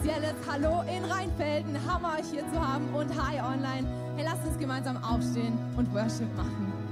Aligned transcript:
spezielles 0.00 0.34
Hallo 0.50 0.82
in 0.88 1.04
Rheinfelden. 1.04 1.76
Hammer, 1.86 2.14
euch 2.18 2.30
hier 2.30 2.44
zu 2.52 2.58
haben 2.58 2.88
und 2.94 3.10
Hi 3.20 3.38
Online. 3.40 3.86
Hey, 4.16 4.24
lasst 4.24 4.46
uns 4.46 4.58
gemeinsam 4.58 4.96
aufstehen 5.04 5.58
und 5.76 5.92
Worship 5.92 6.34
machen. 6.36 6.89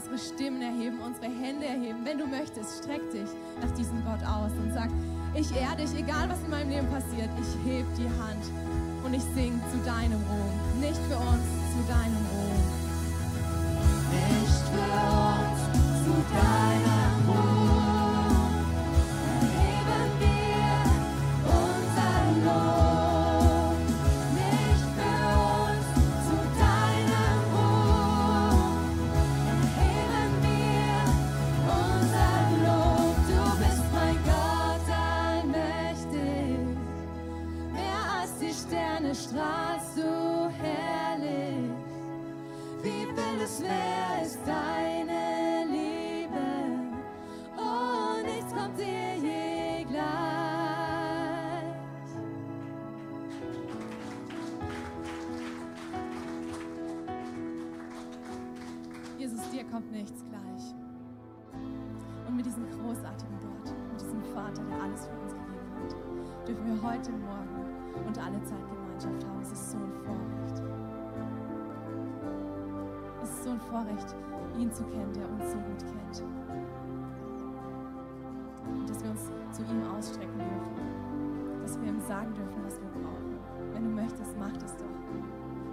unsere 0.00 0.18
Stimmen 0.18 0.62
erheben, 0.62 0.98
unsere 1.00 1.26
Hände 1.26 1.66
erheben. 1.66 1.98
Wenn 2.04 2.16
du 2.16 2.26
möchtest, 2.26 2.82
streck 2.82 3.10
dich 3.10 3.28
nach 3.60 3.70
diesem 3.72 4.02
Gott 4.02 4.22
aus 4.24 4.50
und 4.52 4.72
sag, 4.72 4.88
ich 5.34 5.54
ehr 5.54 5.76
dich, 5.76 5.92
egal 5.94 6.28
was 6.28 6.40
in 6.42 6.50
meinem 6.50 6.70
Leben 6.70 6.88
passiert, 6.88 7.28
ich 7.36 7.70
heb 7.70 7.86
die 7.96 8.08
Hand 8.08 8.44
und 9.04 9.12
ich 9.12 9.22
sing 9.34 9.60
zu 9.70 9.76
deinem 9.84 10.22
Ruhm. 10.24 10.80
Nicht 10.80 11.00
für 11.08 11.18
uns, 11.18 11.44
zu 11.72 11.80
deinem 11.86 12.24
Ruhm. 12.32 12.64
Nicht 14.10 14.64
für 14.72 14.88
uns, 15.20 15.60
zu 16.04 16.12
deinem 16.32 16.74
Ruhm. 16.74 16.79
heute 67.00 67.12
Morgen 67.12 68.06
und 68.06 68.18
alle 68.18 68.42
Zeit 68.42 68.60
Gemeinschaft 68.68 69.26
haben. 69.26 69.40
Es 69.40 69.52
ist 69.52 69.70
so 69.70 69.78
ein 69.78 69.92
Vorrecht. 70.04 70.62
Es 73.22 73.30
ist 73.30 73.44
so 73.44 73.50
ein 73.50 73.60
Vorrecht, 73.60 74.14
ihn 74.58 74.70
zu 74.70 74.84
kennen, 74.84 75.10
der 75.14 75.26
uns 75.30 75.50
so 75.50 75.56
gut 75.56 75.78
kennt. 75.78 76.22
Und 78.66 78.90
dass 78.90 79.02
wir 79.02 79.10
uns 79.12 79.30
zu 79.50 79.62
ihm 79.62 79.82
ausstrecken 79.96 80.38
dürfen. 80.38 81.62
Dass 81.62 81.80
wir 81.80 81.88
ihm 81.88 82.00
sagen 82.00 82.34
dürfen, 82.34 82.64
was 82.66 82.78
wir 82.78 82.88
brauchen. 82.88 83.38
Wenn 83.72 83.84
du 83.84 83.90
möchtest, 83.90 84.38
mach 84.38 84.54
das 84.58 84.76
doch. 84.76 84.84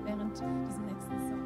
Während 0.05 0.31
diesem 0.31 0.85
nächsten 0.85 1.19
Song. 1.27 1.36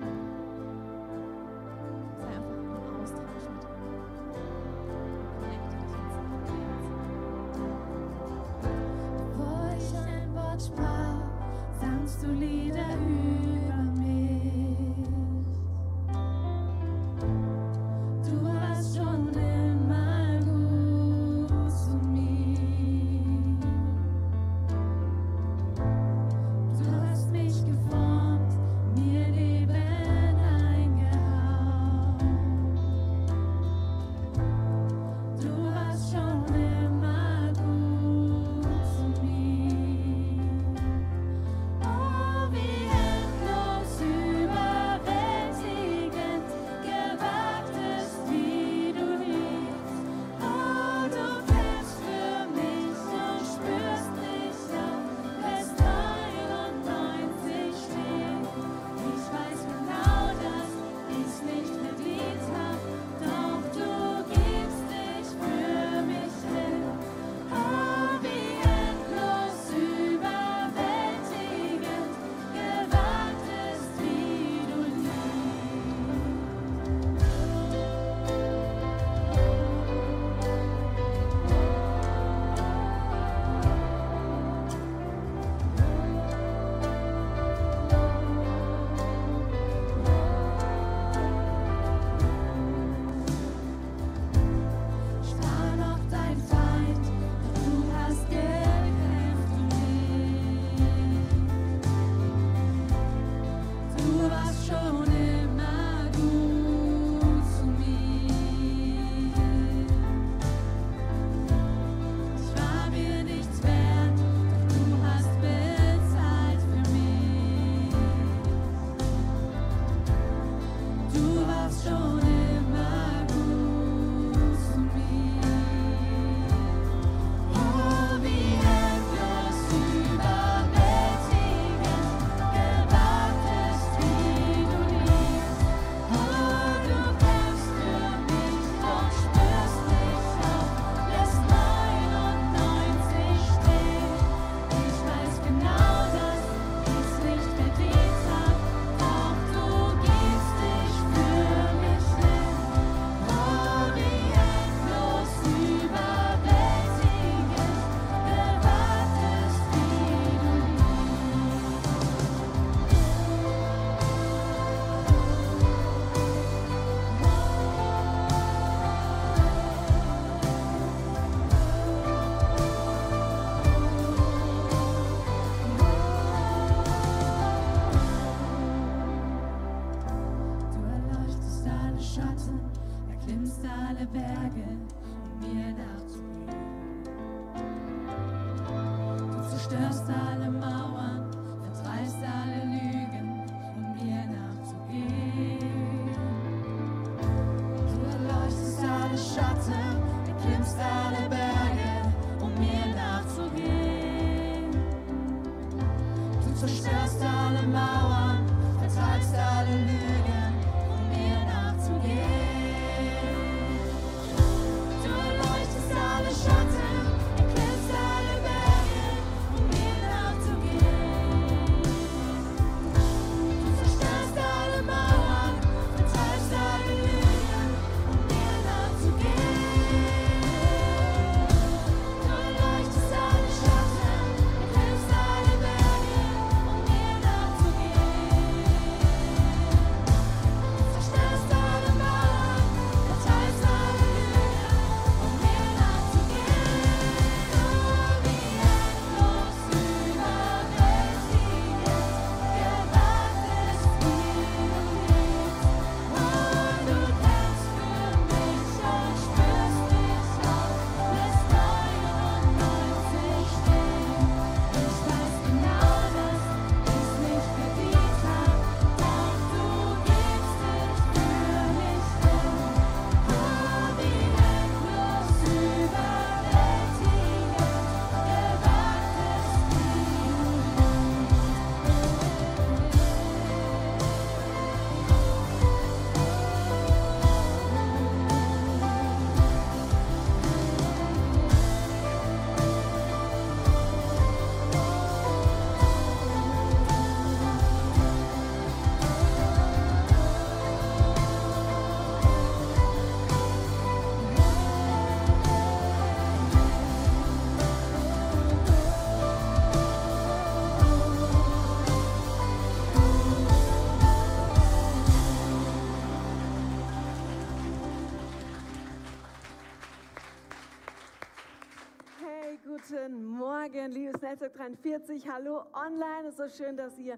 Morgen, 323.92 324.06
liebes 324.06 324.21
Netzwerk 324.21 324.54
43. 324.54 325.28
Hallo 325.30 325.64
online, 325.74 326.28
es 326.28 326.40
ist 326.40 326.57
so 326.57 326.64
schön, 326.64 326.78
dass 326.78 326.98
ihr 326.98 327.18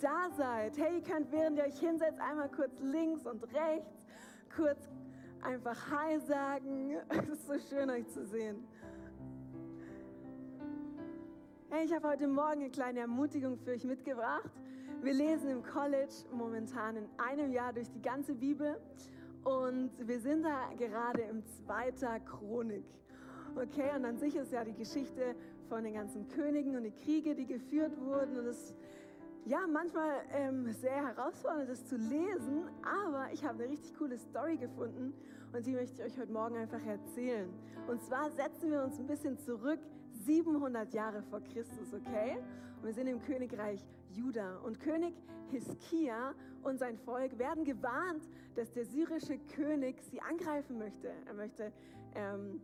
da 0.00 0.30
seid. 0.36 0.78
Hey, 0.78 0.96
ihr 0.96 1.02
könnt, 1.02 1.30
während 1.30 1.58
ihr 1.58 1.64
euch 1.64 1.78
hinsetzt, 1.78 2.18
einmal 2.18 2.50
kurz 2.50 2.80
links 2.80 3.26
und 3.26 3.42
rechts, 3.54 4.06
kurz 4.56 4.88
einfach 5.42 5.76
Hi 5.90 6.18
sagen. 6.20 6.96
Es 7.10 7.28
ist 7.28 7.46
so 7.46 7.58
schön, 7.58 7.90
euch 7.90 8.08
zu 8.08 8.24
sehen. 8.24 8.66
Hey, 11.68 11.84
ich 11.84 11.92
habe 11.94 12.08
heute 12.08 12.26
Morgen 12.26 12.62
eine 12.62 12.70
kleine 12.70 13.00
Ermutigung 13.00 13.58
für 13.58 13.72
euch 13.72 13.84
mitgebracht. 13.84 14.50
Wir 15.02 15.12
lesen 15.12 15.50
im 15.50 15.62
College 15.62 16.14
momentan 16.32 16.96
in 16.96 17.08
einem 17.18 17.52
Jahr 17.52 17.72
durch 17.72 17.90
die 17.90 18.02
ganze 18.02 18.34
Bibel 18.34 18.78
und 19.44 19.90
wir 19.98 20.20
sind 20.20 20.44
da 20.44 20.70
gerade 20.78 21.22
im 21.22 21.44
zweiter 21.44 22.18
Chronik. 22.20 22.86
Okay, 23.56 23.90
und 23.94 24.04
an 24.04 24.18
sich 24.18 24.34
ist 24.34 24.52
ja 24.52 24.64
die 24.64 24.74
Geschichte 24.74 25.36
von 25.68 25.84
den 25.84 25.94
ganzen 25.94 26.28
Königen 26.28 26.76
und 26.76 26.84
die 26.84 26.92
Kriege, 26.92 27.34
die 27.34 27.46
geführt 27.46 27.98
wurden. 28.00 28.38
Und 28.38 28.46
es 28.46 28.74
ja 29.46 29.58
manchmal 29.70 30.10
ähm, 30.32 30.72
sehr 30.72 31.06
herausfordernd, 31.06 31.68
das 31.68 31.86
zu 31.86 31.96
lesen, 31.96 32.64
aber 32.82 33.32
ich 33.32 33.44
habe 33.44 33.62
eine 33.62 33.72
richtig 33.72 33.94
coole 33.96 34.18
Story 34.18 34.56
gefunden 34.56 35.12
und 35.52 35.66
die 35.66 35.72
möchte 35.72 36.02
ich 36.02 36.12
euch 36.12 36.18
heute 36.18 36.32
Morgen 36.32 36.56
einfach 36.56 36.84
erzählen. 36.84 37.48
Und 37.86 38.02
zwar 38.02 38.30
setzen 38.30 38.70
wir 38.70 38.82
uns 38.82 38.98
ein 38.98 39.06
bisschen 39.06 39.38
zurück, 39.38 39.80
700 40.24 40.92
Jahre 40.94 41.22
vor 41.22 41.40
Christus, 41.40 41.92
okay? 41.92 42.38
Und 42.78 42.86
wir 42.86 42.94
sind 42.94 43.06
im 43.06 43.20
Königreich 43.20 43.80
Juda. 44.10 44.58
Und 44.64 44.80
König 44.80 45.14
Hiskia 45.50 46.34
und 46.62 46.78
sein 46.78 46.96
Volk 46.98 47.38
werden 47.38 47.64
gewarnt, 47.64 48.24
dass 48.54 48.72
der 48.72 48.86
syrische 48.86 49.38
König 49.54 50.02
sie 50.10 50.20
angreifen 50.20 50.78
möchte. 50.78 51.12
Er 51.26 51.34
möchte 51.34 51.72
ähm, 52.14 52.60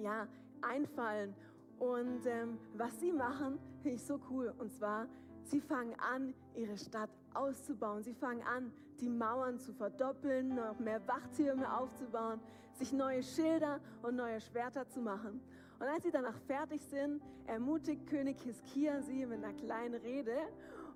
ja, 0.00 0.28
einfallen. 0.62 1.34
Und 1.82 2.24
ähm, 2.26 2.58
was 2.74 3.00
sie 3.00 3.10
machen, 3.10 3.58
finde 3.82 3.96
ich 3.96 4.04
so 4.04 4.20
cool. 4.30 4.54
Und 4.58 4.72
zwar, 4.72 5.08
sie 5.42 5.60
fangen 5.60 5.96
an, 5.98 6.32
ihre 6.54 6.78
Stadt 6.78 7.10
auszubauen. 7.34 8.04
Sie 8.04 8.14
fangen 8.14 8.42
an, 8.42 8.72
die 9.00 9.08
Mauern 9.08 9.58
zu 9.58 9.72
verdoppeln, 9.72 10.54
noch 10.54 10.78
mehr 10.78 11.04
Wachtürme 11.08 11.76
aufzubauen, 11.76 12.38
sich 12.74 12.92
neue 12.92 13.24
Schilder 13.24 13.80
und 14.00 14.14
neue 14.14 14.40
Schwerter 14.40 14.86
zu 14.86 15.00
machen. 15.00 15.40
Und 15.80 15.88
als 15.88 16.04
sie 16.04 16.12
danach 16.12 16.38
fertig 16.46 16.80
sind, 16.84 17.20
ermutigt 17.48 18.06
König 18.06 18.40
Hiskia 18.42 19.02
sie 19.02 19.26
mit 19.26 19.42
einer 19.42 19.54
kleinen 19.54 19.96
Rede. 19.96 20.36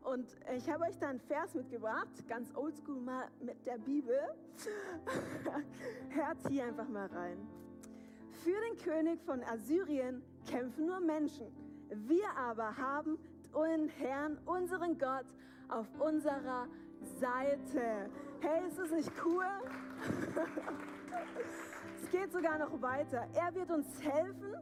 Und 0.05 0.37
ich 0.57 0.71
habe 0.71 0.85
euch 0.85 0.97
da 1.00 1.09
einen 1.09 1.19
Vers 1.19 1.52
mitgebracht, 1.57 2.28
ganz 2.28 2.55
oldschool 2.55 3.00
mal 3.00 3.26
mit 3.40 3.66
der 3.66 3.78
Bibel. 3.78 4.16
Hört 6.11 6.38
hier 6.49 6.66
einfach 6.66 6.88
mal 6.88 7.07
rein. 7.07 7.38
Für 8.45 8.61
den 8.71 8.76
König 8.85 9.21
von 9.25 9.43
Assyrien 9.43 10.23
kämpfen 10.47 10.87
nur 10.87 11.00
Menschen. 11.00 11.47
Wir 11.91 12.31
aber 12.37 12.76
haben 12.76 13.19
den 13.55 13.88
Herrn, 13.88 14.38
unseren 14.47 14.99
Gott, 14.99 15.26
auf 15.69 15.87
unserer 15.99 16.67
Seite. 17.21 18.11
Hey, 18.41 18.67
ist 18.67 18.79
das 18.79 18.91
nicht 18.91 19.12
cool? 19.25 19.45
es 22.03 22.11
geht 22.11 22.33
sogar 22.33 22.59
noch 22.59 22.81
weiter. 22.81 23.26
Er 23.35 23.55
wird 23.55 23.71
uns 23.71 23.87
helfen 24.03 24.55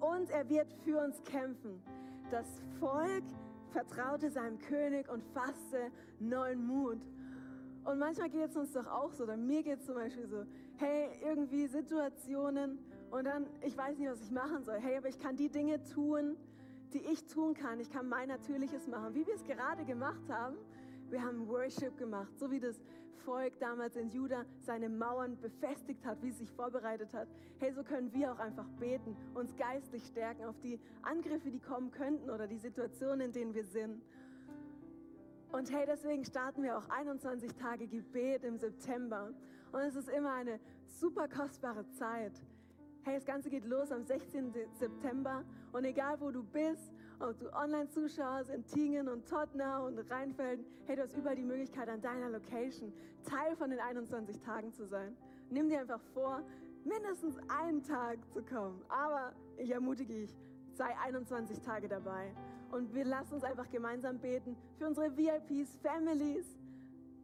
und 0.00 0.30
er 0.30 0.48
wird 0.48 0.72
für 0.84 0.98
uns 0.98 1.22
kämpfen. 1.24 1.82
Das 2.30 2.46
Volk 2.78 3.24
vertraute 3.70 4.30
seinem 4.30 4.58
König 4.58 5.08
und 5.08 5.22
fasste 5.32 5.90
neuen 6.18 6.66
Mut. 6.66 6.98
Und 7.84 7.98
manchmal 7.98 8.28
geht 8.28 8.50
es 8.50 8.56
uns 8.56 8.72
doch 8.72 8.86
auch 8.86 9.12
so, 9.12 9.24
oder 9.24 9.36
mir 9.36 9.62
geht 9.62 9.80
es 9.80 9.86
zum 9.86 9.94
Beispiel 9.94 10.26
so, 10.26 10.44
hey, 10.76 11.08
irgendwie 11.24 11.66
Situationen 11.66 12.78
und 13.10 13.24
dann, 13.24 13.46
ich 13.62 13.76
weiß 13.76 13.98
nicht, 13.98 14.10
was 14.10 14.22
ich 14.22 14.30
machen 14.30 14.64
soll. 14.64 14.78
Hey, 14.78 14.96
aber 14.96 15.08
ich 15.08 15.18
kann 15.18 15.36
die 15.36 15.48
Dinge 15.48 15.82
tun, 15.82 16.36
die 16.92 17.00
ich 17.00 17.24
tun 17.26 17.54
kann. 17.54 17.80
Ich 17.80 17.90
kann 17.90 18.08
mein 18.08 18.28
Natürliches 18.28 18.86
machen, 18.86 19.14
wie 19.14 19.26
wir 19.26 19.34
es 19.34 19.44
gerade 19.44 19.84
gemacht 19.84 20.28
haben. 20.28 20.56
Wir 21.08 21.22
haben 21.22 21.48
Worship 21.48 21.96
gemacht, 21.98 22.38
so 22.38 22.50
wie 22.50 22.60
das 22.60 22.80
Volk 23.24 23.58
damals 23.58 23.96
in 23.96 24.08
Juda 24.08 24.44
seine 24.60 24.88
Mauern 24.88 25.38
befestigt 25.40 26.04
hat, 26.04 26.22
wie 26.22 26.28
es 26.28 26.38
sich 26.38 26.50
vorbereitet 26.52 27.12
hat. 27.12 27.28
Hey, 27.58 27.72
so 27.72 27.82
können 27.82 28.12
wir 28.12 28.32
auch 28.32 28.38
einfach 28.38 28.68
beten, 28.78 29.16
uns 29.34 29.54
geistlich 29.56 30.04
stärken 30.06 30.44
auf 30.44 30.58
die 30.60 30.78
Angriffe, 31.02 31.50
die 31.50 31.60
kommen 31.60 31.90
könnten 31.90 32.30
oder 32.30 32.46
die 32.46 32.58
Situationen, 32.58 33.20
in 33.26 33.32
denen 33.32 33.54
wir 33.54 33.64
sind. 33.64 34.02
Und 35.52 35.72
hey, 35.72 35.84
deswegen 35.86 36.24
starten 36.24 36.62
wir 36.62 36.78
auch 36.78 36.88
21 36.88 37.52
Tage 37.54 37.88
Gebet 37.88 38.44
im 38.44 38.56
September. 38.56 39.32
Und 39.72 39.80
es 39.80 39.96
ist 39.96 40.08
immer 40.08 40.32
eine 40.32 40.60
super 40.86 41.28
kostbare 41.28 41.88
Zeit. 41.90 42.40
Hey, 43.02 43.14
das 43.14 43.24
Ganze 43.24 43.48
geht 43.48 43.64
los 43.64 43.90
am 43.92 44.04
16. 44.04 44.52
September. 44.78 45.42
Und 45.72 45.84
egal 45.84 46.20
wo 46.20 46.30
du 46.30 46.42
bist, 46.42 46.92
ob 47.18 47.38
du 47.38 47.50
online 47.54 47.88
zuschaust, 47.88 48.50
in 48.50 48.62
Tingen 48.66 49.08
und 49.08 49.26
Tottenham 49.26 49.84
und 49.86 49.98
Rheinfelden, 50.10 50.66
hey, 50.84 50.96
du 50.96 51.02
hast 51.02 51.16
überall 51.16 51.34
die 51.34 51.42
Möglichkeit, 51.42 51.88
an 51.88 52.02
deiner 52.02 52.28
Location 52.28 52.92
Teil 53.24 53.56
von 53.56 53.70
den 53.70 53.80
21 53.80 54.38
Tagen 54.40 54.70
zu 54.74 54.86
sein. 54.86 55.16
Nimm 55.48 55.70
dir 55.70 55.80
einfach 55.80 56.02
vor, 56.12 56.42
mindestens 56.84 57.36
einen 57.48 57.82
Tag 57.82 58.18
zu 58.32 58.42
kommen. 58.42 58.82
Aber 58.90 59.32
ich 59.56 59.70
ermutige 59.70 60.12
dich, 60.12 60.36
sei 60.74 60.94
21 61.02 61.58
Tage 61.60 61.88
dabei. 61.88 62.34
Und 62.70 62.94
wir 62.94 63.06
lassen 63.06 63.34
uns 63.34 63.44
einfach 63.44 63.70
gemeinsam 63.70 64.18
beten 64.18 64.58
für 64.76 64.86
unsere 64.86 65.16
VIPs, 65.16 65.78
Families, 65.82 66.46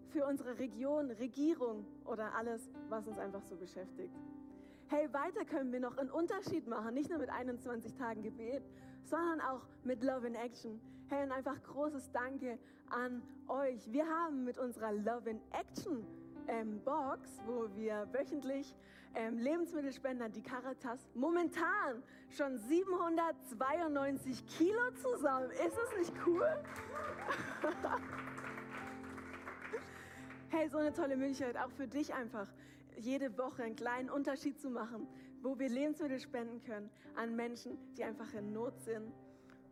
für 0.08 0.24
unsere 0.24 0.58
Region, 0.58 1.10
Regierung 1.10 1.84
oder 2.06 2.34
alles, 2.34 2.70
was 2.88 3.06
uns 3.06 3.18
einfach 3.18 3.42
so 3.42 3.56
beschäftigt. 3.56 4.16
Hey, 4.88 5.12
weiter 5.12 5.44
können 5.44 5.72
wir 5.72 5.80
noch 5.80 5.98
einen 5.98 6.12
Unterschied 6.12 6.68
machen, 6.68 6.94
nicht 6.94 7.10
nur 7.10 7.18
mit 7.18 7.28
21 7.28 7.92
Tagen 7.94 8.22
Gebet, 8.22 8.62
sondern 9.02 9.40
auch 9.40 9.62
mit 9.82 10.00
Love 10.04 10.28
in 10.28 10.36
Action. 10.36 10.80
Hey, 11.08 11.24
und 11.24 11.32
einfach 11.32 11.60
großes 11.64 12.12
Danke 12.12 12.56
an 12.90 13.20
euch. 13.48 13.90
Wir 13.90 14.06
haben 14.06 14.44
mit 14.44 14.58
unserer 14.58 14.92
Love 14.92 15.30
in 15.30 15.40
Action 15.50 16.06
ähm, 16.46 16.80
Box, 16.84 17.42
wo 17.46 17.68
wir 17.74 18.06
wöchentlich 18.12 18.76
ähm, 19.16 19.38
Lebensmittelspender, 19.38 20.28
die 20.28 20.42
Caritas, 20.42 21.00
momentan 21.14 22.04
schon 22.30 22.56
792 22.56 24.46
Kilo 24.46 24.92
zusammen. 25.02 25.50
Ist 25.50 25.76
es 25.84 25.98
nicht 25.98 26.12
cool? 26.24 26.46
Hey, 30.48 30.68
so 30.68 30.78
eine 30.78 30.92
tolle 30.92 31.16
Möglichkeit, 31.16 31.56
auch 31.58 31.70
für 31.72 31.88
dich 31.88 32.14
einfach, 32.14 32.46
jede 32.96 33.36
Woche 33.38 33.62
einen 33.62 33.76
kleinen 33.76 34.10
Unterschied 34.10 34.60
zu 34.60 34.70
machen, 34.70 35.06
wo 35.42 35.58
wir 35.58 35.68
Lebensmittel 35.68 36.18
spenden 36.18 36.62
können 36.62 36.90
an 37.14 37.36
Menschen, 37.36 37.78
die 37.94 38.04
einfach 38.04 38.32
in 38.34 38.52
Not 38.52 38.80
sind. 38.80 39.12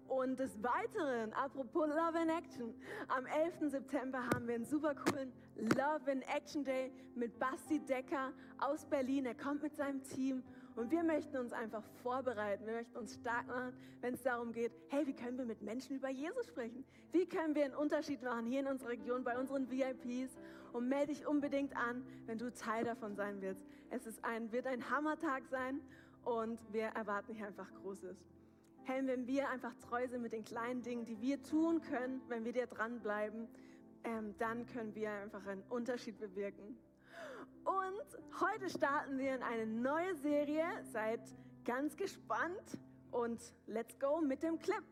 Und 0.08 0.38
des 0.38 0.62
Weiteren, 0.62 1.32
apropos 1.32 1.88
Love 1.88 2.18
in 2.22 2.28
Action, 2.28 2.74
am 3.08 3.26
11. 3.26 3.70
September 3.70 4.18
haben 4.34 4.46
wir 4.46 4.54
einen 4.54 4.64
super 4.64 4.94
coolen 4.94 5.32
Love 5.56 6.10
in 6.10 6.22
Action 6.22 6.62
Day 6.62 6.92
mit 7.14 7.38
Basti 7.38 7.80
Decker 7.80 8.32
aus 8.58 8.84
Berlin. 8.84 9.26
Er 9.26 9.34
kommt 9.34 9.62
mit 9.62 9.74
seinem 9.74 10.02
Team 10.02 10.42
und 10.76 10.90
wir 10.90 11.02
möchten 11.02 11.36
uns 11.36 11.52
einfach 11.52 11.82
vorbereiten. 12.02 12.66
Wir 12.66 12.74
möchten 12.74 12.96
uns 12.98 13.14
stark 13.14 13.46
machen, 13.46 13.72
wenn 14.00 14.14
es 14.14 14.22
darum 14.22 14.52
geht, 14.52 14.72
hey, 14.88 15.06
wie 15.06 15.14
können 15.14 15.38
wir 15.38 15.46
mit 15.46 15.62
Menschen 15.62 15.96
über 15.96 16.10
Jesus 16.10 16.46
sprechen? 16.46 16.84
Wie 17.12 17.26
können 17.26 17.54
wir 17.54 17.64
einen 17.64 17.74
Unterschied 17.74 18.22
machen 18.22 18.46
hier 18.46 18.60
in 18.60 18.66
unserer 18.66 18.90
Region 18.90 19.24
bei 19.24 19.38
unseren 19.38 19.70
VIPs? 19.70 20.36
Und 20.72 20.88
melde 20.88 21.12
dich 21.12 21.24
unbedingt 21.24 21.76
an, 21.76 22.04
wenn 22.26 22.36
du 22.36 22.52
Teil 22.52 22.84
davon 22.84 23.14
sein 23.14 23.40
willst. 23.40 23.62
Es 23.90 24.06
ist 24.06 24.24
ein, 24.24 24.50
wird 24.50 24.66
ein 24.66 24.90
Hammertag 24.90 25.44
sein 25.48 25.80
und 26.24 26.58
wir 26.72 26.86
erwarten 26.86 27.32
hier 27.32 27.46
einfach 27.46 27.72
Großes. 27.74 28.16
Hey, 28.86 29.00
wenn 29.06 29.26
wir 29.26 29.48
einfach 29.48 29.74
treu 29.76 30.06
sind 30.06 30.20
mit 30.20 30.34
den 30.34 30.44
kleinen 30.44 30.82
Dingen, 30.82 31.06
die 31.06 31.18
wir 31.22 31.42
tun 31.42 31.80
können, 31.80 32.20
wenn 32.28 32.44
wir 32.44 32.52
dir 32.52 32.66
dranbleiben, 32.66 33.48
ähm, 34.04 34.34
dann 34.36 34.66
können 34.66 34.94
wir 34.94 35.10
einfach 35.10 35.46
einen 35.46 35.62
Unterschied 35.70 36.18
bewirken. 36.18 36.76
Und 37.64 38.42
heute 38.42 38.68
starten 38.68 39.16
wir 39.16 39.36
in 39.36 39.42
eine 39.42 39.66
neue 39.66 40.14
Serie. 40.16 40.66
Seid 40.82 41.22
ganz 41.64 41.96
gespannt 41.96 42.78
und 43.10 43.40
let's 43.66 43.98
go 43.98 44.20
mit 44.20 44.42
dem 44.42 44.58
Clip. 44.58 44.84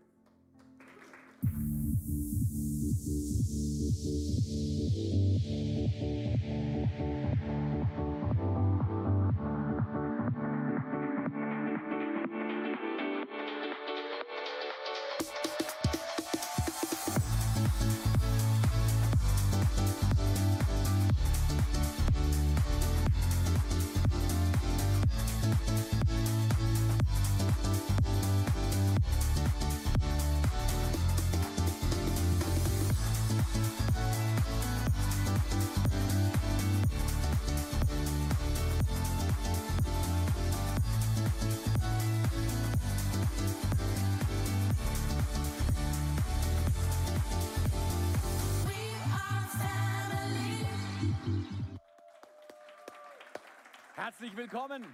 Willkommen. 54.52 54.84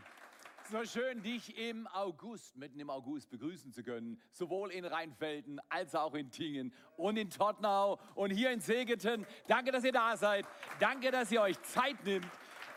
So 0.70 0.84
schön, 0.84 1.20
dich 1.20 1.58
im 1.58 1.88
August, 1.88 2.56
mitten 2.56 2.78
im 2.78 2.90
August 2.90 3.28
begrüßen 3.28 3.72
zu 3.72 3.82
können. 3.82 4.22
Sowohl 4.30 4.70
in 4.70 4.84
Rheinfelden 4.84 5.60
als 5.68 5.96
auch 5.96 6.14
in 6.14 6.30
Tingen 6.30 6.72
und 6.96 7.16
in 7.16 7.28
Tottenau 7.28 7.98
und 8.14 8.30
hier 8.30 8.52
in 8.52 8.60
Segeten. 8.60 9.26
Danke, 9.48 9.72
dass 9.72 9.82
ihr 9.82 9.90
da 9.90 10.16
seid. 10.16 10.46
Danke, 10.78 11.10
dass 11.10 11.32
ihr 11.32 11.42
euch 11.42 11.60
Zeit 11.62 12.04
nimmt. 12.04 12.28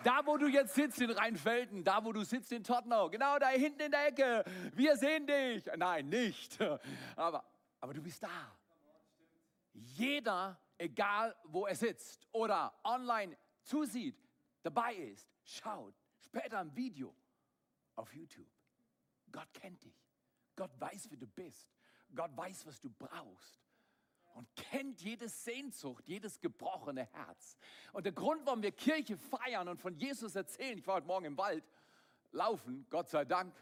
Da, 0.04 0.26
wo 0.26 0.38
du 0.38 0.48
jetzt 0.48 0.74
sitzt 0.74 1.00
in 1.00 1.12
Rheinfelden, 1.12 1.84
da, 1.84 2.04
wo 2.04 2.14
du 2.14 2.24
sitzt 2.24 2.52
in 2.52 2.64
Tottenau, 2.64 3.12
genau 3.12 3.38
da 3.38 3.50
hinten 3.50 3.82
in 3.82 3.92
der 3.92 4.08
Ecke. 4.08 4.44
Wir 4.74 4.98
sehen 4.98 5.28
dich. 5.28 5.64
Nein, 5.78 6.10
nicht. 6.10 6.60
Aber, 7.16 7.46
aber 7.80 7.94
du 7.94 8.02
bist 8.02 8.24
da. 8.24 8.58
Jeder, 9.72 10.60
egal 10.80 11.36
wo 11.44 11.68
er 11.68 11.76
sitzt 11.76 12.28
oder 12.32 12.74
online 12.84 13.38
zusieht, 13.62 14.18
dabei 14.64 14.96
ist, 14.96 15.30
schaut, 15.44 16.01
später 16.32 16.62
im 16.62 16.74
Video 16.76 17.14
auf 17.96 18.14
YouTube. 18.14 18.48
Gott 19.32 19.54
kennt 19.54 19.84
dich. 19.84 20.08
Gott 20.56 20.72
weiß, 20.80 21.12
wie 21.12 21.18
du 21.18 21.28
bist. 21.28 21.70
Gott 22.16 22.36
weiß, 22.36 22.66
was 22.66 22.80
du 22.80 22.90
brauchst. 22.90 23.62
Und 24.34 24.48
kennt 24.56 25.02
jede 25.02 25.28
Sehnsucht, 25.28 26.08
jedes 26.08 26.40
gebrochene 26.40 27.04
Herz. 27.04 27.58
Und 27.92 28.06
der 28.06 28.14
Grund, 28.14 28.46
warum 28.46 28.62
wir 28.62 28.72
Kirche 28.72 29.18
feiern 29.18 29.68
und 29.68 29.82
von 29.82 29.94
Jesus 29.98 30.36
erzählen, 30.36 30.78
ich 30.78 30.88
war 30.88 30.96
heute 30.96 31.08
Morgen 31.08 31.26
im 31.26 31.38
Wald 31.38 31.66
laufen, 32.32 32.88
Gott 32.90 33.10
sei 33.10 33.26
Dank, 33.26 33.54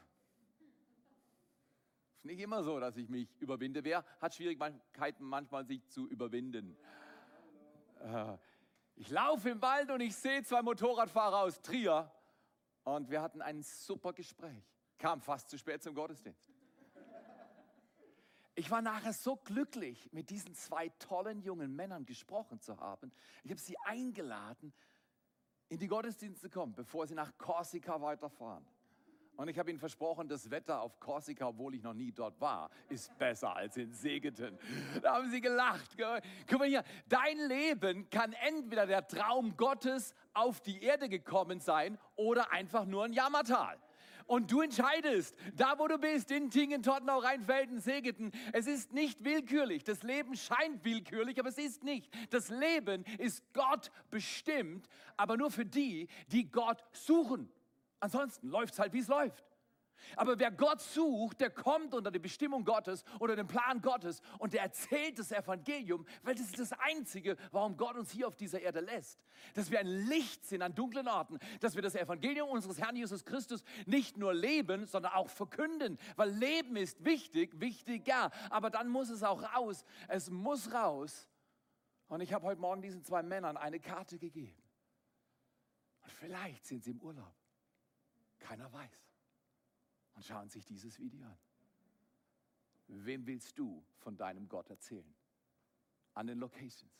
ist 2.18 2.26
nicht 2.26 2.40
immer 2.40 2.62
so, 2.62 2.80
dass 2.80 2.98
ich 2.98 3.10
mich 3.10 3.36
überwinde. 3.40 3.84
Wer 3.84 4.06
hat 4.22 4.36
Schwierigkeiten 4.36 5.24
manchmal, 5.24 5.66
sich 5.66 5.88
zu 5.88 6.08
überwinden? 6.08 6.78
Äh, 8.02 8.38
Ich 8.96 9.10
laufe 9.10 9.50
im 9.50 9.62
Wald 9.62 9.90
und 9.90 10.02
ich 10.02 10.16
sehe 10.16 10.44
zwei 10.44 10.62
Motorradfahrer 10.62 11.40
aus 11.40 11.62
Trier 11.62 12.12
und 12.84 13.10
wir 13.10 13.22
hatten 13.22 13.42
ein 13.42 13.62
super 13.62 14.14
Gespräch. 14.14 14.64
Kam 14.98 15.22
fast 15.22 15.50
zu 15.50 15.58
spät 15.58 15.82
zum 15.82 15.96
Gottesdienst. 15.96 16.52
Ich 18.56 18.70
war 18.70 18.82
nachher 18.82 19.14
so 19.14 19.38
glücklich, 19.38 20.12
mit 20.12 20.30
diesen 20.30 20.54
zwei 20.54 20.90
tollen 21.00 21.42
jungen 21.42 21.76
Männern 21.76 22.06
gesprochen 22.06 22.60
zu 22.60 22.78
haben. 22.78 23.12
Ich 23.44 23.52
habe 23.52 23.62
sie 23.62 23.78
eingeladen, 23.86 24.74
in 25.70 25.80
die 25.80 25.88
Gottesdienste 25.88 26.50
zu 26.50 26.50
kommen, 26.50 26.74
bevor 26.74 27.08
sie 27.08 27.16
nach 27.16 27.38
Korsika 27.38 28.02
weiterfahren. 28.02 28.68
Und 29.40 29.48
ich 29.48 29.58
habe 29.58 29.70
ihnen 29.70 29.80
versprochen, 29.80 30.28
das 30.28 30.52
Wetter 30.52 30.82
auf 30.82 31.00
Korsika, 31.00 31.48
obwohl 31.48 31.74
ich 31.74 31.82
noch 31.82 31.94
nie 31.94 32.12
dort 32.12 32.42
war, 32.42 32.70
ist 32.90 33.18
besser 33.18 33.56
als 33.56 33.78
in 33.78 33.94
Segeten. 33.94 34.60
Da 35.02 35.16
haben 35.16 35.32
sie 35.32 35.40
gelacht. 35.40 35.96
Guck 36.46 36.60
mal 36.60 36.68
hier, 36.68 36.84
dein 37.08 37.38
Leben 37.48 38.10
kann 38.10 38.34
entweder 38.34 38.86
der 38.86 39.08
Traum 39.08 39.56
Gottes 39.56 40.14
auf 40.34 40.60
die 40.60 40.84
Erde 40.84 41.08
gekommen 41.08 41.62
sein 41.62 41.98
oder 42.18 42.52
einfach 42.52 42.84
nur 42.84 43.06
ein 43.06 43.14
Jammertal. 43.14 43.78
Und 44.26 44.52
du 44.52 44.60
entscheidest, 44.60 45.38
da 45.56 45.80
wo 45.80 45.88
du 45.88 45.98
bist, 45.98 46.32
in 46.32 46.50
Tingen, 46.50 46.84
Tottenau, 46.84 47.20
Rheinfelden, 47.20 47.80
Segeten, 47.80 48.34
es 48.52 48.68
ist 48.68 48.92
nicht 48.92 49.24
willkürlich. 49.24 49.86
Das 49.86 50.04
Leben 50.04 50.36
scheint 50.36 50.84
willkürlich, 50.84 51.40
aber 51.40 51.48
es 51.48 51.58
ist 51.58 51.86
nicht. 51.86 52.14
Das 52.32 52.50
Leben 52.50 53.06
ist 53.18 53.42
Gott 53.54 53.90
bestimmt, 54.12 54.90
aber 55.16 55.38
nur 55.38 55.50
für 55.50 55.66
die, 55.66 56.10
die 56.28 56.52
Gott 56.52 56.84
suchen. 56.92 57.50
Ansonsten 58.00 58.48
läuft 58.48 58.74
es 58.74 58.80
halt, 58.80 58.94
wie 58.94 59.00
es 59.00 59.08
läuft. 59.08 59.50
Aber 60.16 60.40
wer 60.40 60.52
Gott 60.52 60.82
sucht, 60.82 61.42
der 61.42 61.50
kommt 61.50 61.94
unter 61.94 62.12
die 62.12 62.20
Bestimmung 62.20 62.64
Gottes 62.64 63.04
oder 63.20 63.36
den 63.36 63.48
Plan 63.48 63.82
Gottes 63.82 64.22
und 64.38 64.54
der 64.54 64.64
erzählt 64.64 65.20
das 65.20 65.32
Evangelium, 65.32 66.06
weil 66.24 66.36
das 66.36 66.46
ist 66.46 66.60
das 66.60 66.74
Einzige, 66.74 67.36
warum 67.52 67.78
Gott 67.78 67.96
uns 67.96 68.12
hier 68.12 68.28
auf 68.28 68.36
dieser 68.36 68.62
Erde 68.62 68.80
lässt. 68.80 69.20
Dass 69.54 69.72
wir 69.72 69.80
ein 69.80 69.88
Licht 69.88 70.46
sind 70.46 70.62
an 70.62 70.76
dunklen 70.76 71.08
Orten, 71.08 71.40
dass 71.60 71.76
wir 71.76 71.82
das 71.82 71.96
Evangelium 71.96 72.50
unseres 72.50 72.80
Herrn 72.80 72.96
Jesus 72.96 73.26
Christus 73.26 73.64
nicht 73.86 74.18
nur 74.18 74.34
leben, 74.34 74.86
sondern 74.86 75.14
auch 75.14 75.30
verkünden. 75.30 75.98
Weil 76.16 76.32
Leben 76.32 76.76
ist 76.76 77.04
wichtig, 77.04 77.60
wichtiger, 77.60 78.32
aber 78.50 78.70
dann 78.70 78.90
muss 78.90 79.10
es 79.10 79.24
auch 79.24 79.42
raus. 79.56 79.84
Es 80.08 80.30
muss 80.30 80.74
raus. 80.74 81.28
Und 82.08 82.22
ich 82.22 82.34
habe 82.34 82.46
heute 82.46 82.60
Morgen 82.60 82.82
diesen 82.82 83.04
zwei 83.04 83.22
Männern 83.22 83.56
eine 83.56 83.80
Karte 83.80 84.18
gegeben. 84.18 84.64
Und 86.02 86.12
vielleicht 86.12 86.66
sind 86.66 86.84
sie 86.84 86.92
im 86.92 87.02
Urlaub. 87.02 87.39
Keiner 88.40 88.72
weiß 88.72 89.10
und 90.16 90.26
schauen 90.26 90.50
sich 90.50 90.66
dieses 90.66 91.00
Video 91.00 91.26
an. 91.26 91.38
Wem 92.88 93.28
willst 93.28 93.58
du 93.58 93.86
von 94.00 94.18
deinem 94.18 94.50
Gott 94.50 94.70
erzählen? 94.70 95.16
An 96.14 96.28
den 96.28 96.40
Locations. 96.40 96.92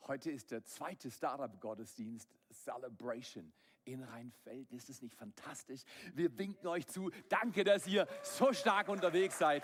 Heute 0.00 0.32
ist 0.32 0.50
der 0.50 0.64
zweite 0.64 1.10
Startup-Gottesdienst 1.10 2.28
Celebration 2.50 3.52
in 3.84 4.02
Rheinfelden. 4.02 4.76
Ist 4.76 4.88
das 4.88 5.02
nicht 5.02 5.14
fantastisch? 5.14 5.82
Wir 6.14 6.36
winken 6.38 6.66
euch 6.68 6.86
zu. 6.86 7.10
Danke, 7.28 7.64
dass 7.64 7.86
ihr 7.86 8.06
so 8.22 8.52
stark 8.52 8.88
unterwegs 8.88 9.38
seid. 9.38 9.62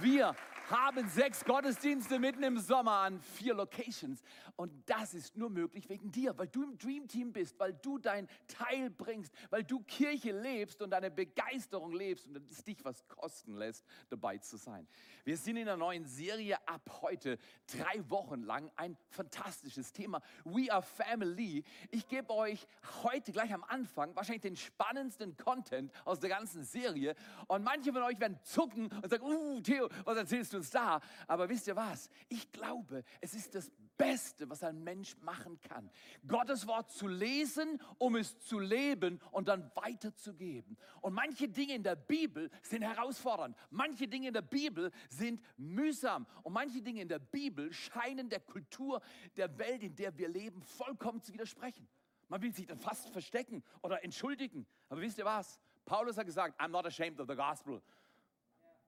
Wir 0.00 0.34
haben 0.70 1.08
sechs 1.08 1.44
Gottesdienste 1.44 2.18
mitten 2.18 2.42
im 2.42 2.58
Sommer 2.58 2.98
an 2.98 3.20
vier 3.20 3.54
Locations. 3.54 4.20
Und 4.56 4.72
das 4.88 5.14
ist 5.14 5.36
nur 5.36 5.50
möglich 5.50 5.88
wegen 5.88 6.10
dir, 6.10 6.36
weil 6.38 6.48
du 6.48 6.64
im 6.64 6.78
Dream 6.78 7.06
Team 7.06 7.32
bist, 7.32 7.58
weil 7.58 7.74
du 7.74 7.98
dein 7.98 8.28
Teil 8.48 8.90
bringst, 8.90 9.32
weil 9.50 9.62
du 9.62 9.80
Kirche 9.80 10.32
lebst 10.32 10.82
und 10.82 10.90
deine 10.90 11.10
Begeisterung 11.10 11.92
lebst 11.92 12.26
und 12.26 12.36
es 12.50 12.64
dich 12.64 12.84
was 12.84 13.06
kosten 13.06 13.54
lässt, 13.54 13.84
dabei 14.08 14.38
zu 14.38 14.56
sein. 14.56 14.88
Wir 15.24 15.36
sind 15.36 15.56
in 15.56 15.68
einer 15.68 15.76
neuen 15.76 16.04
Serie 16.04 16.56
ab 16.66 17.00
heute, 17.02 17.38
drei 17.66 18.08
Wochen 18.10 18.42
lang, 18.42 18.70
ein 18.76 18.96
fantastisches 19.10 19.92
Thema. 19.92 20.20
We 20.44 20.72
are 20.72 20.82
Family. 20.82 21.62
Ich 21.90 22.08
gebe 22.08 22.32
euch 22.32 22.66
heute 23.02 23.30
gleich 23.30 23.52
am 23.56 23.64
Anfang 23.64 24.14
wahrscheinlich 24.14 24.42
den 24.42 24.56
spannendsten 24.56 25.36
Content 25.36 25.90
aus 26.04 26.20
der 26.20 26.28
ganzen 26.28 26.62
Serie. 26.62 27.14
Und 27.48 27.64
manche 27.64 27.92
von 27.92 28.02
euch 28.02 28.20
werden 28.20 28.38
zucken 28.42 28.88
und 28.88 29.08
sagen, 29.08 29.24
uh, 29.24 29.60
Theo, 29.62 29.88
was 30.04 30.18
erzählst 30.18 30.52
du 30.52 30.58
uns 30.58 30.70
da? 30.70 31.00
Aber 31.26 31.48
wisst 31.48 31.66
ihr 31.66 31.74
was? 31.74 32.10
Ich 32.28 32.52
glaube, 32.52 33.02
es 33.20 33.34
ist 33.34 33.54
das 33.54 33.70
Beste, 33.96 34.48
was 34.50 34.62
ein 34.62 34.84
Mensch 34.84 35.16
machen 35.22 35.58
kann. 35.62 35.90
Gottes 36.28 36.66
Wort 36.66 36.90
zu 36.90 37.08
lesen, 37.08 37.80
um 37.96 38.16
es 38.16 38.38
zu 38.40 38.58
leben 38.58 39.20
und 39.30 39.48
dann 39.48 39.70
weiterzugeben. 39.74 40.76
Und 41.00 41.14
manche 41.14 41.48
Dinge 41.48 41.74
in 41.74 41.82
der 41.82 41.96
Bibel 41.96 42.50
sind 42.62 42.82
herausfordernd. 42.82 43.56
Manche 43.70 44.06
Dinge 44.06 44.28
in 44.28 44.34
der 44.34 44.42
Bibel 44.42 44.90
sind 45.08 45.40
mühsam. 45.56 46.26
Und 46.42 46.52
manche 46.52 46.82
Dinge 46.82 47.00
in 47.00 47.08
der 47.08 47.20
Bibel 47.20 47.72
scheinen 47.72 48.28
der 48.28 48.40
Kultur 48.40 49.00
der 49.36 49.56
Welt, 49.56 49.82
in 49.82 49.94
der 49.94 50.16
wir 50.18 50.28
leben, 50.28 50.60
vollkommen 50.62 51.22
zu 51.22 51.32
widersprechen. 51.32 51.88
Man 52.28 52.42
will 52.42 52.52
sich 52.52 52.66
dann 52.66 52.78
fast 52.78 53.08
verstecken 53.10 53.62
oder 53.82 54.02
entschuldigen. 54.02 54.66
Aber 54.88 55.00
wisst 55.00 55.18
ihr 55.18 55.24
was? 55.24 55.60
Paulus 55.84 56.18
hat 56.18 56.26
gesagt, 56.26 56.60
I'm 56.60 56.68
not 56.68 56.86
ashamed 56.86 57.20
of 57.20 57.28
the 57.28 57.36
gospel. 57.36 57.80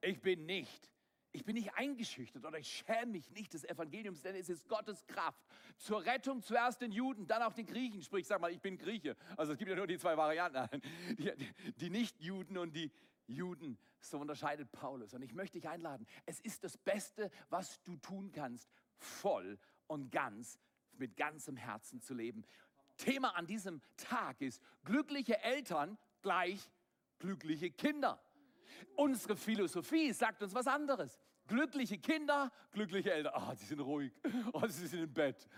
Ich 0.01 0.21
bin 0.21 0.47
nicht. 0.47 0.93
Ich 1.31 1.45
bin 1.45 1.55
nicht 1.55 1.75
eingeschüchtert 1.75 2.45
oder 2.45 2.59
ich 2.59 2.69
schäme 2.69 3.13
mich 3.13 3.31
nicht 3.31 3.53
des 3.53 3.63
Evangeliums, 3.65 4.23
denn 4.23 4.35
es 4.35 4.49
ist 4.49 4.67
Gottes 4.67 5.07
Kraft. 5.07 5.45
Zur 5.77 6.05
Rettung 6.05 6.43
zuerst 6.43 6.81
den 6.81 6.91
Juden, 6.91 7.27
dann 7.27 7.43
auch 7.43 7.53
den 7.53 7.67
Griechen. 7.67 8.03
Sprich, 8.03 8.27
sag 8.27 8.41
mal, 8.41 8.51
ich 8.51 8.61
bin 8.61 8.79
Grieche. 8.79 9.15
Also 9.37 9.53
es 9.53 9.59
gibt 9.59 9.71
ja 9.71 9.77
nur 9.77 9.87
die 9.87 9.99
zwei 9.99 10.17
Varianten. 10.17 10.81
Die, 11.19 11.33
die 11.77 11.91
Nicht-Juden 11.91 12.57
und 12.57 12.75
die 12.75 12.91
Juden. 13.27 13.79
So 14.01 14.19
unterscheidet 14.19 14.73
Paulus. 14.73 15.13
Und 15.13 15.23
ich 15.23 15.35
möchte 15.35 15.59
dich 15.59 15.69
einladen. 15.69 16.07
Es 16.25 16.41
ist 16.41 16.65
das 16.65 16.79
Beste, 16.79 17.31
was 17.51 17.83
du 17.83 17.97
tun 17.97 18.33
kannst, 18.33 18.71
voll 18.97 19.59
und 19.87 20.11
ganz, 20.11 20.59
mit 20.97 21.17
ganzem 21.17 21.57
Herzen 21.57 22.01
zu 22.01 22.15
leben. 22.15 22.45
Thema 22.99 23.35
an 23.37 23.47
diesem 23.47 23.81
Tag 23.97 24.41
ist 24.41 24.61
glückliche 24.85 25.43
Eltern 25.43 25.97
gleich 26.21 26.71
glückliche 27.19 27.71
Kinder. 27.71 28.21
Unsere 28.97 29.37
Philosophie 29.37 30.13
sagt 30.13 30.43
uns 30.43 30.55
was 30.55 30.67
anderes. 30.67 31.19
Glückliche 31.47 31.99
Kinder, 31.99 32.53
glückliche 32.73 33.13
Eltern. 33.13 33.33
Ah, 33.35 33.55
sie 33.55 33.65
sind 33.65 33.81
ruhig. 33.81 34.13
Oh, 34.53 34.67
sie 34.67 34.87
sind 34.87 35.03
im 35.03 35.13
Bett. 35.13 35.49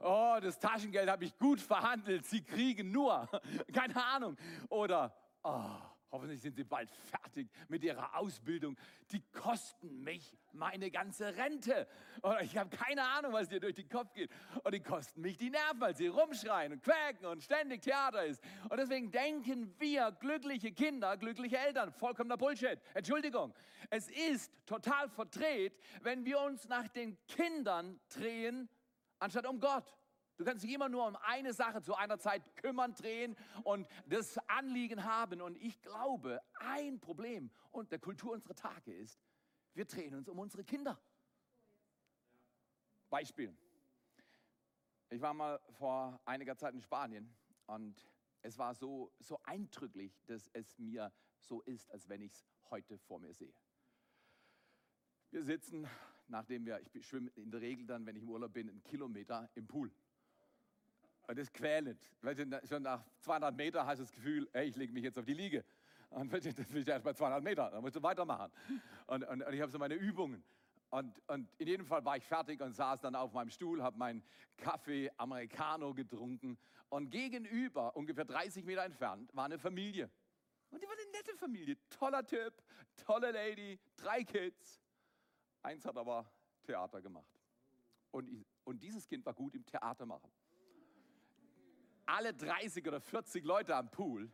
Oh, 0.00 0.36
das 0.40 0.58
Taschengeld 0.58 1.08
habe 1.08 1.24
ich 1.24 1.36
gut 1.38 1.60
verhandelt. 1.60 2.26
Sie 2.26 2.42
kriegen 2.42 2.90
nur. 2.90 3.28
Keine 3.72 4.04
Ahnung. 4.04 4.36
Oder, 4.68 5.14
oh, 5.42 5.70
hoffentlich 6.10 6.40
sind 6.40 6.56
sie 6.56 6.64
bald 6.64 6.90
fertig 6.90 7.48
mit 7.68 7.84
ihrer 7.84 8.16
Ausbildung. 8.16 8.76
Die 9.12 9.22
kosten 9.32 10.02
mich 10.02 10.36
meine 10.52 10.90
ganze 10.90 11.36
Rente. 11.36 11.86
Oder 12.22 12.42
ich 12.42 12.56
habe 12.56 12.74
keine 12.74 13.02
Ahnung, 13.02 13.32
was 13.32 13.48
dir 13.48 13.60
durch 13.60 13.74
den 13.74 13.88
Kopf 13.88 14.12
geht. 14.14 14.30
Und 14.64 14.74
die 14.74 14.80
kosten 14.80 15.20
mich 15.20 15.36
die 15.36 15.50
Nerven, 15.50 15.80
weil 15.80 15.96
sie 15.96 16.08
rumschreien 16.08 16.72
und 16.72 16.82
quäken 16.82 17.26
und 17.26 17.42
ständig 17.42 17.82
Theater 17.82 18.24
ist. 18.24 18.42
Und 18.68 18.78
deswegen 18.78 19.10
denken 19.10 19.74
wir, 19.78 20.12
glückliche 20.12 20.72
Kinder, 20.72 21.16
glückliche 21.16 21.58
Eltern, 21.58 21.92
vollkommener 21.92 22.36
Bullshit. 22.36 22.78
Entschuldigung. 22.94 23.54
Es 23.90 24.08
ist 24.08 24.52
total 24.66 25.08
verdreht, 25.08 25.78
wenn 26.02 26.24
wir 26.24 26.40
uns 26.40 26.68
nach 26.68 26.88
den 26.88 27.16
Kindern 27.26 28.00
drehen, 28.08 28.68
anstatt 29.18 29.46
um 29.46 29.60
Gott. 29.60 29.97
Du 30.38 30.44
kannst 30.44 30.62
dich 30.62 30.72
immer 30.72 30.88
nur 30.88 31.04
um 31.04 31.16
eine 31.16 31.52
Sache 31.52 31.82
zu 31.82 31.96
einer 31.96 32.18
Zeit 32.20 32.54
kümmern, 32.54 32.94
drehen 32.94 33.36
und 33.64 33.88
das 34.06 34.38
Anliegen 34.46 35.02
haben. 35.02 35.40
Und 35.40 35.56
ich 35.56 35.82
glaube, 35.82 36.40
ein 36.60 37.00
Problem 37.00 37.50
und 37.72 37.90
der 37.90 37.98
Kultur 37.98 38.32
unserer 38.32 38.54
Tage 38.54 38.94
ist, 38.94 39.20
wir 39.74 39.84
drehen 39.84 40.14
uns 40.14 40.28
um 40.28 40.38
unsere 40.38 40.62
Kinder. 40.62 40.96
Beispiel. 43.10 43.52
Ich 45.10 45.20
war 45.20 45.34
mal 45.34 45.60
vor 45.72 46.20
einiger 46.24 46.56
Zeit 46.56 46.72
in 46.72 46.82
Spanien 46.82 47.34
und 47.66 48.08
es 48.42 48.56
war 48.58 48.74
so, 48.76 49.12
so 49.18 49.40
eindrücklich, 49.42 50.22
dass 50.26 50.48
es 50.52 50.78
mir 50.78 51.12
so 51.40 51.62
ist, 51.62 51.90
als 51.90 52.08
wenn 52.08 52.22
ich 52.22 52.32
es 52.32 52.46
heute 52.70 52.96
vor 52.96 53.18
mir 53.18 53.34
sehe. 53.34 53.54
Wir 55.30 55.42
sitzen, 55.42 55.88
nachdem 56.28 56.64
wir, 56.64 56.80
ich 56.94 57.06
schwimme 57.06 57.30
in 57.30 57.50
der 57.50 57.60
Regel 57.60 57.86
dann, 57.86 58.06
wenn 58.06 58.14
ich 58.14 58.22
im 58.22 58.30
Urlaub 58.30 58.52
bin, 58.52 58.68
einen 58.68 58.84
Kilometer 58.84 59.50
im 59.54 59.66
Pool. 59.66 59.90
Und 61.28 61.38
das 61.38 61.44
ist 61.44 61.54
quälend. 61.54 62.00
Schon 62.66 62.82
nach 62.82 63.04
200 63.20 63.54
Meter 63.54 63.86
hast 63.86 63.98
du 63.98 64.04
das 64.04 64.12
Gefühl, 64.12 64.48
ey, 64.54 64.66
ich 64.66 64.76
lege 64.76 64.92
mich 64.94 65.04
jetzt 65.04 65.18
auf 65.18 65.26
die 65.26 65.34
Liege. 65.34 65.62
Und 66.08 66.32
das 66.32 66.46
ich 66.46 66.88
erst 66.88 67.04
bei 67.04 67.12
200 67.12 67.42
Meter, 67.42 67.70
dann 67.70 67.82
musst 67.82 67.96
du 67.96 68.02
weitermachen. 68.02 68.50
Und, 69.06 69.24
und, 69.24 69.42
und 69.42 69.52
ich 69.52 69.60
habe 69.60 69.70
so 69.70 69.78
meine 69.78 69.94
Übungen. 69.94 70.42
Und, 70.88 71.20
und 71.28 71.50
in 71.58 71.68
jedem 71.68 71.84
Fall 71.84 72.02
war 72.02 72.16
ich 72.16 72.24
fertig 72.24 72.62
und 72.62 72.72
saß 72.72 73.02
dann 73.02 73.14
auf 73.14 73.34
meinem 73.34 73.50
Stuhl, 73.50 73.82
habe 73.82 73.98
meinen 73.98 74.22
Kaffee 74.56 75.10
Americano 75.18 75.92
getrunken. 75.92 76.56
Und 76.88 77.10
gegenüber, 77.10 77.94
ungefähr 77.94 78.24
30 78.24 78.64
Meter 78.64 78.84
entfernt, 78.84 79.30
war 79.36 79.44
eine 79.44 79.58
Familie. 79.58 80.10
Und 80.70 80.82
die 80.82 80.86
war 80.86 80.94
eine 80.94 81.10
nette 81.12 81.36
Familie. 81.36 81.76
Toller 81.90 82.24
Typ, 82.24 82.54
tolle 83.04 83.32
Lady, 83.32 83.78
drei 83.96 84.24
Kids. 84.24 84.80
Eins 85.62 85.84
hat 85.84 85.98
aber 85.98 86.24
Theater 86.62 87.02
gemacht. 87.02 87.38
Und, 88.12 88.30
ich, 88.30 88.46
und 88.64 88.82
dieses 88.82 89.06
Kind 89.06 89.26
war 89.26 89.34
gut 89.34 89.54
im 89.54 89.66
Theater 89.66 90.06
machen. 90.06 90.30
Alle 92.08 92.32
30 92.32 92.86
oder 92.86 93.00
40 93.00 93.44
Leute 93.44 93.76
am 93.76 93.90
Pool 93.90 94.30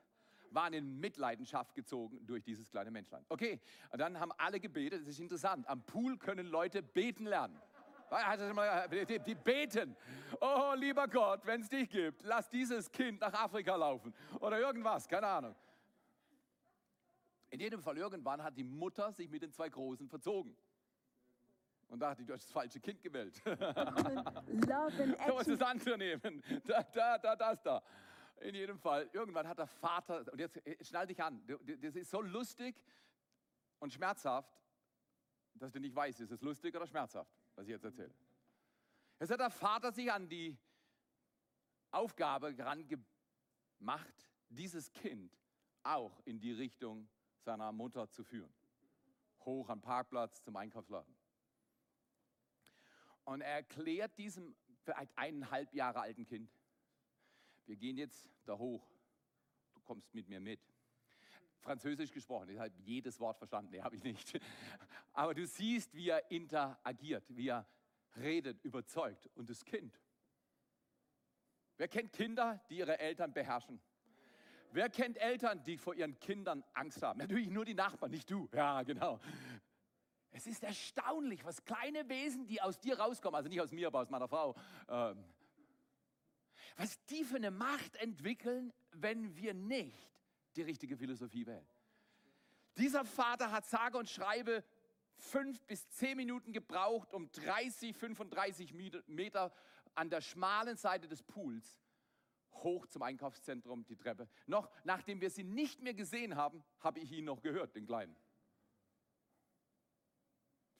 waren 0.50 0.72
in 0.72 1.00
Mitleidenschaft 1.00 1.74
gezogen 1.74 2.24
durch 2.24 2.44
dieses 2.44 2.70
kleine 2.70 2.90
Menschlein. 2.90 3.24
Okay, 3.28 3.60
und 3.90 3.98
dann 3.98 4.20
haben 4.20 4.30
alle 4.38 4.60
gebetet. 4.60 5.00
Das 5.00 5.08
ist 5.08 5.18
interessant. 5.18 5.68
Am 5.68 5.82
Pool 5.82 6.16
können 6.16 6.46
Leute 6.46 6.82
beten 6.82 7.26
lernen. 7.26 7.60
Die, 8.92 9.18
die 9.18 9.34
beten. 9.34 9.96
Oh, 10.40 10.74
lieber 10.76 11.08
Gott, 11.08 11.44
wenn 11.46 11.62
es 11.62 11.68
dich 11.68 11.88
gibt, 11.88 12.22
lass 12.22 12.48
dieses 12.48 12.92
Kind 12.92 13.20
nach 13.20 13.32
Afrika 13.32 13.74
laufen. 13.74 14.14
Oder 14.38 14.60
irgendwas, 14.60 15.08
keine 15.08 15.26
Ahnung. 15.26 15.56
In 17.50 17.58
jedem 17.58 17.82
Fall, 17.82 17.98
irgendwann 17.98 18.42
hat 18.42 18.56
die 18.56 18.62
Mutter 18.62 19.10
sich 19.10 19.28
mit 19.28 19.42
den 19.42 19.52
zwei 19.52 19.68
Großen 19.68 20.08
verzogen. 20.08 20.56
Und 21.88 22.00
dachte, 22.00 22.24
du 22.24 22.32
hast 22.32 22.44
das 22.44 22.52
falsche 22.52 22.80
Kind 22.80 23.00
gewählt. 23.02 23.40
Du 23.44 25.32
musst 25.34 25.48
Action. 25.48 25.58
das 25.58 25.62
andere 25.62 25.98
nehmen. 25.98 26.42
Da, 26.66 26.82
da, 26.82 27.18
da, 27.18 27.36
das 27.36 27.62
da. 27.62 27.82
In 28.40 28.54
jedem 28.54 28.78
Fall, 28.78 29.08
irgendwann 29.12 29.46
hat 29.46 29.58
der 29.58 29.66
Vater, 29.66 30.24
und 30.32 30.38
jetzt 30.38 30.60
schnall 30.82 31.06
dich 31.06 31.22
an, 31.22 31.42
das 31.80 31.94
ist 31.96 32.10
so 32.10 32.20
lustig 32.20 32.82
und 33.78 33.92
schmerzhaft, 33.92 34.52
dass 35.54 35.72
du 35.72 35.78
nicht 35.78 35.94
weißt, 35.94 36.20
ist 36.20 36.32
es 36.32 36.42
lustig 36.42 36.74
oder 36.74 36.86
schmerzhaft, 36.86 37.30
was 37.54 37.64
ich 37.64 37.70
jetzt 37.70 37.84
erzähle. 37.84 38.14
Jetzt 39.20 39.30
hat 39.30 39.40
der 39.40 39.50
Vater 39.50 39.92
sich 39.92 40.10
an 40.10 40.28
die 40.28 40.58
Aufgabe 41.90 42.54
gemacht, 42.54 44.30
dieses 44.48 44.92
Kind 44.92 45.38
auch 45.82 46.20
in 46.24 46.40
die 46.40 46.52
Richtung 46.52 47.08
seiner 47.38 47.70
Mutter 47.72 48.08
zu 48.10 48.24
führen. 48.24 48.52
Hoch 49.44 49.68
am 49.68 49.80
Parkplatz 49.80 50.42
zum 50.42 50.56
Einkaufsladen. 50.56 51.13
Und 53.24 53.40
er 53.40 53.54
erklärt 53.54 54.16
diesem 54.18 54.54
vielleicht 54.82 55.16
eineinhalb 55.16 55.72
Jahre 55.74 56.00
alten 56.00 56.24
Kind, 56.24 56.50
wir 57.66 57.76
gehen 57.76 57.96
jetzt 57.96 58.28
da 58.44 58.58
hoch, 58.58 58.86
du 59.74 59.80
kommst 59.80 60.12
mit 60.14 60.28
mir 60.28 60.40
mit. 60.40 60.60
Französisch 61.60 62.12
gesprochen, 62.12 62.50
ich 62.50 62.58
habe 62.58 62.70
jedes 62.80 63.18
Wort 63.20 63.38
verstanden, 63.38 63.70
nee, 63.70 63.80
habe 63.80 63.96
ich 63.96 64.04
nicht. 64.04 64.38
Aber 65.14 65.32
du 65.32 65.46
siehst, 65.46 65.94
wie 65.94 66.10
er 66.10 66.30
interagiert, 66.30 67.24
wie 67.28 67.48
er 67.48 67.66
redet, 68.16 68.62
überzeugt. 68.64 69.30
Und 69.34 69.48
das 69.48 69.64
Kind. 69.64 69.98
Wer 71.78 71.88
kennt 71.88 72.12
Kinder, 72.12 72.62
die 72.68 72.78
ihre 72.78 72.98
Eltern 72.98 73.32
beherrschen? 73.32 73.80
Wer 74.72 74.90
kennt 74.90 75.18
Eltern, 75.18 75.62
die 75.62 75.78
vor 75.78 75.94
ihren 75.94 76.18
Kindern 76.18 76.64
Angst 76.72 77.00
haben? 77.00 77.18
Natürlich 77.18 77.48
nur 77.48 77.64
die 77.64 77.74
Nachbarn, 77.74 78.10
nicht 78.10 78.28
du. 78.28 78.48
Ja, 78.52 78.82
genau. 78.82 79.20
Es 80.36 80.48
ist 80.48 80.64
erstaunlich, 80.64 81.44
was 81.44 81.64
kleine 81.64 82.08
Wesen, 82.08 82.44
die 82.48 82.60
aus 82.60 82.80
dir 82.80 82.98
rauskommen, 82.98 83.36
also 83.36 83.48
nicht 83.48 83.60
aus 83.60 83.70
mir, 83.70 83.86
aber 83.86 84.00
aus 84.00 84.10
meiner 84.10 84.26
Frau, 84.26 84.56
ähm, 84.88 85.24
was 86.76 86.98
die 87.06 87.22
für 87.22 87.36
eine 87.36 87.52
Macht 87.52 87.94
entwickeln, 87.96 88.72
wenn 88.90 89.36
wir 89.36 89.54
nicht 89.54 89.96
die 90.56 90.62
richtige 90.62 90.96
Philosophie 90.96 91.46
wählen. 91.46 91.64
Dieser 92.76 93.04
Vater 93.04 93.52
hat 93.52 93.64
sage 93.66 93.96
und 93.96 94.10
schreibe 94.10 94.64
fünf 95.18 95.62
bis 95.66 95.88
zehn 95.90 96.16
Minuten 96.16 96.52
gebraucht, 96.52 97.14
um 97.14 97.30
30, 97.30 97.96
35 97.96 98.72
Meter- 98.74 99.04
Meter 99.06 99.52
an 99.94 100.10
der 100.10 100.20
schmalen 100.20 100.76
Seite 100.76 101.06
des 101.06 101.22
Pools 101.22 101.78
hoch 102.50 102.88
zum 102.88 103.02
Einkaufszentrum, 103.02 103.84
die 103.84 103.96
Treppe. 103.96 104.28
Noch 104.46 104.68
nachdem 104.82 105.20
wir 105.20 105.30
sie 105.30 105.44
nicht 105.44 105.80
mehr 105.80 105.94
gesehen 105.94 106.34
haben, 106.34 106.64
habe 106.80 106.98
ich 106.98 107.12
ihn 107.12 107.24
noch 107.24 107.40
gehört, 107.40 107.76
den 107.76 107.86
Kleinen. 107.86 108.16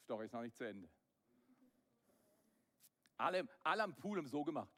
Story 0.05 0.27
ist 0.27 0.33
noch 0.33 0.43
nicht 0.43 0.55
zu 0.55 0.65
Ende. 0.65 0.89
Alle, 3.17 3.49
alle 3.63 3.83
am 3.83 3.95
Pool 3.95 4.19
haben 4.19 4.27
so 4.27 4.45
gemacht. 4.45 4.71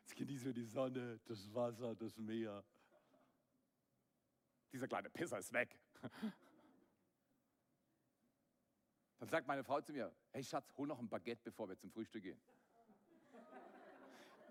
Jetzt 0.00 0.16
genießen 0.16 0.46
wir 0.46 0.54
die 0.54 0.64
Sonne, 0.64 1.20
das 1.26 1.54
Wasser, 1.54 1.94
das 1.94 2.16
Meer. 2.16 2.64
Dieser 4.72 4.88
kleine 4.88 5.10
Pisser 5.10 5.38
ist 5.38 5.52
weg. 5.52 5.78
Dann 9.18 9.28
sagt 9.28 9.46
meine 9.46 9.64
Frau 9.64 9.80
zu 9.82 9.92
mir, 9.92 10.14
hey 10.32 10.42
Schatz, 10.42 10.72
hol 10.76 10.86
noch 10.86 10.98
ein 10.98 11.08
Baguette, 11.08 11.42
bevor 11.44 11.68
wir 11.68 11.76
zum 11.76 11.90
Frühstück 11.90 12.22
gehen. 12.22 12.40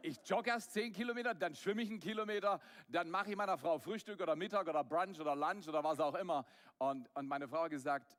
Ich 0.02 0.18
jogge 0.26 0.50
erst 0.50 0.74
10 0.74 0.94
Kilometer, 0.94 1.34
dann 1.34 1.56
schwimme 1.56 1.82
ich 1.82 1.90
einen 1.90 2.00
Kilometer, 2.00 2.60
dann 2.88 3.10
mache 3.10 3.32
ich 3.32 3.36
meiner 3.36 3.58
Frau 3.58 3.80
Frühstück 3.80 4.22
oder 4.22 4.36
Mittag 4.36 4.68
oder 4.68 4.84
Brunch 4.84 5.20
oder 5.20 5.36
Lunch 5.36 5.68
oder 5.68 5.84
was 5.84 6.00
auch 6.00 6.16
immer. 6.16 6.46
Und, 6.78 7.10
und 7.16 7.28
meine 7.28 7.48
Frau 7.48 7.64
hat 7.64 7.72
gesagt, 7.72 8.18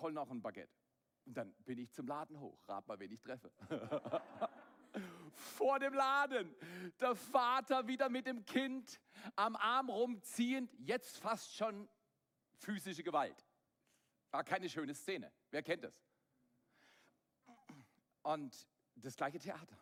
hol 0.00 0.12
noch 0.12 0.30
ein 0.30 0.42
Baguette. 0.42 0.72
Und 1.24 1.34
dann 1.36 1.52
bin 1.64 1.78
ich 1.78 1.92
zum 1.92 2.06
Laden 2.06 2.38
hoch. 2.38 2.58
Rat 2.68 2.86
mal, 2.86 2.98
wen 2.98 3.10
ich 3.10 3.20
treffe. 3.20 3.50
Vor 5.32 5.78
dem 5.78 5.92
Laden. 5.92 6.54
Der 7.00 7.14
Vater 7.14 7.86
wieder 7.86 8.08
mit 8.08 8.26
dem 8.26 8.44
Kind 8.44 9.00
am 9.34 9.56
Arm 9.56 9.90
rumziehend, 9.90 10.72
jetzt 10.78 11.18
fast 11.18 11.54
schon 11.54 11.88
physische 12.54 13.02
Gewalt. 13.02 13.46
War 14.30 14.44
keine 14.44 14.68
schöne 14.68 14.94
Szene. 14.94 15.32
Wer 15.50 15.62
kennt 15.62 15.84
das? 15.84 16.00
Und 18.22 18.66
das 18.96 19.16
gleiche 19.16 19.38
Theater. 19.38 19.78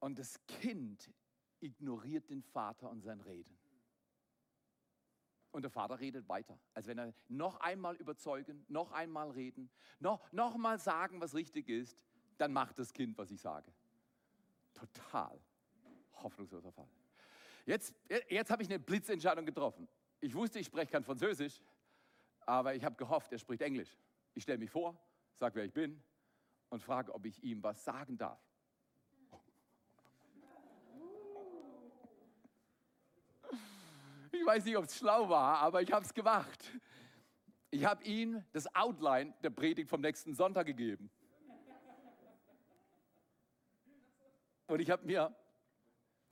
Und 0.00 0.18
das 0.18 0.44
Kind 0.46 1.12
ignoriert 1.60 2.30
den 2.30 2.42
Vater 2.42 2.88
und 2.88 3.02
sein 3.02 3.20
Reden. 3.20 3.57
Und 5.58 5.62
der 5.62 5.72
Vater 5.72 5.98
redet 5.98 6.28
weiter, 6.28 6.56
als 6.72 6.86
wenn 6.86 6.98
er 6.98 7.12
noch 7.26 7.58
einmal 7.58 7.96
überzeugen, 7.96 8.64
noch 8.68 8.92
einmal 8.92 9.32
reden, 9.32 9.68
noch, 9.98 10.30
noch 10.30 10.56
mal 10.56 10.78
sagen, 10.78 11.20
was 11.20 11.34
richtig 11.34 11.68
ist, 11.68 11.98
dann 12.36 12.52
macht 12.52 12.78
das 12.78 12.92
Kind, 12.92 13.18
was 13.18 13.32
ich 13.32 13.40
sage. 13.40 13.72
Total 14.72 15.36
hoffnungsloser 16.22 16.70
Fall. 16.70 16.88
Jetzt, 17.66 17.92
jetzt 18.28 18.52
habe 18.52 18.62
ich 18.62 18.68
eine 18.68 18.78
Blitzentscheidung 18.78 19.44
getroffen. 19.44 19.88
Ich 20.20 20.32
wusste, 20.32 20.60
ich 20.60 20.66
spreche 20.66 20.92
kein 20.92 21.02
Französisch, 21.02 21.60
aber 22.46 22.76
ich 22.76 22.84
habe 22.84 22.94
gehofft, 22.94 23.32
er 23.32 23.40
spricht 23.40 23.62
Englisch. 23.62 23.98
Ich 24.34 24.44
stelle 24.44 24.58
mich 24.58 24.70
vor, 24.70 24.96
sage, 25.34 25.56
wer 25.56 25.64
ich 25.64 25.72
bin 25.72 26.00
und 26.68 26.84
frage, 26.84 27.12
ob 27.12 27.26
ich 27.26 27.42
ihm 27.42 27.64
was 27.64 27.82
sagen 27.82 28.16
darf. 28.16 28.38
Ich 34.40 34.46
weiß 34.46 34.64
nicht, 34.64 34.76
ob 34.76 34.84
es 34.84 34.96
schlau 34.96 35.28
war, 35.28 35.58
aber 35.58 35.82
ich 35.82 35.92
habe 35.92 36.04
es 36.04 36.14
gemacht. 36.14 36.72
Ich 37.70 37.84
habe 37.84 38.02
ihm 38.04 38.44
das 38.52 38.72
Outline 38.74 39.34
der 39.42 39.50
Predigt 39.50 39.88
vom 39.88 40.00
nächsten 40.00 40.34
Sonntag 40.34 40.66
gegeben. 40.66 41.10
Und 44.66 44.80
ich 44.80 44.90
habe 44.90 45.04
mir 45.04 45.34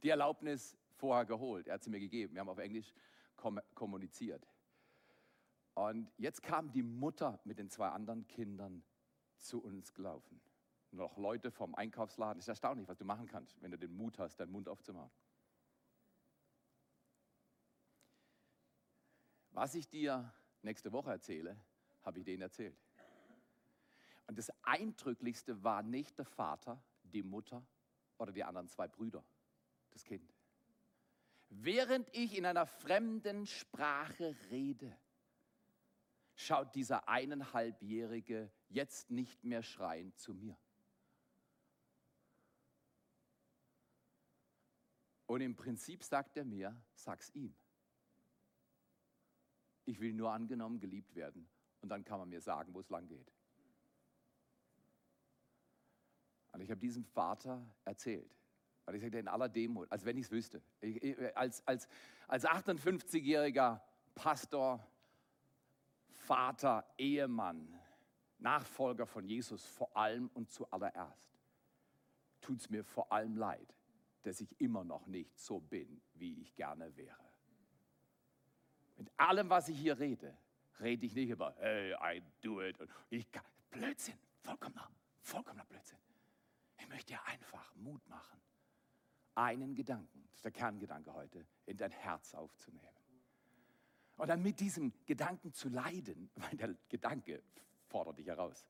die 0.02 0.10
Erlaubnis 0.10 0.76
vorher 0.94 1.24
geholt. 1.24 1.68
Er 1.68 1.74
hat 1.74 1.82
sie 1.82 1.90
mir 1.90 2.00
gegeben. 2.00 2.34
Wir 2.34 2.40
haben 2.40 2.48
auf 2.48 2.58
Englisch 2.58 2.92
kom 3.34 3.60
kommuniziert. 3.74 4.46
Und 5.74 6.10
jetzt 6.16 6.42
kam 6.42 6.72
die 6.72 6.82
Mutter 6.82 7.40
mit 7.44 7.58
den 7.58 7.68
zwei 7.70 7.88
anderen 7.88 8.26
Kindern 8.28 8.82
zu 9.36 9.62
uns 9.62 9.92
gelaufen. 9.92 10.40
Noch 10.90 11.18
Leute 11.18 11.50
vom 11.50 11.74
Einkaufsladen. 11.74 12.38
Es 12.38 12.44
ist 12.44 12.48
erstaunlich, 12.48 12.88
was 12.88 12.96
du 12.96 13.04
machen 13.04 13.26
kannst, 13.26 13.60
wenn 13.60 13.70
du 13.70 13.78
den 13.78 13.94
Mut 13.94 14.18
hast, 14.18 14.36
deinen 14.36 14.52
Mund 14.52 14.68
aufzumachen. 14.68 15.10
Was 19.56 19.74
ich 19.74 19.88
dir 19.88 20.30
nächste 20.60 20.92
Woche 20.92 21.12
erzähle, 21.12 21.58
habe 22.02 22.18
ich 22.18 22.26
denen 22.26 22.42
erzählt. 22.42 22.78
Und 24.26 24.36
das 24.36 24.52
Eindrücklichste 24.62 25.64
war 25.64 25.82
nicht 25.82 26.18
der 26.18 26.26
Vater, 26.26 26.78
die 27.04 27.22
Mutter 27.22 27.66
oder 28.18 28.32
die 28.32 28.44
anderen 28.44 28.68
zwei 28.68 28.86
Brüder, 28.86 29.24
das 29.92 30.04
Kind. 30.04 30.30
Während 31.48 32.14
ich 32.14 32.36
in 32.36 32.44
einer 32.44 32.66
fremden 32.66 33.46
Sprache 33.46 34.36
rede, 34.50 34.94
schaut 36.34 36.74
dieser 36.74 37.08
eineinhalbjährige 37.08 38.52
jetzt 38.68 39.10
nicht 39.10 39.42
mehr 39.42 39.62
schreiend 39.62 40.18
zu 40.18 40.34
mir. 40.34 40.58
Und 45.24 45.40
im 45.40 45.56
Prinzip 45.56 46.04
sagt 46.04 46.36
er 46.36 46.44
mir, 46.44 46.78
sag's 46.92 47.30
ihm. 47.30 47.56
Ich 49.86 50.00
will 50.00 50.12
nur 50.12 50.30
angenommen, 50.32 50.78
geliebt 50.78 51.14
werden. 51.14 51.48
Und 51.80 51.88
dann 51.88 52.04
kann 52.04 52.18
man 52.18 52.28
mir 52.28 52.40
sagen, 52.40 52.74
wo 52.74 52.80
es 52.80 52.90
lang 52.90 53.06
geht. 53.06 53.32
Und 56.52 56.60
ich 56.60 56.70
habe 56.70 56.80
diesem 56.80 57.04
Vater 57.04 57.64
erzählt. 57.84 58.34
Und 58.86 58.94
ich 58.94 59.02
sagte 59.02 59.18
in 59.18 59.28
aller 59.28 59.48
Demut, 59.48 59.90
als 59.90 60.04
wenn 60.04 60.16
ich 60.16 60.26
es 60.26 60.30
wüsste. 60.30 60.62
Als, 61.34 61.66
als 61.66 61.88
58-jähriger 62.28 63.80
Pastor, 64.14 64.86
Vater, 66.08 66.84
Ehemann, 66.96 67.78
Nachfolger 68.38 69.06
von 69.06 69.26
Jesus 69.26 69.64
vor 69.64 69.96
allem 69.96 70.28
und 70.34 70.50
zuallererst, 70.50 71.36
tut 72.40 72.60
es 72.60 72.70
mir 72.70 72.84
vor 72.84 73.12
allem 73.12 73.36
leid, 73.36 73.74
dass 74.22 74.40
ich 74.40 74.60
immer 74.60 74.84
noch 74.84 75.06
nicht 75.06 75.38
so 75.38 75.60
bin, 75.60 76.00
wie 76.14 76.40
ich 76.40 76.54
gerne 76.54 76.96
wäre. 76.96 77.25
Mit 78.96 79.10
allem, 79.16 79.50
was 79.50 79.68
ich 79.68 79.78
hier 79.78 79.98
rede, 79.98 80.36
rede 80.80 81.06
ich 81.06 81.14
nicht 81.14 81.30
über, 81.30 81.54
hey, 81.58 81.94
I 81.94 82.22
do 82.40 82.62
it. 82.62 82.78
Und 82.80 82.90
ich 83.10 83.30
kann, 83.30 83.44
Blödsinn, 83.70 84.18
vollkommener, 84.40 84.90
vollkommener 85.20 85.64
Blödsinn. 85.66 85.98
Ich 86.78 86.88
möchte 86.88 87.14
dir 87.14 87.24
einfach 87.26 87.74
Mut 87.76 88.06
machen, 88.08 88.40
einen 89.34 89.74
Gedanken, 89.74 90.24
das 90.28 90.38
ist 90.38 90.44
der 90.44 90.52
Kerngedanke 90.52 91.12
heute, 91.12 91.46
in 91.66 91.76
dein 91.76 91.90
Herz 91.90 92.34
aufzunehmen. 92.34 92.88
Und 94.16 94.28
dann 94.28 94.42
mit 94.42 94.60
diesem 94.60 94.92
Gedanken 95.04 95.52
zu 95.52 95.68
leiden, 95.68 96.30
weil 96.36 96.56
der 96.56 96.74
Gedanke 96.88 97.42
fordert 97.86 98.18
dich 98.18 98.26
heraus. 98.26 98.66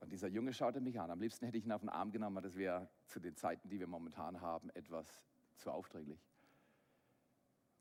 Und 0.00 0.10
dieser 0.10 0.28
Junge 0.28 0.52
schaute 0.52 0.80
mich 0.80 0.98
an. 0.98 1.10
Am 1.10 1.20
liebsten 1.20 1.44
hätte 1.44 1.58
ich 1.58 1.64
ihn 1.64 1.72
auf 1.72 1.80
den 1.80 1.88
Arm 1.88 2.10
genommen, 2.10 2.36
aber 2.36 2.48
das 2.48 2.56
wäre 2.56 2.88
zu 3.06 3.20
den 3.20 3.36
Zeiten, 3.36 3.68
die 3.68 3.78
wir 3.78 3.86
momentan 3.86 4.40
haben, 4.40 4.70
etwas 4.70 5.22
zu 5.56 5.70
aufdringlich. 5.70 6.20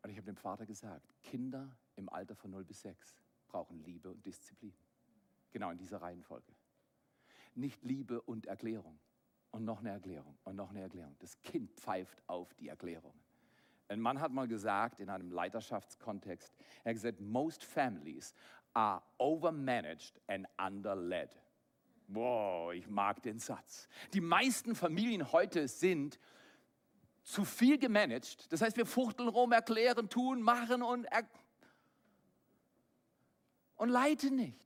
Und 0.01 0.09
ich 0.09 0.17
habe 0.17 0.25
dem 0.25 0.35
Vater 0.35 0.65
gesagt, 0.65 1.13
Kinder 1.21 1.69
im 1.95 2.09
Alter 2.09 2.35
von 2.35 2.51
0 2.51 2.63
bis 2.63 2.81
6 2.81 3.15
brauchen 3.47 3.83
Liebe 3.83 4.09
und 4.09 4.25
Disziplin. 4.25 4.73
Genau 5.51 5.69
in 5.71 5.77
dieser 5.77 6.01
Reihenfolge. 6.01 6.51
Nicht 7.55 7.83
Liebe 7.83 8.21
und 8.21 8.45
Erklärung. 8.45 8.99
Und 9.51 9.65
noch 9.65 9.79
eine 9.79 9.89
Erklärung 9.89 10.37
und 10.45 10.55
noch 10.55 10.69
eine 10.69 10.81
Erklärung. 10.81 11.15
Das 11.19 11.41
Kind 11.41 11.71
pfeift 11.73 12.23
auf 12.27 12.53
die 12.53 12.69
Erklärung. 12.69 13.13
Ein 13.89 13.99
Mann 13.99 14.21
hat 14.21 14.31
mal 14.31 14.47
gesagt 14.47 15.01
in 15.01 15.09
einem 15.09 15.31
Leiterschaftskontext, 15.31 16.55
er 16.85 16.91
hat 16.91 16.93
gesagt, 16.95 17.19
most 17.19 17.65
families 17.65 18.33
are 18.73 19.03
overmanaged 19.17 20.21
and 20.27 20.47
underled. 20.57 21.29
Wow, 22.07 22.71
ich 22.71 22.87
mag 22.87 23.21
den 23.23 23.39
Satz. 23.39 23.89
Die 24.13 24.21
meisten 24.21 24.75
Familien 24.75 25.33
heute 25.33 25.67
sind 25.67 26.21
zu 27.23 27.45
viel 27.45 27.77
gemanagt. 27.77 28.51
Das 28.51 28.61
heißt, 28.61 28.77
wir 28.77 28.85
fuchteln 28.85 29.29
rum, 29.29 29.51
erklären, 29.51 30.09
tun, 30.09 30.41
machen 30.41 30.81
und, 30.81 31.07
und 33.75 33.89
leiten 33.89 34.35
nicht. 34.35 34.57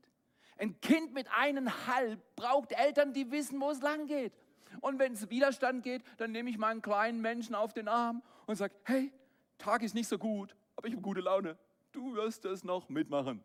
Ein 0.58 0.80
Kind 0.80 1.14
mit 1.14 1.28
eineinhalb 1.36 2.36
braucht 2.36 2.72
Eltern, 2.72 3.14
die 3.14 3.30
wissen, 3.32 3.60
wo 3.60 3.72
es 3.72 3.82
lang 3.82 4.08
geht. 4.08 4.34
Und 4.82 5.00
wenn 5.00 5.14
es 5.14 5.30
Widerstand 5.30 5.84
geht, 5.84 6.04
dann 6.18 6.32
nehme 6.32 6.50
ich 6.50 6.58
meinen 6.58 6.82
kleinen 6.82 7.22
Menschen 7.22 7.56
auf 7.56 7.74
den 7.74 7.88
Arm 7.88 8.24
und 8.46 8.56
sage, 8.56 8.74
hey, 8.84 9.12
Tag 9.58 9.84
ist 9.84 9.96
nicht 9.96 10.08
so 10.08 10.18
gut, 10.18 10.56
aber 10.76 10.88
ich 10.88 10.94
habe 10.94 11.02
gute 11.02 11.22
Laune. 11.22 11.58
Du 11.92 12.16
wirst 12.16 12.46
es 12.46 12.64
noch 12.64 12.90
mitmachen. 12.90 13.44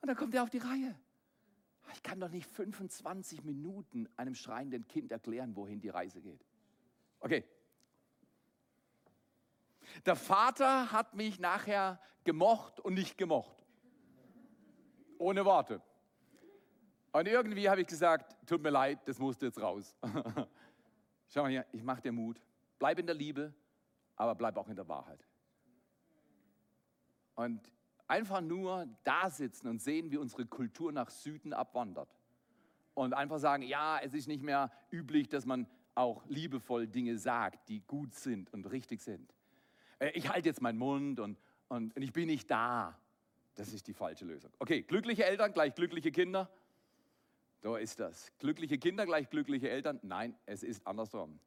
Und 0.00 0.08
dann 0.08 0.16
kommt 0.16 0.34
er 0.34 0.42
auf 0.42 0.50
die 0.50 0.58
Reihe. 0.58 0.98
Ich 1.92 2.02
kann 2.02 2.20
doch 2.20 2.30
nicht 2.30 2.48
25 2.48 3.44
Minuten 3.44 4.08
einem 4.16 4.34
schreienden 4.34 4.86
Kind 4.86 5.10
erklären, 5.12 5.56
wohin 5.56 5.80
die 5.80 5.88
Reise 5.88 6.20
geht. 6.20 6.44
Okay. 7.20 7.44
Der 10.06 10.16
Vater 10.16 10.92
hat 10.92 11.14
mich 11.14 11.38
nachher 11.38 12.00
gemocht 12.24 12.80
und 12.80 12.94
nicht 12.94 13.18
gemocht. 13.18 13.64
Ohne 15.18 15.44
Worte. 15.44 15.82
Und 17.12 17.26
irgendwie 17.26 17.68
habe 17.68 17.80
ich 17.80 17.86
gesagt, 17.86 18.36
tut 18.46 18.62
mir 18.62 18.70
leid, 18.70 19.00
das 19.06 19.18
musste 19.18 19.46
jetzt 19.46 19.60
raus. 19.60 19.96
Schau 21.28 21.42
mal 21.42 21.50
hier, 21.50 21.66
ich 21.72 21.82
mache 21.82 22.02
dir 22.02 22.12
Mut. 22.12 22.40
Bleib 22.78 22.98
in 22.98 23.06
der 23.06 23.14
Liebe, 23.14 23.52
aber 24.16 24.34
bleib 24.34 24.56
auch 24.56 24.68
in 24.68 24.76
der 24.76 24.88
Wahrheit. 24.88 25.24
Und 27.34 27.60
einfach 28.06 28.40
nur 28.40 28.86
da 29.04 29.30
sitzen 29.30 29.68
und 29.68 29.80
sehen, 29.80 30.10
wie 30.10 30.18
unsere 30.18 30.46
Kultur 30.46 30.92
nach 30.92 31.10
Süden 31.10 31.52
abwandert. 31.52 32.16
und 32.94 33.14
einfach 33.14 33.38
sagen, 33.38 33.62
ja, 33.62 33.98
es 34.00 34.12
ist 34.14 34.26
nicht 34.26 34.42
mehr 34.42 34.70
üblich, 34.90 35.28
dass 35.28 35.46
man 35.46 35.66
auch 35.94 36.24
liebevoll 36.26 36.86
Dinge 36.86 37.16
sagt, 37.18 37.68
die 37.68 37.80
gut 37.80 38.14
sind 38.14 38.52
und 38.52 38.66
richtig 38.66 39.00
sind. 39.00 39.32
Äh, 40.00 40.10
Ich 40.14 40.28
halte 40.28 40.48
jetzt 40.48 40.60
meinen 40.60 40.78
Mund 40.78 41.20
und, 41.20 41.38
und, 41.68 41.94
und 41.94 42.02
ich 42.02 42.12
bin 42.12 42.26
nicht 42.26 42.50
da. 42.50 42.98
Das 43.54 43.72
ist 43.72 43.86
die 43.86 43.94
falsche 43.94 44.24
Lösung. 44.24 44.50
Okay, 44.58 44.82
glückliche 44.82 45.24
Eltern 45.24 45.52
gleich 45.52 45.74
glückliche 45.74 46.10
Kinder. 46.10 46.50
So 47.62 47.76
ist 47.76 48.00
das. 48.00 48.32
Glückliche 48.38 48.78
Kinder 48.78 49.06
gleich 49.06 49.28
glückliche 49.30 49.68
Eltern? 49.68 50.00
Nein, 50.02 50.34
es 50.46 50.62
ist 50.62 50.86
andersrum. 50.86 51.38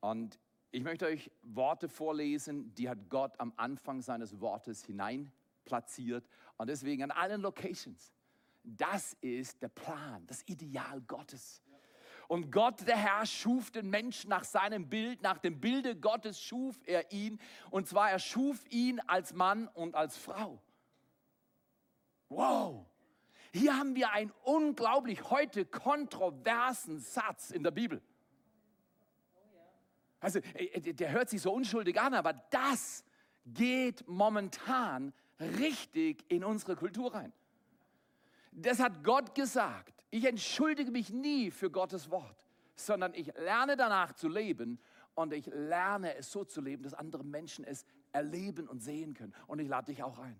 Und 0.00 0.40
ich 0.70 0.82
möchte 0.82 1.06
euch 1.06 1.30
Worte 1.42 1.88
vorlesen, 1.88 2.74
die 2.74 2.88
hat 2.88 3.10
Gott 3.10 3.38
am 3.38 3.52
Anfang 3.56 4.00
seines 4.00 4.40
Wortes 4.40 4.84
hinein 4.84 5.30
platziert 5.64 6.26
und 6.56 6.68
deswegen 6.68 7.02
an 7.02 7.10
allen 7.10 7.42
Locations. 7.42 8.14
Das 8.64 9.14
ist 9.20 9.60
der 9.60 9.68
Plan, 9.68 10.26
das 10.26 10.42
Ideal 10.48 11.00
Gottes. 11.02 11.62
Und 12.32 12.50
Gott, 12.50 12.88
der 12.88 12.96
Herr, 12.96 13.26
schuf 13.26 13.70
den 13.70 13.90
Menschen 13.90 14.30
nach 14.30 14.44
seinem 14.44 14.88
Bild, 14.88 15.20
nach 15.20 15.36
dem 15.36 15.60
Bilde 15.60 15.94
Gottes 15.94 16.40
schuf 16.40 16.80
er 16.86 17.12
ihn. 17.12 17.38
Und 17.70 17.86
zwar, 17.86 18.10
er 18.10 18.18
schuf 18.18 18.64
ihn 18.70 19.00
als 19.00 19.34
Mann 19.34 19.68
und 19.68 19.94
als 19.94 20.16
Frau. 20.16 20.58
Wow! 22.30 22.86
Hier 23.52 23.76
haben 23.76 23.94
wir 23.96 24.12
einen 24.12 24.32
unglaublich 24.44 25.28
heute 25.28 25.66
kontroversen 25.66 27.00
Satz 27.00 27.50
in 27.50 27.64
der 27.64 27.70
Bibel. 27.70 28.00
Also, 30.18 30.38
äh, 30.54 30.80
der 30.80 31.10
hört 31.10 31.28
sich 31.28 31.42
so 31.42 31.52
unschuldig 31.52 32.00
an, 32.00 32.14
aber 32.14 32.32
das 32.32 33.04
geht 33.44 34.08
momentan 34.08 35.12
richtig 35.38 36.24
in 36.28 36.44
unsere 36.44 36.76
Kultur 36.76 37.12
rein. 37.12 37.34
Das 38.52 38.80
hat 38.80 39.04
Gott 39.04 39.34
gesagt. 39.34 39.91
Ich 40.14 40.26
entschuldige 40.26 40.90
mich 40.90 41.08
nie 41.08 41.50
für 41.50 41.70
Gottes 41.70 42.10
Wort, 42.10 42.36
sondern 42.76 43.14
ich 43.14 43.32
lerne 43.34 43.76
danach 43.76 44.12
zu 44.12 44.28
leben 44.28 44.78
und 45.14 45.32
ich 45.32 45.46
lerne 45.46 46.14
es 46.16 46.30
so 46.30 46.44
zu 46.44 46.60
leben, 46.60 46.82
dass 46.82 46.92
andere 46.92 47.24
Menschen 47.24 47.64
es 47.64 47.86
erleben 48.12 48.68
und 48.68 48.80
sehen 48.80 49.14
können. 49.14 49.34
Und 49.46 49.58
ich 49.58 49.68
lade 49.68 49.90
dich 49.90 50.02
auch 50.02 50.18
ein. 50.18 50.38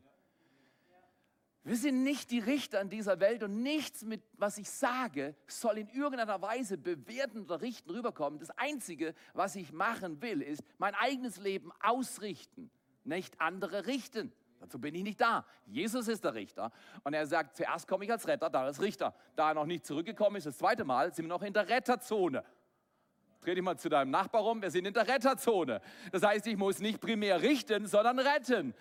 Wir 1.64 1.76
sind 1.76 2.02
nicht 2.02 2.30
die 2.32 2.40
Richter 2.40 2.82
in 2.82 2.90
dieser 2.90 3.18
Welt 3.18 3.42
und 3.42 3.62
nichts 3.62 4.04
mit, 4.04 4.22
was 4.34 4.58
ich 4.58 4.68
sage, 4.68 5.34
soll 5.46 5.78
in 5.78 5.88
irgendeiner 5.88 6.42
Weise 6.42 6.76
bewerten 6.76 7.40
oder 7.40 7.62
richten 7.62 7.88
rüberkommen. 7.92 8.40
Das 8.40 8.50
Einzige, 8.50 9.14
was 9.32 9.56
ich 9.56 9.72
machen 9.72 10.20
will, 10.20 10.42
ist 10.42 10.62
mein 10.76 10.94
eigenes 10.94 11.38
Leben 11.38 11.72
ausrichten, 11.80 12.70
nicht 13.04 13.40
andere 13.40 13.86
richten. 13.86 14.34
Dazu 14.62 14.78
bin 14.78 14.94
ich 14.94 15.02
nicht 15.02 15.20
da. 15.20 15.44
Jesus 15.66 16.06
ist 16.06 16.22
der 16.22 16.34
Richter 16.34 16.70
und 17.02 17.14
er 17.14 17.26
sagt, 17.26 17.56
zuerst 17.56 17.88
komme 17.88 18.04
ich 18.04 18.12
als 18.12 18.28
Retter, 18.28 18.48
dann 18.48 18.64
als 18.64 18.80
Richter. 18.80 19.12
Da 19.34 19.48
er 19.48 19.54
noch 19.54 19.66
nicht 19.66 19.84
zurückgekommen 19.84 20.36
ist, 20.36 20.46
das 20.46 20.56
zweite 20.56 20.84
Mal, 20.84 21.12
sind 21.12 21.24
wir 21.24 21.30
noch 21.30 21.42
in 21.42 21.52
der 21.52 21.68
Retterzone. 21.68 22.44
Dreh 23.40 23.56
dich 23.56 23.64
mal 23.64 23.76
zu 23.76 23.88
deinem 23.88 24.12
Nachbar 24.12 24.42
rum, 24.42 24.62
wir 24.62 24.70
sind 24.70 24.86
in 24.86 24.94
der 24.94 25.08
Retterzone. 25.08 25.80
Das 26.12 26.22
heißt, 26.22 26.46
ich 26.46 26.56
muss 26.56 26.78
nicht 26.78 27.00
primär 27.00 27.42
richten, 27.42 27.88
sondern 27.88 28.20
retten. 28.20 28.72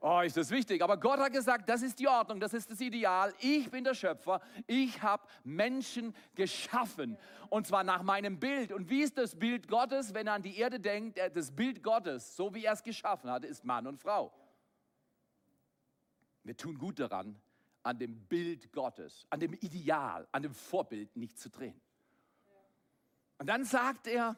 Oh, 0.00 0.20
ist 0.20 0.36
das 0.36 0.50
wichtig. 0.50 0.82
Aber 0.82 0.96
Gott 0.96 1.20
hat 1.20 1.32
gesagt, 1.32 1.68
das 1.68 1.82
ist 1.82 2.00
die 2.00 2.08
Ordnung, 2.08 2.40
das 2.40 2.52
ist 2.52 2.68
das 2.68 2.80
Ideal. 2.80 3.32
Ich 3.38 3.70
bin 3.70 3.84
der 3.84 3.94
Schöpfer. 3.94 4.40
Ich 4.66 5.00
habe 5.00 5.22
Menschen 5.44 6.12
geschaffen. 6.34 7.16
Und 7.50 7.68
zwar 7.68 7.84
nach 7.84 8.02
meinem 8.02 8.40
Bild. 8.40 8.72
Und 8.72 8.90
wie 8.90 9.02
ist 9.02 9.16
das 9.16 9.38
Bild 9.38 9.68
Gottes, 9.68 10.12
wenn 10.12 10.26
er 10.26 10.32
an 10.32 10.42
die 10.42 10.58
Erde 10.58 10.80
denkt? 10.80 11.18
äh, 11.18 11.30
Das 11.30 11.52
Bild 11.52 11.84
Gottes, 11.84 12.34
so 12.34 12.52
wie 12.52 12.64
er 12.64 12.72
es 12.72 12.82
geschaffen 12.82 13.30
hat, 13.30 13.44
ist 13.44 13.64
Mann 13.64 13.86
und 13.86 14.00
Frau. 14.00 14.32
Wir 16.42 16.56
tun 16.56 16.78
gut 16.78 16.98
daran, 16.98 17.40
an 17.82 17.98
dem 17.98 18.26
Bild 18.26 18.72
Gottes, 18.72 19.26
an 19.30 19.40
dem 19.40 19.54
Ideal, 19.54 20.28
an 20.32 20.42
dem 20.42 20.54
Vorbild 20.54 21.16
nicht 21.16 21.38
zu 21.38 21.50
drehen. 21.50 21.80
Und 23.38 23.46
dann 23.46 23.64
sagt 23.64 24.06
er, 24.06 24.36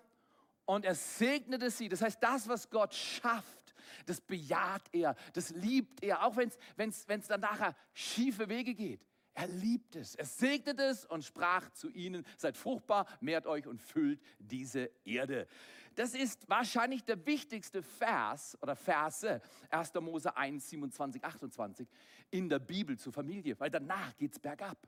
und 0.64 0.84
er 0.84 0.94
segnete 0.94 1.70
sie. 1.70 1.88
Das 1.88 2.02
heißt, 2.02 2.22
das, 2.22 2.48
was 2.48 2.70
Gott 2.70 2.94
schafft, 2.94 3.74
das 4.06 4.20
bejaht 4.20 4.82
er, 4.92 5.16
das 5.32 5.50
liebt 5.50 6.02
er, 6.02 6.24
auch 6.24 6.36
wenn 6.36 6.50
es 6.88 7.26
dann 7.26 7.40
nachher 7.40 7.76
schiefe 7.92 8.48
Wege 8.48 8.74
geht. 8.74 9.04
Er 9.34 9.48
liebt 9.48 9.96
es. 9.96 10.14
Er 10.14 10.26
segnet 10.26 10.78
es 10.78 11.06
und 11.06 11.24
sprach 11.24 11.70
zu 11.70 11.88
ihnen, 11.90 12.24
seid 12.36 12.56
fruchtbar, 12.56 13.06
mehrt 13.20 13.46
euch 13.46 13.66
und 13.66 13.80
füllt 13.80 14.20
diese 14.38 14.90
Erde. 15.04 15.48
Das 15.94 16.14
ist 16.14 16.48
wahrscheinlich 16.48 17.04
der 17.04 17.24
wichtigste 17.26 17.82
Vers 17.82 18.56
oder 18.62 18.74
Verse, 18.74 19.40
1. 19.70 19.94
Mose 19.94 20.34
1, 20.36 20.70
27, 20.70 21.22
28 21.22 21.88
in 22.30 22.48
der 22.48 22.58
Bibel 22.58 22.98
zur 22.98 23.12
Familie, 23.12 23.58
weil 23.60 23.70
danach 23.70 24.16
geht 24.16 24.32
es 24.32 24.38
bergab. 24.38 24.78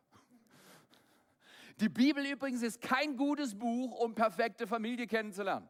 Die 1.80 1.88
Bibel 1.88 2.24
übrigens 2.24 2.62
ist 2.62 2.80
kein 2.80 3.16
gutes 3.16 3.54
Buch, 3.54 3.98
um 3.98 4.14
perfekte 4.14 4.66
Familie 4.66 5.06
kennenzulernen. 5.06 5.68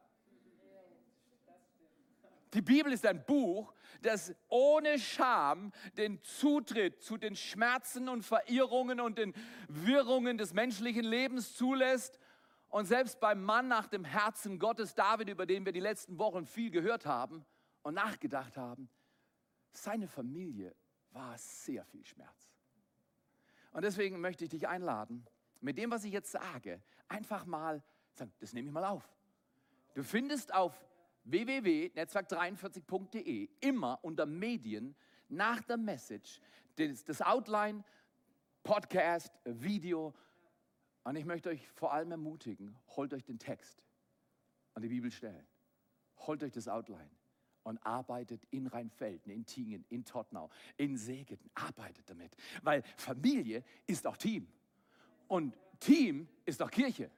Die 2.53 2.63
Bibel 2.63 2.93
ist 2.93 3.05
ein 3.05 3.25
Buch, 3.25 3.75
das 4.01 4.33
ohne 4.49 4.99
Scham 4.99 5.73
den 5.97 6.23
Zutritt 6.23 7.03
zu 7.03 7.17
den 7.17 7.35
Schmerzen 7.35 8.09
und 8.09 8.23
Verirrungen 8.23 9.01
und 9.01 9.19
den 9.19 9.35
Wirrungen 9.69 10.39
des 10.39 10.55
menschlichen 10.55 11.05
Lebens 11.05 11.57
zulässt. 11.57 12.19
Und 12.75 12.87
selbst 12.87 13.21
beim 13.21 13.41
Mann 13.41 13.69
nach 13.69 13.87
dem 13.87 14.05
Herzen 14.05 14.59
Gottes, 14.59 14.97
David, 14.97 15.29
über 15.29 15.47
den 15.47 15.65
wir 15.65 15.71
die 15.71 15.79
letzten 15.79 16.19
Wochen 16.19 16.45
viel 16.45 16.73
gehört 16.73 17.07
haben 17.07 17.47
und 17.83 17.95
nachgedacht 17.95 18.57
haben, 18.57 18.91
seine 19.71 20.09
Familie 20.09 20.75
war 21.13 21.39
sehr 21.39 21.85
viel 21.85 22.05
Schmerz. 22.05 22.51
Und 23.71 23.83
deswegen 23.83 24.21
möchte 24.21 24.43
ich 24.43 24.51
dich 24.51 24.67
einladen, 24.67 25.25
mit 25.61 25.79
dem, 25.79 25.93
was 25.93 26.03
ich 26.03 26.13
jetzt 26.13 26.33
sage, 26.33 26.83
einfach 27.07 27.47
mal 27.47 27.81
sagen, 28.13 28.33
das 28.41 28.53
nehme 28.53 28.67
ich 28.67 28.75
mal 28.75 28.87
auf. 28.87 29.09
Du 29.95 30.03
findest 30.03 30.53
auf 30.53 30.85
www.netzwerk43.de 31.23 33.51
immer 33.61 34.01
unter 34.03 34.27
Medien 34.27 34.97
nach 35.29 35.63
der 35.63 35.77
Message 35.77 36.41
das, 36.75 37.05
das 37.05 37.23
Outline, 37.23 37.85
Podcast, 38.65 39.31
Video. 39.45 40.13
Und 41.05 41.17
ich 41.17 41.25
möchte 41.25 41.51
euch 41.51 41.69
vor 41.73 41.93
allem 41.93 42.11
ermutigen, 42.11 42.77
holt 42.97 43.13
euch 43.13 43.25
den 43.25 43.39
Text 43.39 43.83
an 44.73 44.83
die 44.83 44.89
Bibelstellen. 44.89 45.47
Holt 46.27 46.43
euch 46.43 46.53
das 46.53 46.69
Outline 46.69 47.11
und 47.63 47.85
arbeitet 47.85 48.43
in 48.51 48.67
Rheinfelden, 48.67 49.33
in 49.33 49.45
Tingen, 49.45 49.85
in 49.89 50.05
Tottenau, 50.05 50.51
in 50.77 50.97
Segeten. 50.97 51.51
Arbeitet 51.55 52.09
damit. 52.09 52.35
Weil 52.63 52.83
Familie 52.97 53.65
ist 53.87 54.07
auch 54.07 54.17
Team. 54.17 54.49
Und 55.29 55.57
Team 55.81 56.29
ist 56.45 56.63
auch 56.63 56.71
Kirche. 56.71 57.11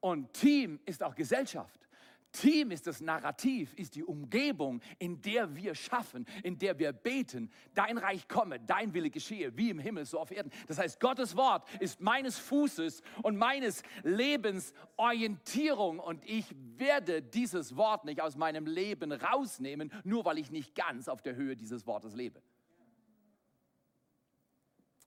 Und 0.00 0.32
Team 0.32 0.80
ist 0.84 1.02
auch 1.02 1.14
Gesellschaft. 1.14 1.88
Team 2.32 2.70
ist 2.70 2.86
das 2.86 3.00
Narrativ, 3.00 3.74
ist 3.74 3.94
die 3.94 4.04
Umgebung, 4.04 4.80
in 4.98 5.20
der 5.20 5.54
wir 5.54 5.74
schaffen, 5.74 6.26
in 6.42 6.58
der 6.58 6.78
wir 6.78 6.92
beten, 6.92 7.50
dein 7.74 7.98
Reich 7.98 8.26
komme, 8.26 8.58
dein 8.58 8.94
Wille 8.94 9.10
geschehe, 9.10 9.56
wie 9.56 9.70
im 9.70 9.78
Himmel, 9.78 10.06
so 10.06 10.18
auf 10.18 10.30
Erden. 10.30 10.50
Das 10.66 10.78
heißt, 10.78 10.98
Gottes 10.98 11.36
Wort 11.36 11.68
ist 11.80 12.00
meines 12.00 12.38
Fußes 12.38 13.02
und 13.22 13.36
meines 13.36 13.82
Lebens 14.02 14.72
Orientierung 14.96 15.98
und 15.98 16.24
ich 16.24 16.46
werde 16.76 17.22
dieses 17.22 17.76
Wort 17.76 18.04
nicht 18.04 18.20
aus 18.20 18.36
meinem 18.36 18.66
Leben 18.66 19.12
rausnehmen, 19.12 19.92
nur 20.04 20.24
weil 20.24 20.38
ich 20.38 20.50
nicht 20.50 20.74
ganz 20.74 21.08
auf 21.08 21.22
der 21.22 21.36
Höhe 21.36 21.56
dieses 21.56 21.86
Wortes 21.86 22.14
lebe. 22.14 22.42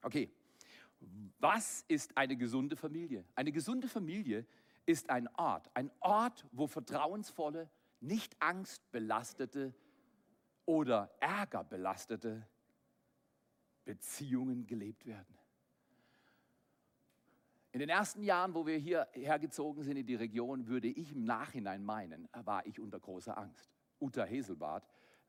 Okay, 0.02 0.30
was 1.38 1.84
ist 1.88 2.16
eine 2.16 2.36
gesunde 2.36 2.76
Familie? 2.76 3.24
Eine 3.34 3.52
gesunde 3.52 3.88
Familie 3.88 4.46
ist 4.86 5.10
ein 5.10 5.28
Ort, 5.36 5.70
ein 5.74 5.90
Ort, 6.00 6.46
wo 6.52 6.66
vertrauensvolle, 6.66 7.68
nicht 8.00 8.40
angstbelastete 8.40 9.74
oder 10.64 11.10
ärgerbelastete 11.20 12.46
Beziehungen 13.84 14.66
gelebt 14.66 15.06
werden. 15.06 15.36
In 17.72 17.80
den 17.80 17.88
ersten 17.88 18.22
Jahren, 18.22 18.54
wo 18.54 18.66
wir 18.66 18.78
hierher 18.78 19.38
gezogen 19.38 19.82
sind 19.82 19.98
in 19.98 20.06
die 20.06 20.14
Region, 20.14 20.66
würde 20.66 20.88
ich 20.88 21.12
im 21.12 21.24
Nachhinein 21.24 21.84
meinen, 21.84 22.28
war 22.32 22.64
ich 22.64 22.80
unter 22.80 22.98
großer 22.98 23.36
Angst. 23.36 23.70
Uta 24.00 24.24
Heselbart 24.24 24.88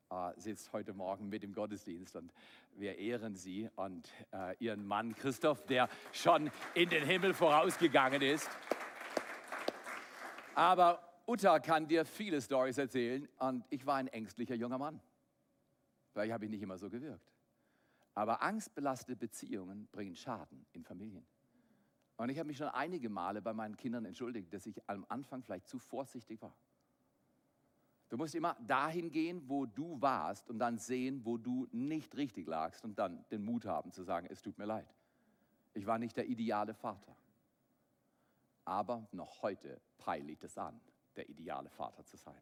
äh, 0.09 0.31
sitzt 0.37 0.71
heute 0.71 0.93
Morgen 0.93 1.27
mit 1.27 1.43
im 1.43 1.51
Gottesdienst 1.51 2.15
und 2.15 2.31
wir 2.77 2.97
ehren 2.97 3.35
sie 3.35 3.69
und 3.75 4.09
äh, 4.31 4.55
ihren 4.59 4.85
Mann 4.85 5.13
Christoph, 5.13 5.65
der 5.65 5.89
schon 6.13 6.49
in 6.73 6.89
den 6.89 7.03
Himmel 7.03 7.33
vorausgegangen 7.33 8.21
ist. 8.21 8.49
Aber 10.57 11.21
Uta 11.27 11.59
kann 11.59 11.87
dir 11.87 12.03
viele 12.03 12.41
Stories 12.41 12.79
erzählen 12.79 13.29
und 13.37 13.63
ich 13.69 13.85
war 13.85 13.97
ein 13.97 14.07
ängstlicher 14.07 14.55
junger 14.55 14.79
Mann. 14.79 14.99
Vielleicht 16.09 16.33
habe 16.33 16.45
ich 16.45 16.49
nicht 16.49 16.63
immer 16.63 16.79
so 16.79 16.89
gewirkt. 16.89 17.31
Aber 18.15 18.41
angstbelastete 18.41 19.15
Beziehungen 19.15 19.87
bringen 19.91 20.15
Schaden 20.15 20.65
in 20.71 20.83
Familien. 20.83 21.27
Und 22.15 22.29
ich 22.29 22.39
habe 22.39 22.47
mich 22.47 22.57
schon 22.57 22.69
einige 22.69 23.07
Male 23.07 23.39
bei 23.39 23.53
meinen 23.53 23.77
Kindern 23.77 24.05
entschuldigt, 24.05 24.51
dass 24.51 24.65
ich 24.65 24.81
am 24.89 25.05
Anfang 25.09 25.43
vielleicht 25.43 25.67
zu 25.67 25.77
vorsichtig 25.77 26.41
war. 26.41 26.57
Du 28.09 28.17
musst 28.17 28.33
immer 28.33 28.57
dahin 28.65 29.11
gehen, 29.11 29.43
wo 29.47 29.67
du 29.67 30.01
warst 30.01 30.49
und 30.49 30.57
dann 30.57 30.79
sehen, 30.79 31.23
wo 31.23 31.37
du 31.37 31.67
nicht 31.71 32.17
richtig 32.17 32.47
lagst 32.47 32.83
und 32.83 32.97
dann 32.97 33.23
den 33.29 33.43
Mut 33.45 33.65
haben 33.65 33.91
zu 33.91 34.01
sagen, 34.01 34.25
es 34.31 34.41
tut 34.41 34.57
mir 34.57 34.65
leid. 34.65 34.91
Ich 35.75 35.85
war 35.85 35.99
nicht 35.99 36.17
der 36.17 36.25
ideale 36.25 36.73
Vater. 36.73 37.15
Aber 38.67 39.07
noch 39.13 39.43
heute 39.43 39.79
ich 40.27 40.39
das 40.39 40.57
an, 40.57 40.77
der 41.15 41.29
ideale 41.29 41.69
Vater 41.69 42.03
zu 42.03 42.17
sein, 42.17 42.41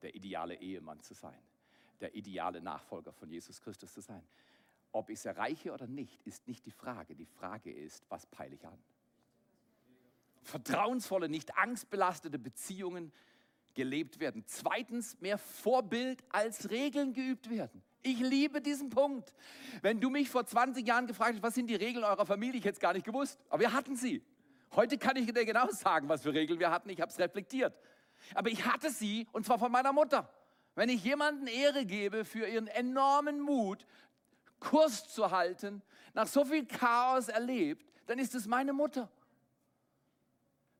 der 0.00 0.14
ideale 0.14 0.54
Ehemann 0.54 1.00
zu 1.00 1.14
sein, 1.14 1.36
der 2.00 2.14
ideale 2.14 2.60
Nachfolger 2.60 3.12
von 3.12 3.28
Jesus 3.28 3.60
Christus 3.60 3.92
zu 3.92 4.00
sein. 4.00 4.22
Ob 4.92 5.10
ich 5.10 5.18
es 5.18 5.24
erreiche 5.24 5.72
oder 5.72 5.88
nicht, 5.88 6.22
ist 6.24 6.46
nicht 6.46 6.64
die 6.64 6.70
Frage. 6.70 7.16
Die 7.16 7.26
Frage 7.26 7.72
ist, 7.72 8.08
was 8.08 8.24
peile 8.26 8.54
ich 8.54 8.64
an? 8.64 8.78
Vertrauensvolle, 10.42 11.28
nicht 11.28 11.58
angstbelastete 11.58 12.38
Beziehungen 12.38 13.12
gelebt 13.74 14.20
werden. 14.20 14.44
Zweitens, 14.46 15.20
mehr 15.20 15.38
Vorbild 15.38 16.22
als 16.28 16.70
Regeln 16.70 17.14
geübt 17.14 17.50
werden. 17.50 17.82
Ich 18.02 18.20
liebe 18.20 18.60
diesen 18.60 18.90
Punkt. 18.90 19.34
Wenn 19.80 20.00
du 20.00 20.08
mich 20.08 20.30
vor 20.30 20.46
20 20.46 20.86
Jahren 20.86 21.08
gefragt 21.08 21.34
hast, 21.34 21.42
was 21.42 21.54
sind 21.54 21.66
die 21.66 21.74
Regeln 21.74 22.04
eurer 22.04 22.26
Familie, 22.26 22.58
ich 22.58 22.64
hätte 22.64 22.74
es 22.74 22.80
gar 22.80 22.92
nicht 22.92 23.06
gewusst. 23.06 23.40
Aber 23.48 23.60
wir 23.60 23.72
hatten 23.72 23.96
sie. 23.96 24.22
Heute 24.74 24.96
kann 24.96 25.16
ich 25.16 25.32
dir 25.32 25.44
genau 25.44 25.68
sagen, 25.70 26.08
was 26.08 26.22
für 26.22 26.32
Regeln 26.32 26.58
wir 26.58 26.70
hatten. 26.70 26.88
Ich 26.88 27.00
habe 27.00 27.10
es 27.10 27.18
reflektiert. 27.18 27.74
Aber 28.34 28.48
ich 28.48 28.64
hatte 28.64 28.90
sie 28.90 29.26
und 29.32 29.44
zwar 29.44 29.58
von 29.58 29.70
meiner 29.70 29.92
Mutter. 29.92 30.28
Wenn 30.74 30.88
ich 30.88 31.04
jemanden 31.04 31.46
Ehre 31.46 31.84
gebe 31.84 32.24
für 32.24 32.46
ihren 32.46 32.66
enormen 32.66 33.40
Mut, 33.40 33.86
Kurs 34.58 35.08
zu 35.08 35.30
halten, 35.30 35.82
nach 36.14 36.26
so 36.26 36.44
viel 36.44 36.66
Chaos 36.66 37.28
erlebt, 37.28 37.92
dann 38.06 38.18
ist 38.18 38.34
es 38.34 38.46
meine 38.46 38.72
Mutter. 38.72 39.10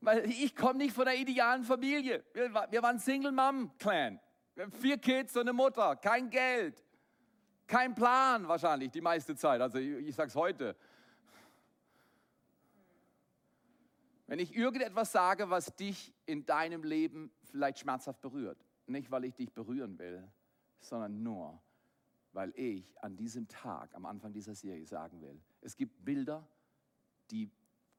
Weil 0.01 0.29
ich 0.29 0.55
komme 0.55 0.79
nicht 0.79 0.93
von 0.93 1.05
der 1.05 1.15
idealen 1.15 1.63
Familie. 1.63 2.23
Wir, 2.33 2.53
wir 2.53 2.81
waren 2.81 2.99
Single-Mom-Clan. 2.99 4.19
Wir 4.55 4.63
haben 4.63 4.71
vier 4.71 4.97
Kids 4.97 5.35
und 5.35 5.43
eine 5.43 5.53
Mutter, 5.53 5.95
kein 5.95 6.29
Geld, 6.29 6.83
kein 7.65 7.95
Plan 7.95 8.47
wahrscheinlich 8.47 8.91
die 8.91 9.01
meiste 9.01 9.35
Zeit. 9.35 9.61
Also 9.61 9.79
ich, 9.79 10.07
ich 10.07 10.15
sage 10.15 10.29
es 10.29 10.35
heute. 10.35 10.75
Wenn 14.33 14.39
ich 14.39 14.55
irgendetwas 14.55 15.11
sage, 15.11 15.51
was 15.51 15.75
dich 15.75 16.11
in 16.25 16.43
deinem 16.43 16.83
Leben 16.83 17.29
vielleicht 17.43 17.77
schmerzhaft 17.77 18.19
berührt, 18.19 18.65
nicht 18.87 19.11
weil 19.11 19.25
ich 19.25 19.35
dich 19.35 19.53
berühren 19.53 19.99
will, 19.99 20.27
sondern 20.79 21.21
nur, 21.21 21.61
weil 22.31 22.51
ich 22.55 22.99
an 23.03 23.15
diesem 23.15 23.47
Tag, 23.47 23.93
am 23.93 24.07
Anfang 24.07 24.33
dieser 24.33 24.55
Serie 24.55 24.87
sagen 24.87 25.21
will, 25.21 25.39
es 25.61 25.77
gibt 25.77 26.03
Bilder, 26.03 26.47
die, 27.29 27.51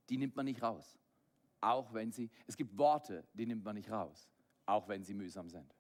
die 0.09 0.19
nimmt 0.19 0.35
man 0.35 0.47
nicht 0.47 0.61
raus, 0.61 0.99
auch 1.61 1.95
wenn 1.95 2.11
sie, 2.11 2.29
es 2.49 2.57
gibt 2.57 2.77
Worte, 2.77 3.23
die 3.33 3.47
nimmt 3.47 3.65
man 3.65 3.77
nicht 3.77 3.93
raus, 3.93 4.29
auch 4.67 4.89
wenn 4.89 5.05
sie 5.05 5.15
mühsam 5.15 5.49
sind. 5.49 5.73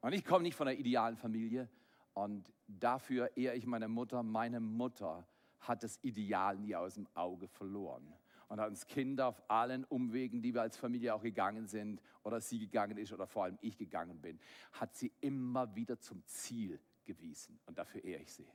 Und 0.00 0.14
ich 0.14 0.24
komme 0.24 0.44
nicht 0.44 0.56
von 0.56 0.68
einer 0.68 0.78
idealen 0.78 1.18
Familie 1.18 1.68
und 2.14 2.50
dafür 2.66 3.36
ehre 3.36 3.56
ich 3.56 3.66
meine 3.66 3.88
Mutter. 3.88 4.22
Meine 4.22 4.58
Mutter 4.58 5.28
hat 5.60 5.82
das 5.82 6.02
Ideal 6.02 6.56
nie 6.56 6.74
aus 6.74 6.94
dem 6.94 7.06
Auge 7.14 7.46
verloren 7.46 8.10
und 8.48 8.60
hat 8.60 8.68
uns 8.68 8.86
Kinder 8.86 9.26
auf 9.26 9.42
allen 9.48 9.84
Umwegen, 9.84 10.42
die 10.42 10.54
wir 10.54 10.62
als 10.62 10.76
Familie 10.76 11.14
auch 11.14 11.22
gegangen 11.22 11.66
sind 11.66 12.00
oder 12.22 12.40
sie 12.40 12.58
gegangen 12.58 12.98
ist 12.98 13.12
oder 13.12 13.26
vor 13.26 13.44
allem 13.44 13.58
ich 13.60 13.76
gegangen 13.76 14.20
bin, 14.20 14.38
hat 14.72 14.94
sie 14.94 15.12
immer 15.20 15.74
wieder 15.74 15.98
zum 15.98 16.24
Ziel 16.26 16.80
gewiesen 17.04 17.58
und 17.66 17.78
dafür 17.78 18.04
ehre 18.04 18.22
ich 18.22 18.32
sie. 18.32 18.46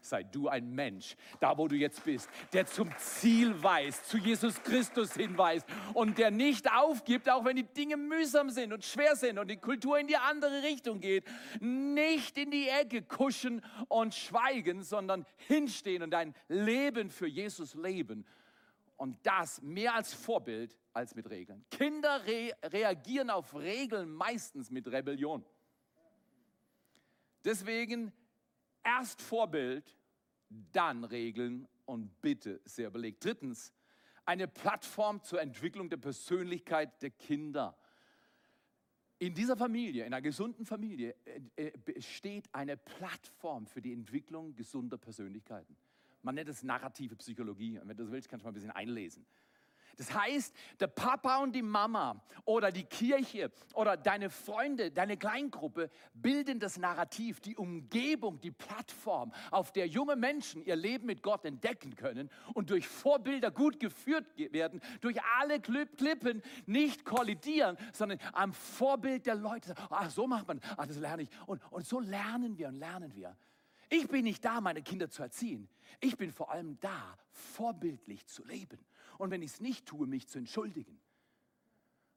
Sei 0.00 0.22
du 0.22 0.48
ein 0.48 0.70
Mensch, 0.70 1.16
da 1.40 1.58
wo 1.58 1.66
du 1.66 1.74
jetzt 1.74 2.04
bist, 2.04 2.30
der 2.52 2.66
zum 2.66 2.88
Ziel 2.98 3.60
weist, 3.62 4.06
zu 4.06 4.16
Jesus 4.16 4.62
Christus 4.62 5.14
hinweist 5.14 5.66
und 5.92 6.18
der 6.18 6.30
nicht 6.30 6.70
aufgibt, 6.72 7.28
auch 7.28 7.44
wenn 7.44 7.56
die 7.56 7.64
Dinge 7.64 7.96
mühsam 7.96 8.48
sind 8.50 8.72
und 8.72 8.84
schwer 8.84 9.16
sind 9.16 9.38
und 9.38 9.50
die 9.50 9.56
Kultur 9.56 9.98
in 9.98 10.06
die 10.06 10.16
andere 10.16 10.62
Richtung 10.62 11.00
geht. 11.00 11.24
Nicht 11.60 12.38
in 12.38 12.52
die 12.52 12.68
Ecke 12.68 13.02
kuschen 13.02 13.60
und 13.88 14.14
schweigen, 14.14 14.82
sondern 14.82 15.26
hinstehen 15.48 16.02
und 16.02 16.10
dein 16.10 16.32
Leben 16.46 17.10
für 17.10 17.26
Jesus 17.26 17.74
leben. 17.74 18.24
Und 18.98 19.24
das 19.24 19.62
mehr 19.62 19.94
als 19.94 20.12
Vorbild 20.12 20.76
als 20.92 21.14
mit 21.14 21.30
Regeln. 21.30 21.64
Kinder 21.70 22.26
re 22.26 22.52
reagieren 22.64 23.30
auf 23.30 23.54
Regeln 23.54 24.10
meistens 24.10 24.70
mit 24.70 24.86
Rebellion. 24.88 25.44
Deswegen 27.44 28.12
erst 28.82 29.22
Vorbild, 29.22 29.96
dann 30.72 31.04
Regeln 31.04 31.68
und 31.84 32.20
bitte 32.20 32.60
sehr 32.64 32.90
belegt. 32.90 33.24
Drittens, 33.24 33.72
eine 34.24 34.48
Plattform 34.48 35.22
zur 35.22 35.40
Entwicklung 35.40 35.88
der 35.88 35.96
Persönlichkeit 35.96 37.00
der 37.00 37.10
Kinder. 37.10 37.78
In 39.20 39.34
dieser 39.34 39.56
Familie, 39.56 40.04
in 40.04 40.12
einer 40.12 40.22
gesunden 40.22 40.66
Familie, 40.66 41.14
äh, 41.24 41.68
äh, 41.68 41.72
besteht 41.78 42.52
eine 42.52 42.76
Plattform 42.76 43.66
für 43.66 43.80
die 43.80 43.92
Entwicklung 43.92 44.54
gesunder 44.54 44.98
Persönlichkeiten. 44.98 45.76
Man 46.22 46.34
nennt 46.34 46.48
es 46.48 46.62
narrative 46.62 47.16
Psychologie. 47.16 47.78
Und 47.78 47.88
wenn 47.88 47.96
du 47.96 48.04
das 48.04 48.12
willst, 48.12 48.28
kannst 48.28 48.44
du 48.44 48.46
mal 48.46 48.50
ein 48.50 48.54
bisschen 48.54 48.70
einlesen. 48.70 49.26
Das 49.96 50.14
heißt, 50.14 50.54
der 50.78 50.86
Papa 50.86 51.38
und 51.38 51.56
die 51.56 51.62
Mama 51.62 52.24
oder 52.44 52.70
die 52.70 52.84
Kirche 52.84 53.50
oder 53.74 53.96
deine 53.96 54.30
Freunde, 54.30 54.92
deine 54.92 55.16
Kleingruppe 55.16 55.90
bilden 56.14 56.60
das 56.60 56.78
Narrativ, 56.78 57.40
die 57.40 57.56
Umgebung, 57.56 58.38
die 58.40 58.52
Plattform, 58.52 59.32
auf 59.50 59.72
der 59.72 59.88
junge 59.88 60.14
Menschen 60.14 60.62
ihr 60.64 60.76
Leben 60.76 61.06
mit 61.06 61.20
Gott 61.24 61.44
entdecken 61.44 61.96
können 61.96 62.30
und 62.54 62.70
durch 62.70 62.86
Vorbilder 62.86 63.50
gut 63.50 63.80
geführt 63.80 64.36
ge- 64.36 64.52
werden, 64.52 64.80
durch 65.00 65.16
alle 65.40 65.58
Klip- 65.58 65.96
Klippen 65.96 66.42
nicht 66.66 67.04
kollidieren, 67.04 67.76
sondern 67.92 68.20
am 68.34 68.52
Vorbild 68.52 69.26
der 69.26 69.34
Leute. 69.34 69.74
Ah, 69.90 70.08
so 70.08 70.28
macht 70.28 70.46
man, 70.46 70.60
ah, 70.76 70.86
das 70.86 70.98
lerne 70.98 71.24
ich. 71.24 71.28
Und, 71.46 71.60
und 71.72 71.84
so 71.84 71.98
lernen 71.98 72.56
wir 72.56 72.68
und 72.68 72.76
lernen 72.78 73.12
wir. 73.16 73.36
Ich 73.88 74.08
bin 74.08 74.24
nicht 74.24 74.44
da, 74.44 74.60
meine 74.60 74.82
Kinder 74.82 75.08
zu 75.08 75.22
erziehen. 75.22 75.68
Ich 76.00 76.16
bin 76.16 76.32
vor 76.32 76.50
allem 76.50 76.78
da, 76.80 77.18
vorbildlich 77.30 78.26
zu 78.26 78.44
leben. 78.44 78.78
Und 79.18 79.30
wenn 79.30 79.42
ich 79.42 79.52
es 79.52 79.60
nicht 79.60 79.86
tue, 79.86 80.06
mich 80.06 80.28
zu 80.28 80.38
entschuldigen. 80.38 81.00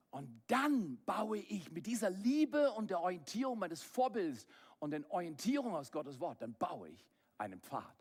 Und 0.09 0.41
dann 0.47 1.01
baue 1.05 1.37
ich 1.37 1.71
mit 1.71 1.85
dieser 1.85 2.09
Liebe 2.09 2.71
und 2.73 2.89
der 2.89 2.99
Orientierung 2.99 3.59
meines 3.59 3.81
Vorbilds 3.81 4.45
und 4.79 4.91
der 4.91 5.09
Orientierung 5.09 5.73
aus 5.73 5.91
Gottes 5.91 6.19
Wort, 6.19 6.41
dann 6.41 6.53
baue 6.55 6.89
ich 6.89 7.07
einen 7.37 7.61
Pfad. 7.61 7.95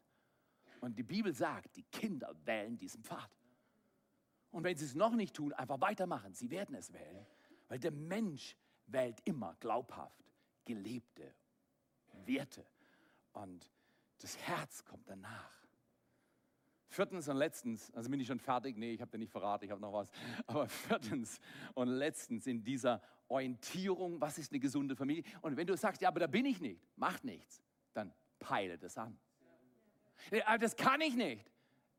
Und 0.81 0.99
die 0.99 1.05
Bibel 1.05 1.33
sagt, 1.33 1.77
die 1.77 1.85
Kinder 1.85 2.35
wählen 2.45 2.77
diesen 2.77 3.05
Pfad. 3.05 3.31
Und 4.51 4.65
wenn 4.65 4.77
sie 4.77 4.87
es 4.87 4.95
noch 4.95 5.15
nicht 5.15 5.35
tun, 5.35 5.53
einfach 5.53 5.81
weitermachen. 5.81 6.35
Sie 6.35 6.51
werden 6.51 6.75
es 6.75 6.93
wählen. 6.93 7.27
Weil 7.69 7.79
der 7.79 7.93
Mensch 7.93 8.57
wählt 8.87 9.21
immer 9.25 9.55
glaubhaft 9.61 10.25
gelebte 10.65 11.35
Werte. 12.25 12.67
Und 13.33 13.71
das 14.19 14.37
Herz 14.39 14.85
kommt 14.85 15.09
danach. 15.09 15.61
Viertens 16.89 17.29
und 17.29 17.37
letztens, 17.37 17.93
also 17.95 18.11
bin 18.11 18.19
ich 18.19 18.27
schon 18.27 18.41
fertig, 18.41 18.77
nee, 18.77 18.93
ich 18.93 19.01
habe 19.01 19.13
dir 19.13 19.19
nicht 19.19 19.31
verraten, 19.31 19.65
ich 19.65 19.71
habe 19.71 19.81
noch 19.81 19.93
was. 19.93 20.11
Aber 20.47 20.69
viertens 20.69 21.41
und 21.75 21.89
letztens 21.89 22.49
in 22.49 22.65
dieser 22.65 23.01
Orientierung, 23.29 24.21
was 24.21 24.39
ist 24.39 24.51
eine 24.51 24.59
gesunde 24.59 24.97
Familie? 24.97 25.23
Und 25.41 25.57
wenn 25.57 25.69
du 25.69 25.77
sagst, 25.77 26.03
ja, 26.03 26.09
aber 26.09 26.19
da 26.19 26.27
bin 26.27 26.45
ich 26.47 26.61
nicht, 26.61 26.85
macht 26.97 27.23
nichts, 27.23 27.63
dann 27.93 28.13
peile 28.41 28.77
das 28.77 28.99
an. 28.99 29.17
Ja, 30.33 30.59
das 30.59 30.75
kann 30.75 31.01
ich 31.01 31.15
nicht, 31.15 31.49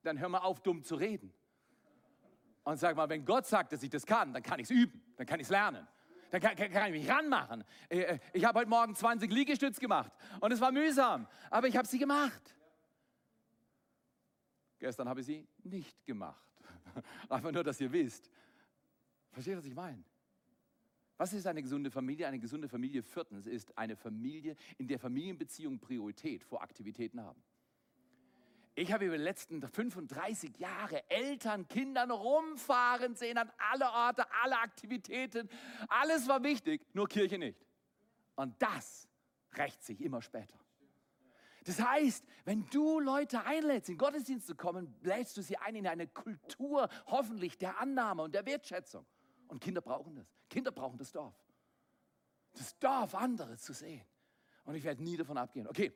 dann 0.04 0.20
hör 0.20 0.28
mal 0.28 0.40
auf, 0.40 0.60
dumm 0.60 0.84
zu 0.84 0.96
reden. 0.96 1.34
Und 2.64 2.78
sag 2.78 2.96
mal, 2.96 3.08
wenn 3.10 3.24
Gott 3.24 3.48
sagt, 3.48 3.72
dass 3.72 3.82
ich 3.82 3.90
das 3.90 4.06
kann, 4.06 4.34
dann 4.34 4.44
kann 4.44 4.60
ich 4.60 4.66
es 4.66 4.72
üben, 4.72 5.02
dann 5.16 5.26
kann 5.26 5.40
ich 5.40 5.46
es 5.46 5.52
lernen. 5.52 5.88
Kann, 6.32 6.56
kann, 6.56 6.72
kann 6.72 6.94
ich 6.94 7.02
mich 7.02 7.10
ranmachen. 7.10 7.66
Äh, 7.90 8.00
äh, 8.00 8.20
Ich 8.32 8.46
habe 8.46 8.60
heute 8.60 8.70
Morgen 8.70 8.96
20 8.96 9.30
Liegestütz 9.32 9.80
gemacht 9.80 10.12
und 10.40 10.52
es 10.54 10.62
war 10.62 10.72
mühsam, 10.72 11.28
aber 11.50 11.68
ich 11.68 11.76
habe 11.76 11.88
sie 11.88 12.00
gemacht. 12.00 12.56
Gestern 14.80 15.10
habe 15.10 15.20
ich 15.20 15.26
sie 15.26 15.48
nicht 15.64 16.06
gemacht. 16.06 16.42
Einfach 17.30 17.52
nur, 17.52 17.64
dass 17.64 17.80
ihr 17.82 17.92
wisst. 17.92 18.32
Versteht, 19.32 19.58
was 19.58 19.66
ich 19.66 19.76
meine? 19.76 20.04
Was 21.18 21.34
ist 21.34 21.46
eine 21.46 21.62
gesunde 21.62 21.92
Familie? 21.92 22.28
Eine 22.28 22.40
gesunde 22.40 22.68
Familie 22.68 23.04
viertens 23.04 23.46
ist 23.46 23.78
eine 23.78 23.96
Familie, 23.96 24.56
in 24.78 24.88
der 24.88 24.98
Familienbeziehungen 24.98 25.80
Priorität 25.80 26.44
vor 26.44 26.64
Aktivitäten 26.64 27.22
haben. 27.22 27.44
Ich 28.74 28.92
habe 28.94 29.06
über 29.06 29.18
die 29.18 29.24
letzten 29.24 29.62
35 29.62 30.58
Jahre 30.58 31.10
Eltern, 31.10 31.68
Kindern 31.68 32.10
rumfahren 32.10 33.16
sehen 33.16 33.38
an 33.38 33.52
alle 33.72 33.92
Orte, 33.92 34.26
alle 34.44 34.58
Aktivitäten. 34.60 35.50
Alles 35.90 36.28
war 36.28 36.42
wichtig, 36.44 36.82
nur 36.94 37.08
Kirche 37.08 37.38
nicht. 37.38 37.60
Und 38.36 38.62
das 38.62 39.10
rächt 39.58 39.84
sich 39.84 40.00
immer 40.00 40.22
später. 40.22 40.58
Das 41.66 41.80
heißt, 41.80 42.26
wenn 42.46 42.66
du 42.68 43.00
Leute 43.00 43.46
einlädst, 43.46 43.90
in 43.90 43.98
Gottesdienst 43.98 44.48
zu 44.48 44.56
kommen, 44.56 44.96
lädst 45.02 45.38
du 45.38 45.44
sie 45.44 45.58
ein 45.58 45.76
in 45.76 45.86
eine 45.86 46.08
Kultur 46.08 46.90
hoffentlich 47.06 47.58
der 47.58 47.80
Annahme 47.80 48.24
und 48.24 48.34
der 48.34 48.46
Wertschätzung. 48.46 49.06
Und 49.48 49.60
Kinder 49.60 49.82
brauchen 49.82 50.16
das. 50.16 50.34
Kinder 50.50 50.72
brauchen 50.72 50.98
das 50.98 51.12
Dorf. 51.12 51.36
Das 52.54 52.78
Dorf, 52.80 53.14
andere 53.16 53.58
zu 53.58 53.74
sehen. 53.74 54.06
Und 54.64 54.76
ich 54.76 54.84
werde 54.84 55.04
nie 55.04 55.18
davon 55.18 55.38
abgehen. 55.38 55.68
Okay, 55.68 55.94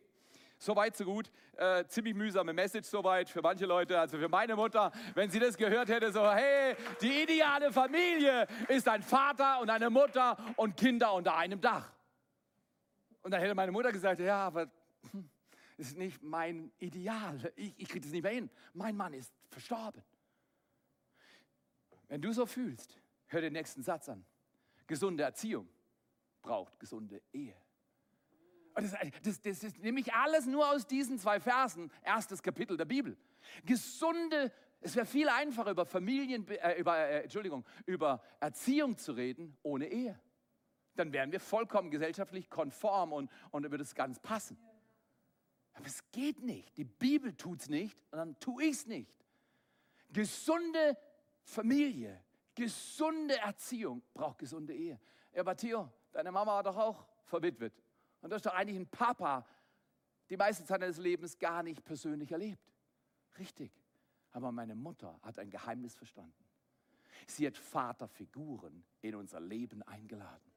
soweit, 0.58 0.95
so 0.95 1.06
gut. 1.06 1.32
Äh, 1.58 1.86
ziemlich 1.88 2.16
mühsame 2.16 2.53
Message 2.53 2.88
soweit 2.88 3.30
für 3.30 3.41
manche 3.41 3.66
Leute. 3.66 3.99
Also 3.99 4.18
für 4.18 4.30
meine 4.30 4.56
Mutter, 4.56 4.91
wenn 5.14 5.30
sie 5.30 5.39
das 5.39 5.58
gehört 5.58 5.89
hätte, 5.89 6.12
so, 6.12 6.30
hey, 6.30 6.76
die 7.01 7.24
ideale 7.24 7.72
Familie 7.72 8.47
ist 8.68 8.88
ein 8.88 9.01
Vater 9.01 9.62
und 9.62 9.70
eine 9.70 9.89
Mutter 9.89 10.38
und 10.58 10.76
Kinder 10.76 11.14
unter 11.14 11.36
einem 11.36 11.62
Dach. 11.62 11.91
Und 13.22 13.32
dann 13.32 13.41
hätte 13.41 13.56
meine 13.56 13.72
Mutter 13.72 13.91
gesagt, 13.91 14.20
ja, 14.20 14.45
aber 14.45 14.70
hm, 15.12 15.30
ist 15.78 15.97
nicht 15.97 16.22
mein 16.22 16.72
Ideal. 16.78 17.51
Ich, 17.56 17.74
ich 17.78 17.88
kriege 17.88 18.01
das 18.01 18.12
nicht 18.12 18.24
mehr 18.24 18.32
hin. 18.32 18.49
Mein 18.74 18.95
Mann 18.95 19.14
ist 19.14 19.34
verstorben. 19.49 20.03
Wenn 22.08 22.22
du 22.22 22.32
so 22.32 22.45
fühlst, 22.45 22.99
hör 23.28 23.41
den 23.41 23.53
nächsten 23.53 23.82
Satz 23.82 24.10
an. 24.10 24.26
Gesunde 24.88 25.24
Erziehung 25.24 25.68
braucht 26.41 26.80
gesunde 26.80 27.22
Ehe. 27.34 27.56
Und 28.76 28.84
das, 28.84 28.93
das, 29.23 29.41
das 29.41 29.63
ist 29.63 29.80
nämlich 29.80 30.13
alles 30.13 30.45
nur 30.45 30.69
aus 30.69 30.86
diesen 30.86 31.17
zwei 31.17 31.39
Versen, 31.39 31.89
erstes 32.03 32.43
Kapitel 32.43 32.76
der 32.76 32.86
Bibel. 32.86 33.17
Gesunde, 33.63 34.51
es 34.82 34.95
wäre 34.95 35.05
viel 35.05 35.30
einfacher 35.30 35.71
über 35.71 35.86
Familien, 35.86 36.45
äh, 36.49 36.78
über, 36.78 36.97
äh, 36.97 37.23
Entschuldigung, 37.23 37.65
über 37.86 38.21
Erziehung 38.41 38.97
zu 38.97 39.13
reden 39.13 39.57
ohne 39.63 39.88
Ehe. 39.88 40.19
Dann 40.95 41.13
wären 41.13 41.32
wir 41.32 41.39
vollkommen 41.39 41.89
gesellschaftlich 41.89 42.49
konform 42.49 43.13
und, 43.13 43.32
und 43.51 43.63
würde 43.63 43.78
das 43.78 43.95
ganz 43.95 44.19
passen. 44.19 44.57
Aber 45.73 45.86
es 45.86 46.03
geht 46.11 46.43
nicht. 46.43 46.78
Die 46.78 46.86
Bibel 46.86 47.34
tut 47.34 47.61
es 47.61 47.69
nicht 47.69 47.97
und 48.11 48.17
dann 48.17 48.39
tue 48.39 48.63
ich 48.63 48.71
es 48.71 48.88
nicht. 48.88 49.11
Gesunde 50.09 50.97
Familie, 51.43 52.23
gesunde 52.53 53.38
Erziehung 53.38 54.01
braucht 54.13 54.39
gesunde 54.39 54.73
Ehe. 54.73 54.99
Ja, 55.34 55.41
aber 55.41 55.55
Theo, 55.55 55.91
deine 56.11 56.32
Mama 56.32 56.55
war 56.55 56.63
doch 56.63 56.78
auch 56.78 57.07
verwitwet. 57.23 57.84
Und 58.26 58.32
das 58.32 58.38
ist 58.39 58.47
doch 58.47 58.55
eigentlich 58.55 58.80
ein 58.80 58.88
Papa, 58.88 59.45
die 60.32 60.36
meiste 60.36 60.65
Zeit 60.65 60.82
seines 60.82 60.97
Lebens 60.97 61.38
gar 61.38 61.61
nicht 61.61 61.86
persönlich 61.86 62.32
erlebt. 62.32 62.73
Richtig. 63.38 63.71
Aber 64.32 64.51
meine 64.51 64.73
Mutter 64.73 65.19
hat 65.21 65.38
ein 65.38 65.51
Geheimnis 65.51 65.93
verstanden. 65.93 66.34
Sie 67.28 67.45
hat 67.45 67.55
Vaterfiguren 67.55 68.84
in 69.03 69.13
unser 69.13 69.39
Leben 69.39 69.84
eingeladen. 69.84 70.51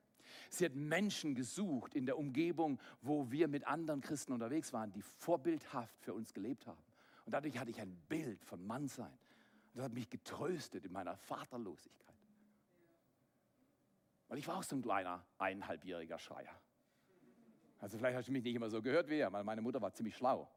Sie 0.49 0.65
hat 0.65 0.77
Menschen 0.77 1.35
gesucht 1.35 1.95
in 1.95 2.07
der 2.07 2.17
Umgebung, 2.17 2.81
wo 3.03 3.31
wir 3.31 3.49
mit 3.49 3.67
anderen 3.67 4.01
Christen 4.01 4.33
unterwegs 4.33 4.73
waren, 4.73 4.91
die 4.91 5.03
vorbildhaft 5.03 6.01
für 6.01 6.15
uns 6.15 6.33
gelebt 6.33 6.67
haben. 6.67 6.83
Und 7.27 7.33
dadurch 7.33 7.59
hatte 7.59 7.71
ich 7.71 7.81
ein 7.83 7.95
Bild 8.09 8.43
von 8.47 8.67
Mannsein. 8.67 9.13
Und 9.13 9.75
das 9.75 9.85
hat 9.85 9.93
mich 9.93 10.09
getröstet 10.09 10.87
in 10.87 10.93
meiner 10.93 11.19
Vaterlosigkeit. 11.19 12.17
Weil 14.29 14.39
ich 14.39 14.49
war 14.49 14.57
auch 14.57 14.63
so 14.63 14.75
ein 14.75 14.81
kleiner 14.81 15.23
eineinhalbjähriger 15.37 16.19
Schreier. 16.19 16.59
Also 17.79 17.97
vielleicht 17.97 18.17
hast 18.17 18.29
du 18.29 18.33
mich 18.33 18.43
nicht 18.43 18.57
immer 18.57 18.71
so 18.71 18.83
gehört 18.83 19.09
wie 19.09 19.19
er, 19.19 19.33
weil 19.33 19.45
meine 19.45 19.63
Mutter 19.63 19.81
war 19.81 19.93
ziemlich 19.93 20.17
schlau. 20.17 20.51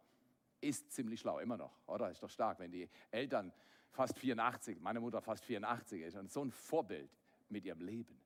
Ist 0.59 0.91
ziemlich 0.91 1.19
schlau, 1.19 1.39
immer 1.39 1.57
noch, 1.57 1.71
oder? 1.87 2.09
Ist 2.09 2.21
doch 2.21 2.29
stark, 2.29 2.59
wenn 2.59 2.71
die 2.71 2.89
Eltern 3.09 3.51
fast 3.91 4.17
84, 4.17 4.79
meine 4.79 4.99
Mutter 4.99 5.21
fast 5.21 5.43
84 5.45 6.01
ist 6.01 6.15
und 6.17 6.31
so 6.31 6.43
ein 6.43 6.51
Vorbild 6.51 7.09
mit 7.49 7.65
ihrem 7.65 7.81
Leben. 7.81 8.19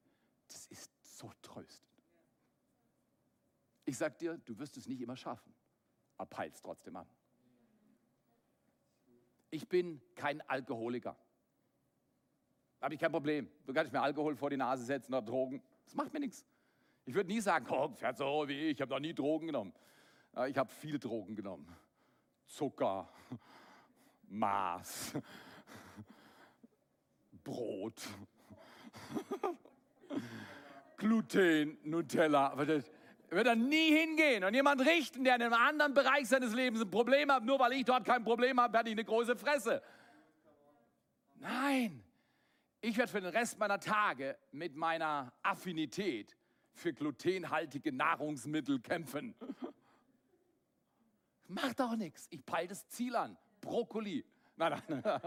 Das 0.48 0.68
ist 0.68 0.92
so 1.02 1.32
tröstend. 1.42 1.90
Ich 3.86 3.98
sag 3.98 4.18
dir, 4.18 4.38
du 4.38 4.58
wirst 4.58 4.78
es 4.78 4.88
nicht 4.88 5.02
immer 5.02 5.16
schaffen, 5.16 5.54
aber 6.18 6.30
peil's 6.30 6.62
trotzdem 6.62 6.96
an. 6.96 7.08
Ich 9.50 9.68
bin 9.68 10.02
kein 10.16 10.42
Alkoholiker. 10.50 11.16
Habe 12.82 12.94
ich 12.94 13.00
kein 13.00 13.12
Problem. 13.12 13.50
Du 13.66 13.74
kannst 13.74 13.92
mir 13.92 14.02
Alkohol 14.02 14.36
vor 14.36 14.50
die 14.50 14.58
Nase 14.58 14.84
setzen 14.84 15.14
oder 15.14 15.22
Drogen. 15.22 15.62
Das 15.86 15.96
macht 15.96 16.14
mir 16.14 16.20
nichts. 16.20 16.46
Ich 17.06 17.14
würde 17.14 17.30
nie 17.30 17.40
sagen, 17.40 17.68
oh, 17.70 17.90
fährt 17.90 18.18
so 18.18 18.48
wie 18.48 18.62
ich, 18.62 18.72
ich 18.72 18.82
habe 18.82 18.92
noch 18.92 19.00
nie 19.00 19.14
Drogen 19.14 19.48
genommen. 19.48 19.74
Ich 20.48 20.58
habe 20.58 20.72
viel 20.72 20.98
Drogen 20.98 21.36
genommen. 21.36 21.68
Zucker, 22.46 23.08
Maß, 24.28 25.14
Brot, 27.44 28.02
Gluten, 30.98 31.78
Nutella. 31.84 32.58
Wird 32.58 33.48
er 33.48 33.56
nie 33.56 33.96
hingehen 33.96 34.44
und 34.44 34.54
jemand 34.54 34.82
richten, 34.82 35.24
der 35.24 35.36
in 35.36 35.44
einem 35.44 35.54
anderen 35.54 35.94
Bereich 35.94 36.28
seines 36.28 36.54
Lebens 36.54 36.82
ein 36.82 36.90
Problem 36.90 37.32
hat, 37.32 37.44
nur 37.44 37.60
weil 37.60 37.74
ich 37.74 37.86
dort 37.86 38.04
kein 38.04 38.24
Problem 38.24 38.60
habe, 38.60 38.78
hatte 38.78 38.90
ich 38.90 38.96
eine 38.96 39.06
große 39.06 39.36
Fresse. 39.36 39.82
Nein, 41.36 42.04
ich 42.82 42.98
werde 42.98 43.12
für 43.12 43.22
den 43.22 43.30
Rest 43.30 43.60
meiner 43.60 43.80
Tage 43.80 44.38
mit 44.52 44.76
meiner 44.76 45.34
Affinität 45.44 46.36
für 46.76 46.94
glutenhaltige 46.94 47.92
Nahrungsmittel 47.92 48.80
kämpfen. 48.80 49.34
Macht 51.48 51.82
auch 51.82 51.96
nichts. 51.96 52.28
Ich 52.30 52.46
peile 52.46 52.68
das 52.68 52.88
Ziel 52.90 53.16
an. 53.16 53.38
Brokkoli. 53.62 54.26
Nein, 54.58 54.82
nein. 54.88 55.22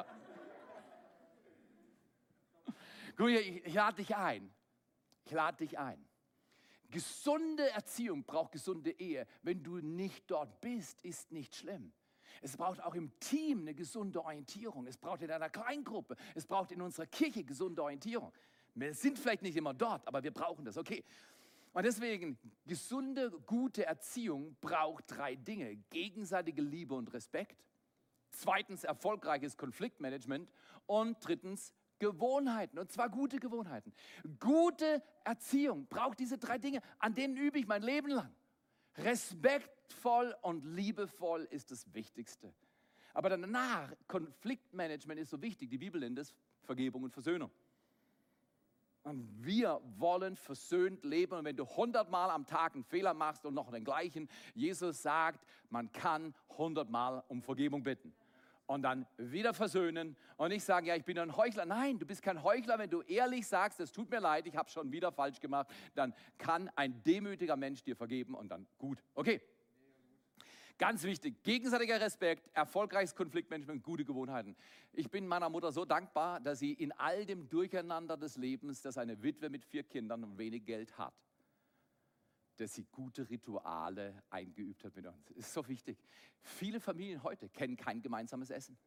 Hier, 3.18 3.40
ich, 3.40 3.66
ich 3.66 3.74
lade 3.74 3.96
dich 3.96 4.14
ein. 4.14 4.50
Ich 5.24 5.32
lade 5.32 5.58
dich 5.58 5.78
ein. 5.78 6.04
Gesunde 6.90 7.68
Erziehung 7.70 8.24
braucht 8.24 8.52
gesunde 8.52 8.92
Ehe. 8.92 9.26
Wenn 9.42 9.62
du 9.62 9.78
nicht 9.78 10.30
dort 10.30 10.60
bist, 10.60 11.02
ist 11.02 11.32
nicht 11.32 11.54
schlimm. 11.54 11.92
Es 12.40 12.56
braucht 12.56 12.82
auch 12.82 12.94
im 12.94 13.18
Team 13.18 13.62
eine 13.62 13.74
gesunde 13.74 14.24
Orientierung. 14.24 14.86
Es 14.86 14.96
braucht 14.96 15.22
in 15.22 15.30
einer 15.30 15.50
Kleingruppe. 15.50 16.16
Es 16.34 16.46
braucht 16.46 16.72
in 16.72 16.80
unserer 16.80 17.06
Kirche 17.06 17.44
gesunde 17.44 17.82
Orientierung. 17.82 18.32
Wir 18.74 18.94
sind 18.94 19.18
vielleicht 19.18 19.42
nicht 19.42 19.56
immer 19.56 19.74
dort, 19.74 20.06
aber 20.06 20.22
wir 20.22 20.30
brauchen 20.30 20.64
das. 20.64 20.78
Okay. 20.78 21.04
Und 21.78 21.84
deswegen, 21.84 22.36
gesunde, 22.66 23.30
gute 23.46 23.86
Erziehung 23.86 24.56
braucht 24.60 25.04
drei 25.06 25.36
Dinge. 25.36 25.76
Gegenseitige 25.90 26.60
Liebe 26.60 26.96
und 26.96 27.14
Respekt. 27.14 27.64
Zweitens, 28.30 28.82
erfolgreiches 28.82 29.56
Konfliktmanagement. 29.56 30.50
Und 30.86 31.18
drittens, 31.20 31.72
Gewohnheiten. 32.00 32.80
Und 32.80 32.90
zwar 32.90 33.08
gute 33.08 33.38
Gewohnheiten. 33.38 33.92
Gute 34.40 35.04
Erziehung 35.22 35.86
braucht 35.86 36.18
diese 36.18 36.36
drei 36.36 36.58
Dinge. 36.58 36.82
An 36.98 37.14
denen 37.14 37.36
übe 37.36 37.60
ich 37.60 37.68
mein 37.68 37.82
Leben 37.82 38.08
lang. 38.08 38.34
Respektvoll 38.96 40.34
und 40.42 40.64
liebevoll 40.64 41.44
ist 41.44 41.70
das 41.70 41.94
Wichtigste. 41.94 42.52
Aber 43.14 43.28
danach, 43.28 43.94
Konfliktmanagement 44.08 45.20
ist 45.20 45.30
so 45.30 45.40
wichtig. 45.40 45.70
Die 45.70 45.78
Bibel 45.78 46.00
nennt 46.00 46.18
es 46.18 46.34
Vergebung 46.62 47.04
und 47.04 47.12
Versöhnung. 47.12 47.52
Wir 49.14 49.80
wollen 49.96 50.36
versöhnt 50.36 51.04
leben. 51.04 51.34
Und 51.34 51.44
wenn 51.44 51.56
du 51.56 51.66
hundertmal 51.66 52.30
am 52.30 52.46
Tag 52.46 52.74
einen 52.74 52.84
Fehler 52.84 53.14
machst 53.14 53.44
und 53.44 53.54
noch 53.54 53.70
den 53.70 53.84
gleichen, 53.84 54.28
Jesus 54.54 55.02
sagt, 55.02 55.44
man 55.70 55.90
kann 55.92 56.34
hundertmal 56.56 57.22
um 57.28 57.42
Vergebung 57.42 57.82
bitten. 57.82 58.14
Und 58.66 58.82
dann 58.82 59.06
wieder 59.16 59.54
versöhnen 59.54 60.14
und 60.36 60.50
nicht 60.50 60.62
sagen, 60.62 60.86
ja, 60.86 60.94
ich 60.94 61.04
bin 61.04 61.18
ein 61.18 61.36
Heuchler. 61.36 61.64
Nein, 61.64 61.98
du 61.98 62.04
bist 62.04 62.22
kein 62.22 62.42
Heuchler, 62.42 62.78
wenn 62.78 62.90
du 62.90 63.00
ehrlich 63.02 63.46
sagst, 63.46 63.80
es 63.80 63.92
tut 63.92 64.10
mir 64.10 64.20
leid, 64.20 64.46
ich 64.46 64.56
habe 64.56 64.68
schon 64.68 64.92
wieder 64.92 65.10
falsch 65.10 65.40
gemacht. 65.40 65.68
Dann 65.94 66.14
kann 66.36 66.70
ein 66.76 67.02
demütiger 67.02 67.56
Mensch 67.56 67.82
dir 67.82 67.96
vergeben 67.96 68.34
und 68.34 68.50
dann 68.50 68.66
gut. 68.76 69.02
Okay. 69.14 69.40
Ganz 70.78 71.02
wichtig, 71.02 71.42
gegenseitiger 71.42 72.00
Respekt, 72.00 72.48
erfolgreiches 72.54 73.12
Konfliktmanagement, 73.16 73.82
gute 73.82 74.04
Gewohnheiten. 74.04 74.54
Ich 74.92 75.10
bin 75.10 75.26
meiner 75.26 75.50
Mutter 75.50 75.72
so 75.72 75.84
dankbar, 75.84 76.38
dass 76.38 76.60
sie 76.60 76.72
in 76.72 76.92
all 76.92 77.26
dem 77.26 77.48
Durcheinander 77.48 78.16
des 78.16 78.36
Lebens, 78.36 78.80
dass 78.80 78.96
eine 78.96 79.20
Witwe 79.20 79.50
mit 79.50 79.64
vier 79.64 79.82
Kindern 79.82 80.22
und 80.22 80.38
wenig 80.38 80.64
Geld 80.64 80.96
hat, 80.96 81.14
dass 82.58 82.74
sie 82.74 82.84
gute 82.92 83.28
Rituale 83.28 84.22
eingeübt 84.30 84.84
hat 84.84 84.94
mit 84.94 85.04
uns. 85.06 85.24
Das 85.24 85.36
ist 85.36 85.52
so 85.52 85.66
wichtig. 85.66 85.98
Viele 86.42 86.78
Familien 86.78 87.24
heute 87.24 87.48
kennen 87.48 87.76
kein 87.76 88.00
gemeinsames 88.00 88.50
Essen. 88.50 88.78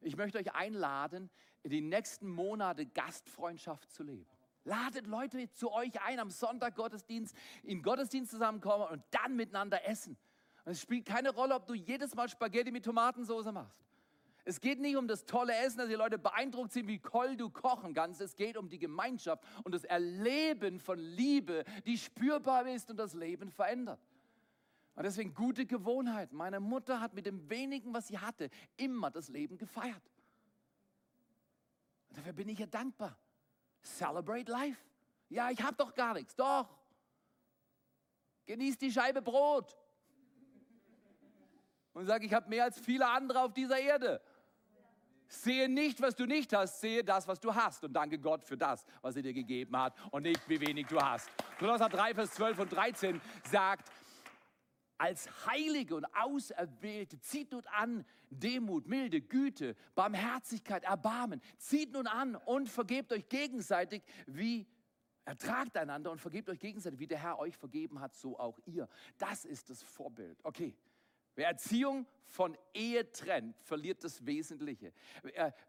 Ich 0.00 0.16
möchte 0.16 0.38
euch 0.38 0.54
einladen, 0.54 1.28
in 1.64 1.70
die 1.70 1.82
nächsten 1.82 2.30
Monate 2.30 2.86
Gastfreundschaft 2.86 3.90
zu 3.92 4.04
leben. 4.04 4.30
Ladet 4.64 5.06
Leute 5.06 5.50
zu 5.52 5.70
euch 5.70 6.00
ein 6.00 6.18
am 6.18 6.30
Sonntag 6.30 6.76
Gottesdienst, 6.76 7.36
in 7.62 7.82
Gottesdienst 7.82 8.30
zusammenkommen 8.30 8.88
und 8.88 9.02
dann 9.10 9.36
miteinander 9.36 9.86
essen. 9.86 10.16
Und 10.68 10.72
es 10.72 10.82
spielt 10.82 11.06
keine 11.06 11.30
Rolle, 11.30 11.54
ob 11.54 11.66
du 11.66 11.72
jedes 11.72 12.14
Mal 12.14 12.28
Spaghetti 12.28 12.70
mit 12.70 12.84
Tomatensauce 12.84 13.50
machst. 13.52 13.74
Es 14.44 14.60
geht 14.60 14.78
nicht 14.80 14.98
um 14.98 15.08
das 15.08 15.24
tolle 15.24 15.56
Essen, 15.56 15.78
dass 15.78 15.88
die 15.88 15.94
Leute 15.94 16.18
beeindruckt 16.18 16.72
sind, 16.72 16.86
wie 16.88 16.98
toll 16.98 17.38
du 17.38 17.48
kochen 17.48 17.94
kannst. 17.94 18.20
Es 18.20 18.36
geht 18.36 18.54
um 18.54 18.68
die 18.68 18.78
Gemeinschaft 18.78 19.42
und 19.64 19.74
das 19.74 19.84
Erleben 19.84 20.78
von 20.78 20.98
Liebe, 20.98 21.64
die 21.86 21.96
spürbar 21.96 22.68
ist 22.68 22.90
und 22.90 22.98
das 22.98 23.14
Leben 23.14 23.50
verändert. 23.50 23.98
Und 24.94 25.04
deswegen 25.04 25.32
gute 25.32 25.64
Gewohnheit. 25.64 26.34
Meine 26.34 26.60
Mutter 26.60 27.00
hat 27.00 27.14
mit 27.14 27.24
dem 27.24 27.48
wenigen, 27.48 27.94
was 27.94 28.08
sie 28.08 28.18
hatte, 28.18 28.50
immer 28.76 29.10
das 29.10 29.30
Leben 29.30 29.56
gefeiert. 29.56 30.12
Und 32.10 32.18
dafür 32.18 32.34
bin 32.34 32.46
ich 32.46 32.60
ihr 32.60 32.66
dankbar. 32.66 33.16
Celebrate 33.80 34.52
life. 34.52 34.84
Ja, 35.30 35.48
ich 35.48 35.62
habe 35.62 35.78
doch 35.78 35.94
gar 35.94 36.12
nichts. 36.12 36.36
Doch. 36.36 36.68
Genieß 38.44 38.76
die 38.76 38.92
Scheibe 38.92 39.22
Brot. 39.22 39.74
Und 41.98 42.06
sag, 42.06 42.22
ich 42.22 42.32
habe 42.32 42.48
mehr 42.48 42.62
als 42.62 42.78
viele 42.78 43.08
andere 43.08 43.40
auf 43.40 43.52
dieser 43.52 43.80
Erde. 43.80 44.20
Sehe 45.26 45.68
nicht, 45.68 46.00
was 46.00 46.14
du 46.14 46.26
nicht 46.26 46.52
hast, 46.54 46.80
sehe 46.80 47.02
das, 47.02 47.26
was 47.26 47.40
du 47.40 47.52
hast. 47.52 47.82
Und 47.82 47.92
danke 47.92 48.20
Gott 48.20 48.44
für 48.44 48.56
das, 48.56 48.86
was 49.02 49.16
er 49.16 49.22
dir 49.22 49.34
gegeben 49.34 49.76
hat 49.76 49.96
und 50.12 50.22
nicht, 50.22 50.48
wie 50.48 50.60
wenig 50.60 50.86
du 50.86 51.00
hast. 51.00 51.28
Kolosser 51.58 51.88
3, 51.88 52.14
Vers 52.14 52.30
12 52.34 52.58
und 52.60 52.72
13 52.72 53.20
sagt, 53.50 53.90
als 54.96 55.28
Heilige 55.46 55.96
und 55.96 56.06
Auserwählte, 56.14 57.18
zieht 57.20 57.50
nun 57.50 57.66
an 57.66 58.04
Demut, 58.30 58.86
Milde, 58.86 59.20
Güte, 59.20 59.74
Barmherzigkeit, 59.96 60.84
Erbarmen. 60.84 61.42
Zieht 61.56 61.92
nun 61.92 62.06
an 62.06 62.36
und 62.36 62.68
vergebt 62.68 63.12
euch 63.12 63.28
gegenseitig, 63.28 64.04
wie 64.28 64.68
ertragt 65.24 65.76
einander 65.76 66.12
und 66.12 66.20
vergebt 66.20 66.48
euch 66.48 66.60
gegenseitig, 66.60 67.00
wie 67.00 67.08
der 67.08 67.18
Herr 67.18 67.40
euch 67.40 67.56
vergeben 67.56 68.00
hat, 68.00 68.14
so 68.14 68.38
auch 68.38 68.58
ihr. 68.66 68.88
Das 69.18 69.44
ist 69.44 69.68
das 69.68 69.82
Vorbild. 69.82 70.38
Okay, 70.44 70.76
Wer 71.38 71.46
Erziehung 71.46 72.04
von 72.26 72.58
Ehe 72.74 73.12
trennt, 73.12 73.56
verliert 73.60 74.02
das 74.02 74.26
Wesentliche. 74.26 74.92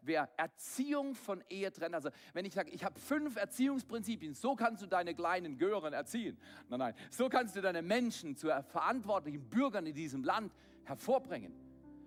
Wer, 0.02 0.28
Erziehung 0.36 1.14
von 1.14 1.44
Ehe 1.48 1.70
trennt, 1.70 1.94
also 1.94 2.10
wenn 2.32 2.44
ich 2.44 2.54
sage, 2.54 2.72
ich 2.72 2.82
habe 2.82 2.98
fünf 2.98 3.36
Erziehungsprinzipien, 3.36 4.34
so 4.34 4.56
kannst 4.56 4.82
du 4.82 4.86
deine 4.86 5.14
kleinen 5.14 5.58
Gören 5.58 5.92
erziehen. 5.92 6.36
Nein, 6.68 6.80
nein, 6.80 6.94
so 7.08 7.28
kannst 7.28 7.54
du 7.54 7.60
deine 7.60 7.82
Menschen 7.82 8.34
zu 8.34 8.48
verantwortlichen 8.48 9.48
Bürgern 9.48 9.86
in 9.86 9.94
diesem 9.94 10.24
Land 10.24 10.52
hervorbringen. 10.82 11.54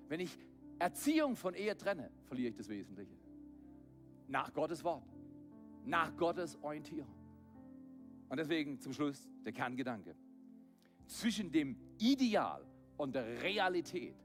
Wenn 0.10 0.20
ich 0.20 0.38
Erziehung 0.78 1.38
von 1.38 1.54
Ehe 1.54 1.78
trenne, 1.78 2.12
verliere 2.26 2.50
ich 2.50 2.56
das 2.56 2.68
Wesentliche. 2.68 3.16
Nach 4.28 4.54
Gottes 4.54 4.84
Wort, 4.84 5.08
nach 5.86 6.14
Gottes 6.18 6.62
Orientierung. 6.62 7.16
Und 8.28 8.36
deswegen 8.36 8.82
zum 8.82 8.92
Schluss 8.92 9.30
der 9.46 9.54
Kerngedanke. 9.54 10.18
Zwischen 11.08 11.50
dem 11.50 11.78
Ideal 11.98 12.66
und 13.04 13.14
der 13.14 13.44
Realität 13.44 14.16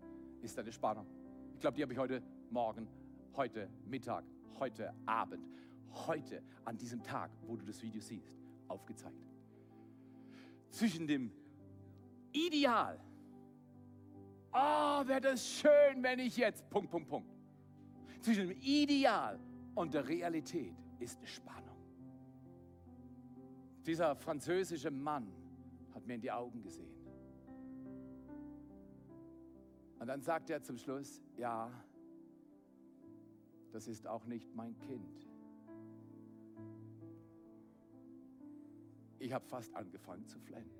ist 0.41 0.57
eine 0.57 0.71
Spannung. 0.71 1.05
Ich 1.53 1.61
glaube, 1.61 1.77
die 1.77 1.83
habe 1.83 1.93
ich 1.93 1.99
heute 1.99 2.23
Morgen, 2.49 2.87
heute 3.35 3.69
Mittag, 3.85 4.23
heute 4.61 4.95
Abend, 5.05 5.49
heute 6.07 6.45
an 6.65 6.77
diesem 6.77 7.03
Tag, 7.03 7.33
wo 7.43 7.57
du 7.57 7.65
das 7.65 7.83
Video 7.83 8.01
siehst, 8.01 8.39
aufgezeigt. 8.69 9.17
Zwischen 10.71 11.09
dem 11.09 11.33
Ideal, 12.31 13.01
oh, 14.53 15.07
wäre 15.09 15.23
das 15.23 15.45
schön, 15.45 16.01
wenn 16.01 16.21
ich 16.21 16.37
jetzt, 16.37 16.71
Punkt, 16.71 16.89
Punkt, 16.89 17.09
Punkt. 17.09 17.35
Zwischen 18.21 18.47
dem 18.47 18.61
Ideal 18.61 19.41
und 19.75 19.93
der 19.93 20.07
Realität 20.07 20.77
ist 21.01 21.19
eine 21.19 21.27
Spannung. 21.27 21.77
Dieser 23.85 24.15
französische 24.15 24.93
Mann 24.93 25.33
hat 25.93 26.07
mir 26.07 26.15
in 26.15 26.21
die 26.21 26.31
Augen 26.31 26.63
gesehen. 26.63 26.98
Und 29.99 30.07
dann 30.07 30.23
sagt 30.23 30.51
er 30.51 30.63
zum 30.63 30.79
Schluss, 30.79 31.21
ja, 31.37 31.71
das 33.73 33.89
ist 33.89 34.07
auch 34.07 34.25
nicht 34.27 34.55
mein 34.55 34.79
Kind. 34.79 35.27
Ich 39.19 39.33
habe 39.33 39.45
fast 39.47 39.75
angefangen 39.75 40.27
zu 40.27 40.39
flennen. 40.39 40.71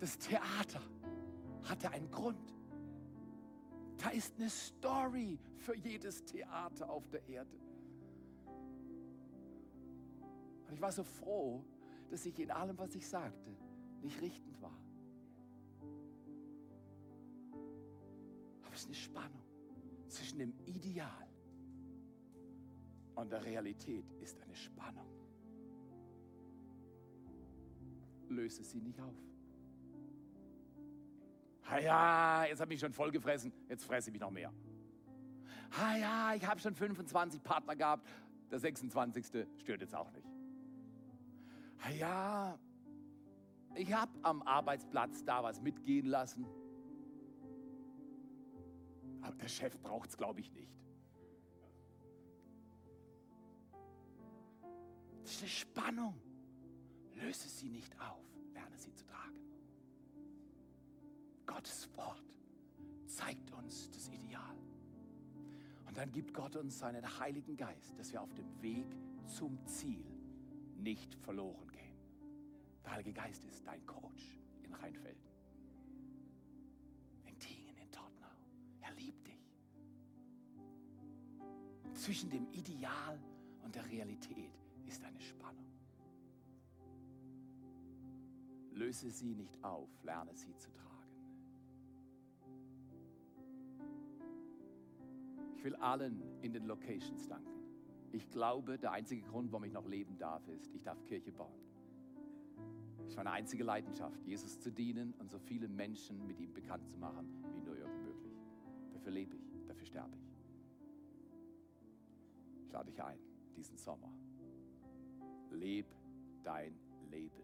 Das 0.00 0.18
Theater 0.18 0.82
hatte 1.62 1.90
einen 1.90 2.10
Grund. 2.10 2.54
Da 3.98 4.10
ist 4.10 4.34
eine 4.36 4.50
Story 4.50 5.38
für 5.56 5.74
jedes 5.76 6.24
Theater 6.24 6.90
auf 6.90 7.08
der 7.08 7.26
Erde. 7.28 7.56
Und 10.66 10.74
ich 10.74 10.80
war 10.80 10.92
so 10.92 11.04
froh, 11.04 11.64
dass 12.10 12.26
ich 12.26 12.38
in 12.38 12.50
allem, 12.50 12.76
was 12.76 12.94
ich 12.94 13.08
sagte, 13.08 13.56
nicht 14.02 14.20
richtend 14.20 14.60
war. 14.60 14.76
Ist 18.86 18.86
eine 18.86 18.94
Spannung 18.94 19.42
zwischen 20.08 20.38
dem 20.38 20.54
Ideal 20.64 21.28
und 23.14 23.30
der 23.30 23.44
Realität 23.44 24.04
ist 24.20 24.40
eine 24.40 24.54
Spannung. 24.54 25.06
Löse 28.28 28.64
sie 28.64 28.80
nicht 28.80 29.00
auf. 29.00 29.14
Ah 31.68 31.78
ja, 31.78 32.44
jetzt 32.44 32.60
habe 32.60 32.74
ich 32.74 32.80
schon 32.80 32.92
voll 32.92 33.10
gefressen, 33.10 33.52
jetzt 33.68 33.84
fresse 33.84 34.10
ich 34.10 34.12
mich 34.12 34.20
noch 34.20 34.30
mehr. 34.30 34.52
Ah 35.80 35.96
ja, 35.96 36.34
ich 36.34 36.46
habe 36.46 36.60
schon 36.60 36.74
25 36.74 37.42
Partner 37.42 37.74
gehabt, 37.74 38.06
der 38.50 38.60
26. 38.60 39.46
stört 39.58 39.80
jetzt 39.80 39.94
auch 39.94 40.10
nicht. 40.12 40.26
Ah 41.82 41.90
ja, 41.90 42.58
ich 43.74 43.92
habe 43.92 44.12
am 44.22 44.42
Arbeitsplatz 44.42 45.24
da 45.24 45.42
was 45.42 45.60
mitgehen 45.60 46.06
lassen. 46.06 46.46
Aber 49.26 49.36
der 49.38 49.48
Chef 49.48 49.76
braucht 49.80 50.10
es, 50.10 50.16
glaube 50.16 50.40
ich, 50.40 50.52
nicht. 50.52 50.72
Das 55.24 55.50
Spannung. 55.50 56.14
Löse 57.14 57.48
sie 57.48 57.68
nicht 57.68 57.98
auf, 57.98 58.24
lerne 58.52 58.76
sie 58.76 58.92
zu 58.94 59.04
tragen. 59.06 59.40
Gottes 61.44 61.88
Wort 61.96 62.38
zeigt 63.06 63.50
uns 63.52 63.90
das 63.90 64.08
Ideal. 64.08 64.56
Und 65.86 65.96
dann 65.96 66.12
gibt 66.12 66.32
Gott 66.32 66.54
uns 66.56 66.78
seinen 66.78 67.18
Heiligen 67.18 67.56
Geist, 67.56 67.98
dass 67.98 68.12
wir 68.12 68.22
auf 68.22 68.32
dem 68.34 68.62
Weg 68.62 68.86
zum 69.26 69.58
Ziel 69.66 70.04
nicht 70.76 71.14
verloren 71.14 71.72
gehen. 71.72 71.96
Der 72.84 72.92
Heilige 72.92 73.14
Geist 73.14 73.44
ist 73.46 73.66
dein 73.66 73.84
Coach 73.86 74.38
in 74.62 74.72
Rheinfelden, 74.74 75.25
Zwischen 82.06 82.30
dem 82.30 82.46
Ideal 82.52 83.18
und 83.64 83.74
der 83.74 83.84
Realität 83.90 84.52
ist 84.86 85.04
eine 85.04 85.20
Spannung. 85.20 85.66
Löse 88.70 89.10
sie 89.10 89.34
nicht 89.34 89.58
auf, 89.64 89.88
lerne 90.04 90.32
sie 90.36 90.56
zu 90.56 90.70
tragen. 90.70 91.10
Ich 95.56 95.64
will 95.64 95.74
allen 95.74 96.22
in 96.42 96.52
den 96.52 96.66
Locations 96.66 97.26
danken. 97.26 97.50
Ich 98.12 98.30
glaube, 98.30 98.78
der 98.78 98.92
einzige 98.92 99.22
Grund, 99.22 99.50
warum 99.50 99.64
ich 99.64 99.72
noch 99.72 99.88
leben 99.88 100.16
darf, 100.16 100.46
ist, 100.46 100.72
ich 100.76 100.84
darf 100.84 101.04
Kirche 101.06 101.32
bauen. 101.32 101.58
Das 102.98 103.08
ist 103.08 103.16
meine 103.16 103.32
einzige 103.32 103.64
Leidenschaft, 103.64 104.24
Jesus 104.24 104.60
zu 104.60 104.70
dienen 104.70 105.12
und 105.14 105.32
so 105.32 105.40
viele 105.40 105.66
Menschen 105.66 106.24
mit 106.24 106.38
ihm 106.38 106.52
bekannt 106.52 106.88
zu 106.88 106.98
machen, 106.98 107.26
wie 107.52 107.62
nur 107.62 107.76
irgend 107.76 108.00
möglich. 108.04 108.38
Dafür 108.92 109.10
lebe 109.10 109.34
ich, 109.34 109.66
dafür 109.66 109.86
sterbe 109.86 110.16
ich. 110.16 110.25
Ich 112.76 112.78
lade 112.78 112.90
dich 112.90 113.02
ein, 113.02 113.18
diesen 113.56 113.78
Sommer. 113.78 114.12
Leb 115.50 115.86
dein 116.42 116.78
Leben 117.10 117.42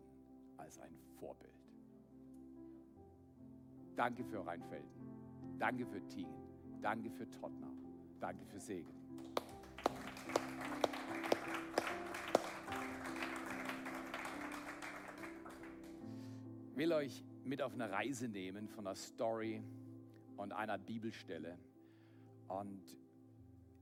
als 0.58 0.78
ein 0.78 0.94
Vorbild. 1.18 1.54
Danke 3.96 4.26
für 4.26 4.44
Rheinfelden. 4.46 4.90
Danke 5.58 5.86
für 5.86 6.06
Tingen. 6.08 6.82
Danke 6.82 7.10
für 7.10 7.26
Tottenau. 7.30 7.72
Danke 8.20 8.44
für 8.44 8.60
Segen. 8.60 8.92
Ich 16.72 16.76
will 16.76 16.92
euch 16.92 17.24
mit 17.44 17.62
auf 17.62 17.72
eine 17.72 17.90
Reise 17.90 18.28
nehmen 18.28 18.68
von 18.68 18.86
einer 18.86 18.96
Story 18.96 19.62
und 20.36 20.52
einer 20.52 20.76
Bibelstelle. 20.76 21.58
Und 22.48 22.82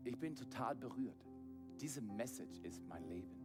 ich 0.05 0.16
bin 0.16 0.36
total 0.36 0.76
berührt. 0.76 1.30
Diese 1.81 2.03
Message 2.03 2.61
ist 2.62 2.87
mein 2.87 3.09
Leben. 3.09 3.41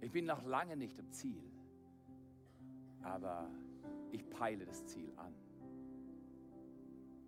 Ich 0.00 0.10
bin 0.10 0.26
noch 0.26 0.44
lange 0.44 0.76
nicht 0.76 0.98
am 0.98 1.10
Ziel, 1.12 1.42
aber 3.02 3.48
ich 4.10 4.28
peile 4.28 4.64
das 4.64 4.84
Ziel 4.86 5.12
an. 5.16 5.32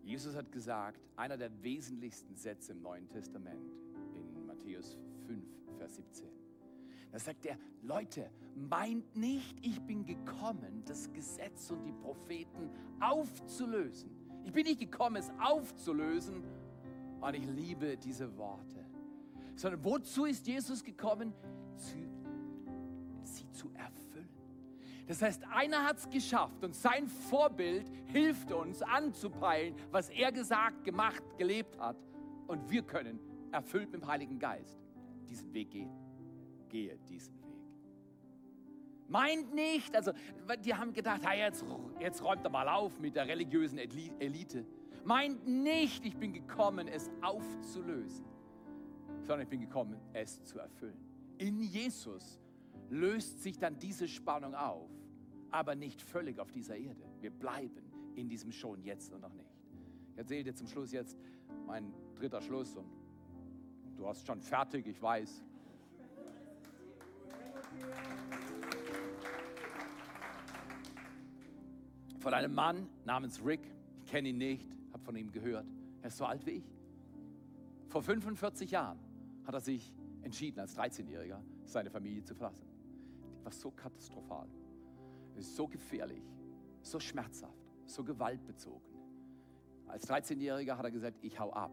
Jesus 0.02 0.34
hat 0.34 0.50
gesagt, 0.50 1.00
einer 1.16 1.36
der 1.36 1.50
wesentlichsten 1.62 2.34
Sätze 2.34 2.72
im 2.72 2.82
Neuen 2.82 3.08
Testament 3.08 3.72
in 4.14 4.46
Matthäus 4.46 4.98
5, 5.26 5.44
Vers 5.76 5.96
17. 5.96 6.28
Da 7.12 7.18
sagt 7.18 7.46
er, 7.46 7.58
Leute, 7.82 8.30
meint 8.54 9.16
nicht, 9.16 9.56
ich 9.64 9.80
bin 9.82 10.04
gekommen, 10.04 10.82
das 10.84 11.12
Gesetz 11.12 11.70
und 11.70 11.84
die 11.84 11.92
Propheten 11.92 12.70
aufzulösen. 13.00 14.10
Ich 14.44 14.52
bin 14.52 14.64
nicht 14.64 14.80
gekommen, 14.80 15.16
es 15.16 15.30
aufzulösen. 15.38 16.42
Und 17.20 17.34
ich 17.34 17.46
liebe 17.46 17.96
diese 17.96 18.36
Worte. 18.36 18.87
Sondern 19.58 19.82
wozu 19.84 20.24
ist 20.24 20.46
Jesus 20.46 20.84
gekommen? 20.84 21.34
Sie 23.24 23.50
zu 23.50 23.70
erfüllen. 23.74 24.28
Das 25.08 25.20
heißt, 25.20 25.42
einer 25.50 25.84
hat 25.84 25.96
es 25.98 26.08
geschafft 26.08 26.62
und 26.62 26.76
sein 26.76 27.08
Vorbild 27.08 27.90
hilft 28.06 28.52
uns 28.52 28.82
anzupeilen, 28.82 29.74
was 29.90 30.10
er 30.10 30.30
gesagt, 30.30 30.84
gemacht, 30.84 31.22
gelebt 31.36 31.76
hat. 31.78 31.96
Und 32.46 32.70
wir 32.70 32.82
können, 32.82 33.18
erfüllt 33.50 33.90
mit 33.90 34.02
dem 34.02 34.06
Heiligen 34.06 34.38
Geist, 34.38 34.78
diesen 35.28 35.52
Weg 35.52 35.70
gehen. 35.72 35.90
Gehe 36.68 36.96
diesen 37.08 37.34
Weg. 37.34 37.44
Meint 39.08 39.52
nicht, 39.54 39.96
also 39.96 40.12
die 40.64 40.74
haben 40.74 40.92
gedacht, 40.92 41.22
hey, 41.26 41.40
jetzt, 41.40 41.64
jetzt 41.98 42.22
räumt 42.22 42.44
er 42.44 42.50
mal 42.50 42.68
auf 42.68 43.00
mit 43.00 43.16
der 43.16 43.26
religiösen 43.26 43.78
Eli- 43.78 44.12
Elite. 44.20 44.64
Meint 45.04 45.46
nicht, 45.48 46.04
ich 46.04 46.16
bin 46.16 46.32
gekommen, 46.32 46.86
es 46.86 47.10
aufzulösen, 47.22 48.24
sondern 49.28 49.42
ich 49.42 49.50
bin 49.50 49.60
gekommen, 49.60 50.00
es 50.14 50.42
zu 50.44 50.58
erfüllen. 50.58 50.96
In 51.36 51.60
Jesus 51.60 52.40
löst 52.88 53.42
sich 53.42 53.58
dann 53.58 53.78
diese 53.78 54.08
Spannung 54.08 54.54
auf, 54.54 54.88
aber 55.50 55.74
nicht 55.74 56.00
völlig 56.00 56.40
auf 56.40 56.50
dieser 56.50 56.76
Erde. 56.76 57.04
Wir 57.20 57.30
bleiben 57.30 57.92
in 58.14 58.30
diesem 58.30 58.50
schon 58.50 58.82
jetzt 58.82 59.12
und 59.12 59.20
noch 59.20 59.34
nicht. 59.34 59.54
Ich 60.12 60.18
erzähle 60.18 60.44
dir 60.44 60.54
zum 60.54 60.66
Schluss 60.66 60.92
jetzt 60.92 61.18
mein 61.66 61.92
dritter 62.14 62.40
Schluss 62.40 62.74
und 62.74 62.88
du 63.98 64.08
hast 64.08 64.26
schon 64.26 64.40
fertig, 64.40 64.86
ich 64.86 65.00
weiß. 65.00 65.44
von 72.20 72.34
einem 72.34 72.52
Mann 72.52 72.88
namens 73.04 73.42
Rick. 73.44 73.60
Ich 74.04 74.10
kenne 74.10 74.30
ihn 74.30 74.38
nicht, 74.38 74.66
habe 74.92 75.04
von 75.04 75.14
ihm 75.16 75.30
gehört. 75.30 75.66
Er 76.02 76.08
ist 76.08 76.16
so 76.16 76.26
alt 76.26 76.44
wie 76.46 76.50
ich. 76.50 76.64
Vor 77.86 78.02
45 78.02 78.70
Jahren 78.72 78.98
hat 79.48 79.54
er 79.54 79.60
sich 79.62 79.94
entschieden, 80.20 80.60
als 80.60 80.76
13-Jähriger 80.76 81.40
seine 81.64 81.88
Familie 81.88 82.22
zu 82.22 82.34
verlassen. 82.34 82.68
Die 83.40 83.44
war 83.44 83.50
so 83.50 83.70
katastrophal, 83.70 84.46
so 85.38 85.66
gefährlich, 85.66 86.22
so 86.82 87.00
schmerzhaft, 87.00 87.56
so 87.86 88.04
gewaltbezogen. 88.04 88.86
Als 89.86 90.06
13-Jähriger 90.06 90.76
hat 90.76 90.84
er 90.84 90.90
gesagt, 90.90 91.16
ich 91.22 91.40
hau 91.40 91.50
ab. 91.50 91.72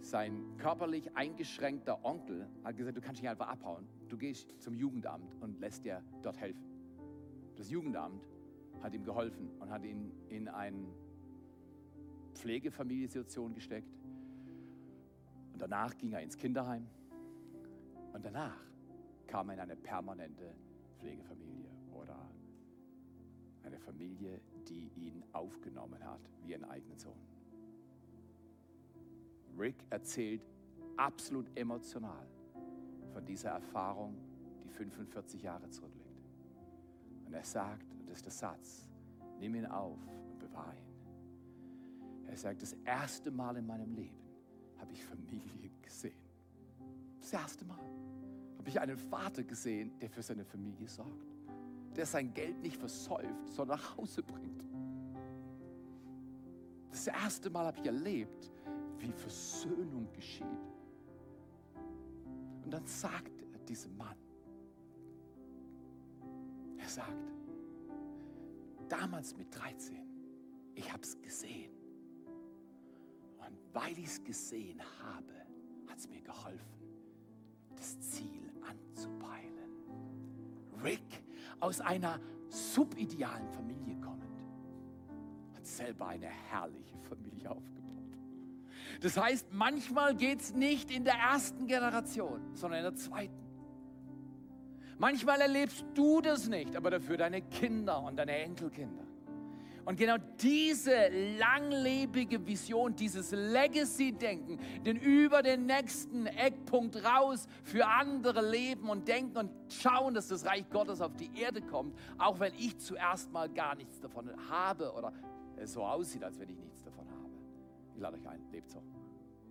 Sein 0.00 0.58
körperlich 0.58 1.16
eingeschränkter 1.16 2.04
Onkel 2.04 2.46
hat 2.62 2.76
gesagt, 2.76 2.98
du 2.98 3.00
kannst 3.00 3.22
nicht 3.22 3.30
einfach 3.30 3.48
abhauen. 3.48 3.88
Du 4.10 4.18
gehst 4.18 4.60
zum 4.60 4.74
Jugendamt 4.74 5.34
und 5.40 5.58
lässt 5.58 5.86
dir 5.86 6.02
dort 6.20 6.38
helfen. 6.38 6.66
Das 7.56 7.70
Jugendamt 7.70 8.28
hat 8.82 8.92
ihm 8.92 9.04
geholfen 9.04 9.48
und 9.58 9.70
hat 9.70 9.84
ihn 9.84 10.12
in 10.28 10.48
eine 10.48 10.86
Pflegefamiliensituation 12.34 13.54
gesteckt. 13.54 13.95
Und 15.56 15.62
danach 15.62 15.96
ging 15.96 16.12
er 16.12 16.20
ins 16.20 16.36
Kinderheim. 16.36 16.86
Und 18.12 18.22
danach 18.22 18.60
kam 19.26 19.48
er 19.48 19.54
in 19.54 19.60
eine 19.60 19.74
permanente 19.74 20.52
Pflegefamilie 20.98 21.70
oder 21.94 22.18
eine 23.64 23.78
Familie, 23.78 24.38
die 24.68 24.90
ihn 24.96 25.24
aufgenommen 25.32 26.04
hat 26.04 26.20
wie 26.42 26.54
einen 26.54 26.66
eigenen 26.66 26.98
Sohn. 26.98 27.16
Rick 29.58 29.76
erzählt 29.88 30.42
absolut 30.98 31.46
emotional 31.56 32.26
von 33.14 33.24
dieser 33.24 33.52
Erfahrung, 33.52 34.14
die 34.62 34.68
45 34.68 35.40
Jahre 35.40 35.70
zurückliegt. 35.70 36.20
Und 37.24 37.32
er 37.32 37.44
sagt, 37.44 37.94
und 37.94 38.10
das 38.10 38.18
ist 38.18 38.26
der 38.26 38.32
Satz, 38.32 38.90
nimm 39.40 39.54
ihn 39.54 39.64
auf 39.64 39.96
und 40.06 40.38
bewahre 40.38 40.76
ihn. 40.76 42.26
Er 42.26 42.36
sagt, 42.36 42.60
das 42.60 42.74
erste 42.84 43.30
Mal 43.30 43.56
in 43.56 43.66
meinem 43.66 43.94
Leben 43.94 44.25
habe 44.78 44.92
ich 44.92 45.04
Familie 45.04 45.70
gesehen. 45.82 46.18
Das 47.20 47.32
erste 47.32 47.64
Mal 47.64 47.78
habe 48.58 48.68
ich 48.68 48.80
einen 48.80 48.98
Vater 48.98 49.42
gesehen, 49.44 49.98
der 50.00 50.10
für 50.10 50.22
seine 50.22 50.44
Familie 50.44 50.88
sorgt. 50.88 51.34
Der 51.94 52.06
sein 52.06 52.32
Geld 52.34 52.60
nicht 52.62 52.76
versäuft, 52.76 53.48
sondern 53.48 53.78
nach 53.78 53.96
Hause 53.96 54.22
bringt. 54.22 54.64
Das 56.90 57.06
erste 57.06 57.50
Mal 57.50 57.66
habe 57.66 57.78
ich 57.78 57.86
erlebt, 57.86 58.50
wie 58.98 59.12
Versöhnung 59.12 60.12
geschieht. 60.12 60.46
Und 62.64 62.70
dann 62.70 62.86
sagt 62.86 63.42
er 63.42 63.58
diesem 63.66 63.96
Mann, 63.96 64.16
er 66.78 66.88
sagt, 66.88 67.32
damals 68.88 69.36
mit 69.36 69.54
13, 69.54 69.96
ich 70.74 70.92
habe 70.92 71.02
es 71.02 71.20
gesehen. 71.20 71.75
Weil 73.72 73.98
ich 73.98 74.06
es 74.06 74.24
gesehen 74.24 74.80
habe, 75.02 75.32
hat 75.88 75.98
es 75.98 76.08
mir 76.08 76.20
geholfen, 76.22 76.80
das 77.76 77.98
Ziel 78.00 78.50
anzupeilen. 78.68 79.70
Rick, 80.82 81.22
aus 81.60 81.80
einer 81.80 82.20
subidealen 82.48 83.48
Familie 83.50 83.96
kommend, 84.00 84.42
hat 85.54 85.66
selber 85.66 86.08
eine 86.08 86.26
herrliche 86.26 86.98
Familie 87.00 87.50
aufgebaut. 87.50 88.18
Das 89.00 89.16
heißt, 89.16 89.52
manchmal 89.52 90.14
geht 90.14 90.40
es 90.40 90.54
nicht 90.54 90.90
in 90.90 91.04
der 91.04 91.14
ersten 91.14 91.66
Generation, 91.66 92.54
sondern 92.54 92.78
in 92.78 92.84
der 92.84 92.94
zweiten. 92.94 93.46
Manchmal 94.98 95.40
erlebst 95.42 95.84
du 95.94 96.22
das 96.22 96.48
nicht, 96.48 96.74
aber 96.74 96.90
dafür 96.90 97.18
deine 97.18 97.42
Kinder 97.42 98.02
und 98.02 98.16
deine 98.16 98.32
Enkelkinder. 98.38 99.04
Und 99.86 99.96
genau 99.96 100.16
diese 100.42 101.08
langlebige 101.38 102.44
Vision, 102.44 102.96
dieses 102.96 103.30
Legacy-Denken, 103.30 104.58
den 104.84 104.96
über 104.96 105.42
den 105.42 105.66
nächsten 105.66 106.26
Eckpunkt 106.26 106.96
raus 107.04 107.46
für 107.62 107.86
andere 107.86 108.50
leben 108.50 108.90
und 108.90 109.06
denken 109.06 109.36
und 109.36 109.50
schauen, 109.68 110.12
dass 110.12 110.26
das 110.26 110.44
Reich 110.44 110.68
Gottes 110.70 111.00
auf 111.00 111.14
die 111.14 111.30
Erde 111.40 111.62
kommt, 111.62 111.96
auch 112.18 112.40
wenn 112.40 112.52
ich 112.54 112.76
zuerst 112.78 113.30
mal 113.30 113.48
gar 113.48 113.76
nichts 113.76 114.00
davon 114.00 114.28
habe 114.50 114.92
oder 114.92 115.12
es 115.56 115.72
so 115.72 115.84
aussieht, 115.84 116.24
als 116.24 116.36
wenn 116.40 116.48
ich 116.48 116.58
nichts 116.58 116.82
davon 116.82 117.08
habe. 117.08 117.30
Ich 117.94 118.00
lade 118.00 118.16
euch 118.16 118.28
ein, 118.28 118.40
lebt 118.50 118.68
so. 118.68 118.82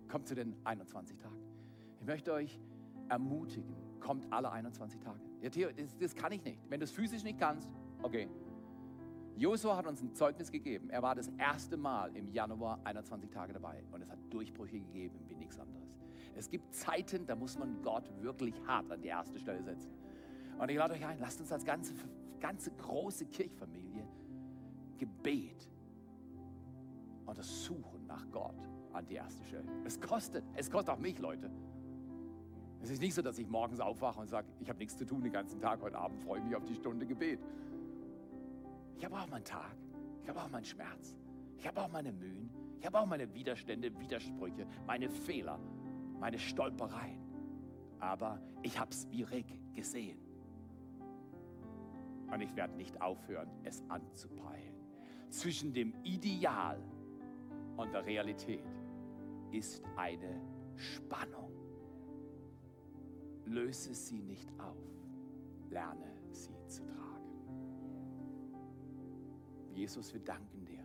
Kommt 0.06 0.28
zu 0.28 0.34
den 0.34 0.54
21 0.64 1.16
Tagen. 1.18 1.40
Ich 1.98 2.06
möchte 2.06 2.34
euch 2.34 2.60
ermutigen, 3.08 3.74
kommt 4.00 4.30
alle 4.30 4.52
21 4.52 5.00
Tage. 5.00 5.18
Ja, 5.40 5.48
Theo, 5.48 5.70
das, 5.74 5.96
das 5.96 6.14
kann 6.14 6.32
ich 6.32 6.44
nicht. 6.44 6.60
Wenn 6.68 6.78
du 6.78 6.84
es 6.84 6.90
physisch 6.90 7.24
nicht 7.24 7.38
kannst, 7.38 7.70
okay. 8.02 8.28
Josua 9.36 9.76
hat 9.76 9.86
uns 9.86 10.02
ein 10.02 10.14
Zeugnis 10.14 10.50
gegeben. 10.50 10.88
Er 10.88 11.02
war 11.02 11.14
das 11.14 11.30
erste 11.38 11.76
Mal 11.76 12.16
im 12.16 12.30
Januar 12.30 12.80
21 12.84 13.30
Tage 13.30 13.52
dabei 13.52 13.82
und 13.92 14.00
es 14.02 14.08
hat 14.08 14.18
Durchbrüche 14.30 14.78
gegeben 14.80 15.20
wie 15.28 15.36
nichts 15.36 15.58
anderes. 15.58 15.94
Es 16.34 16.48
gibt 16.48 16.74
Zeiten, 16.74 17.26
da 17.26 17.36
muss 17.36 17.58
man 17.58 17.82
Gott 17.82 18.10
wirklich 18.20 18.54
hart 18.66 18.90
an 18.90 19.00
die 19.02 19.08
erste 19.08 19.38
Stelle 19.38 19.62
setzen. 19.62 19.90
Und 20.58 20.70
ich 20.70 20.76
lade 20.76 20.94
euch 20.94 21.04
ein, 21.04 21.18
lasst 21.18 21.40
uns 21.40 21.52
als 21.52 21.64
ganze, 21.64 21.94
ganze 22.40 22.70
große 22.70 23.26
Kirchfamilie 23.26 24.06
Gebet 24.98 25.68
und 27.26 27.36
das 27.36 27.64
Suchen 27.64 28.06
nach 28.06 28.30
Gott 28.30 28.56
an 28.92 29.06
die 29.06 29.16
erste 29.16 29.44
Stelle. 29.44 29.66
Es 29.84 30.00
kostet, 30.00 30.44
es 30.54 30.70
kostet 30.70 30.94
auch 30.94 30.98
mich, 30.98 31.18
Leute. 31.18 31.50
Es 32.80 32.90
ist 32.90 33.00
nicht 33.00 33.14
so, 33.14 33.22
dass 33.22 33.38
ich 33.38 33.48
morgens 33.48 33.80
aufwache 33.80 34.20
und 34.20 34.28
sage, 34.28 34.46
ich 34.60 34.68
habe 34.68 34.78
nichts 34.78 34.96
zu 34.96 35.04
tun 35.04 35.22
den 35.22 35.32
ganzen 35.32 35.60
Tag, 35.60 35.82
heute 35.82 35.98
Abend 35.98 36.22
freue 36.22 36.38
ich 36.38 36.44
mich 36.44 36.54
auf 36.54 36.64
die 36.64 36.74
Stunde 36.74 37.06
Gebet. 37.06 37.40
Ich 38.96 39.04
habe 39.04 39.16
auch 39.16 39.28
meinen 39.28 39.44
Tag, 39.44 39.76
ich 40.22 40.28
habe 40.28 40.40
auch 40.40 40.50
meinen 40.50 40.64
Schmerz, 40.64 41.14
ich 41.58 41.66
habe 41.66 41.80
auch 41.80 41.90
meine 41.90 42.12
Mühen, 42.12 42.50
ich 42.78 42.86
habe 42.86 42.98
auch 42.98 43.06
meine 43.06 43.32
Widerstände, 43.34 43.98
Widersprüche, 43.98 44.66
meine 44.86 45.08
Fehler, 45.08 45.58
meine 46.18 46.38
Stolpereien. 46.38 47.20
Aber 47.98 48.40
ich 48.62 48.78
habe 48.78 48.90
es 48.90 49.06
Rick 49.30 49.58
gesehen. 49.74 50.18
Und 52.30 52.40
ich 52.40 52.54
werde 52.56 52.74
nicht 52.74 53.00
aufhören, 53.00 53.48
es 53.64 53.82
anzupeilen. 53.88 54.74
Zwischen 55.30 55.72
dem 55.72 55.94
Ideal 56.02 56.82
und 57.76 57.92
der 57.92 58.04
Realität 58.04 58.64
ist 59.52 59.82
eine 59.96 60.40
Spannung. 60.76 61.52
Löse 63.44 63.94
sie 63.94 64.22
nicht 64.22 64.50
auf, 64.58 64.76
lerne 65.70 66.12
sie 66.30 66.56
zu 66.66 66.84
tragen. 66.84 67.05
Jesus, 69.76 70.12
wir 70.14 70.20
danken 70.20 70.64
dir 70.64 70.82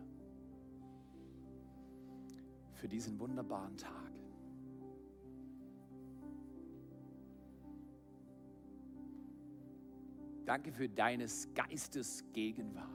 für 2.74 2.86
diesen 2.86 3.18
wunderbaren 3.18 3.74
Tag. 3.78 4.12
Danke 10.44 10.72
für 10.72 10.90
deines 10.90 11.48
Geistes 11.54 12.22
Gegenwart. 12.34 12.86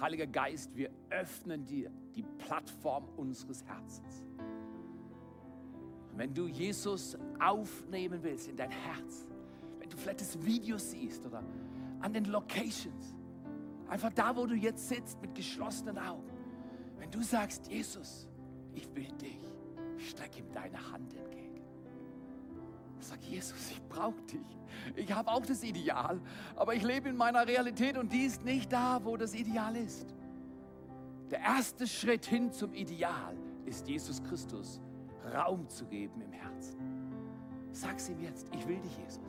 Heiliger 0.00 0.26
Geist, 0.26 0.74
wir 0.74 0.90
öffnen 1.10 1.66
dir 1.66 1.90
die 2.14 2.22
Plattform 2.22 3.06
unseres 3.16 3.62
Herzens. 3.64 4.24
Wenn 6.14 6.32
du 6.32 6.46
Jesus 6.46 7.18
aufnehmen 7.38 8.22
willst 8.22 8.48
in 8.48 8.56
dein 8.56 8.70
Herz, 8.70 9.26
wenn 9.78 9.90
du 9.90 9.96
vielleicht 9.98 10.22
das 10.22 10.42
Video 10.42 10.78
siehst 10.78 11.26
oder 11.26 11.44
an 12.00 12.12
den 12.14 12.24
Locations, 12.24 13.14
einfach 13.92 14.12
da, 14.14 14.34
wo 14.34 14.46
du 14.46 14.54
jetzt 14.54 14.88
sitzt 14.88 15.20
mit 15.20 15.34
geschlossenen 15.34 15.98
Augen, 15.98 16.32
wenn 16.98 17.10
du 17.10 17.22
sagst, 17.22 17.66
Jesus, 17.68 18.26
ich 18.72 18.88
will 18.94 19.12
dich, 19.20 19.38
streck 19.98 20.38
ihm 20.38 20.50
deine 20.50 20.78
Hand 20.90 21.14
entgegen. 21.14 21.62
Sag, 22.98 23.22
Jesus, 23.22 23.70
ich 23.70 23.82
brauche 23.88 24.20
dich. 24.22 24.58
Ich 24.96 25.12
habe 25.12 25.30
auch 25.30 25.44
das 25.44 25.62
Ideal, 25.62 26.20
aber 26.56 26.74
ich 26.74 26.82
lebe 26.82 27.10
in 27.10 27.16
meiner 27.16 27.46
Realität 27.46 27.98
und 27.98 28.12
die 28.12 28.22
ist 28.24 28.42
nicht 28.44 28.72
da, 28.72 29.04
wo 29.04 29.18
das 29.18 29.34
Ideal 29.34 29.76
ist. 29.76 30.14
Der 31.30 31.40
erste 31.40 31.86
Schritt 31.86 32.24
hin 32.24 32.50
zum 32.50 32.72
Ideal 32.72 33.36
ist 33.66 33.86
Jesus 33.88 34.22
Christus 34.22 34.80
Raum 35.34 35.68
zu 35.68 35.84
geben 35.84 36.22
im 36.22 36.32
Herzen. 36.32 36.78
Sag's 37.72 38.08
ihm 38.08 38.20
jetzt, 38.20 38.48
ich 38.54 38.66
will 38.66 38.80
dich, 38.80 38.96
Jesus. 38.96 39.20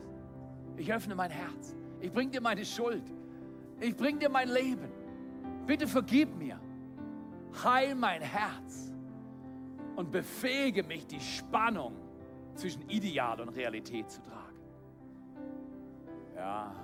Ich 0.76 0.92
öffne 0.92 1.14
mein 1.14 1.30
Herz. 1.30 1.76
Ich 2.00 2.10
bring 2.10 2.30
dir 2.30 2.40
meine 2.40 2.64
Schuld. 2.64 3.12
Ich 3.80 3.96
bring 3.96 4.18
dir 4.18 4.28
mein 4.28 4.48
Leben. 4.48 4.88
Bitte 5.66 5.86
vergib 5.86 6.34
mir. 6.36 6.60
Heil 7.62 7.94
mein 7.94 8.20
Herz 8.20 8.92
und 9.96 10.10
befähige 10.10 10.82
mich, 10.82 11.06
die 11.06 11.20
Spannung 11.20 11.94
zwischen 12.54 12.88
Ideal 12.88 13.40
und 13.40 13.50
Realität 13.50 14.10
zu 14.10 14.22
tragen. 14.22 14.58
Ja, 16.36 16.74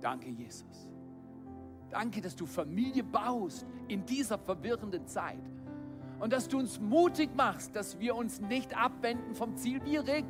danke 0.00 0.28
Jesus. 0.30 0.88
Danke, 1.90 2.20
dass 2.20 2.36
du 2.36 2.46
Familie 2.46 3.02
baust 3.02 3.66
in 3.88 4.06
dieser 4.06 4.38
verwirrenden 4.38 5.06
Zeit. 5.06 5.42
Und 6.20 6.32
dass 6.32 6.48
du 6.48 6.58
uns 6.58 6.78
mutig 6.78 7.34
machst, 7.34 7.74
dass 7.74 7.98
wir 7.98 8.14
uns 8.14 8.40
nicht 8.40 8.76
abwenden 8.76 9.34
vom 9.34 9.56
Ziel 9.56 9.82
wie 9.84 9.96
Rick. 9.96 10.26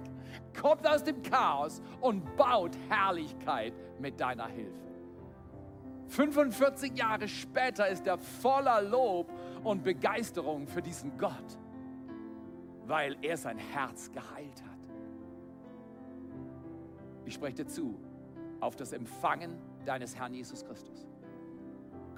Kommt 0.59 0.87
aus 0.87 1.05
dem 1.05 1.21
Chaos 1.23 1.83
und 2.01 2.37
baut 2.37 2.71
Herrlichkeit 2.89 3.75
mit 3.99 4.19
deiner 4.21 4.47
Hilfe. 4.47 4.90
45 6.11 6.97
Jahre 6.97 7.29
später 7.29 7.89
ist 7.89 8.07
er 8.07 8.19
voller 8.19 8.83
Lob 8.83 9.33
und 9.63 9.83
Begeisterung 9.83 10.67
für 10.67 10.83
diesen 10.83 11.17
Gott, 11.17 11.59
weil 12.87 13.17
er 13.23 13.37
sein 13.37 13.59
Herz 13.59 14.11
geheilt 14.11 14.63
hat. 14.63 14.79
Ich 17.25 17.35
spreche 17.35 17.57
dir 17.57 17.67
zu, 17.67 17.99
auf 18.59 18.75
das 18.75 18.93
Empfangen 18.93 19.57
deines 19.87 20.17
Herrn 20.17 20.35
Jesus 20.35 20.65
Christus 20.65 21.07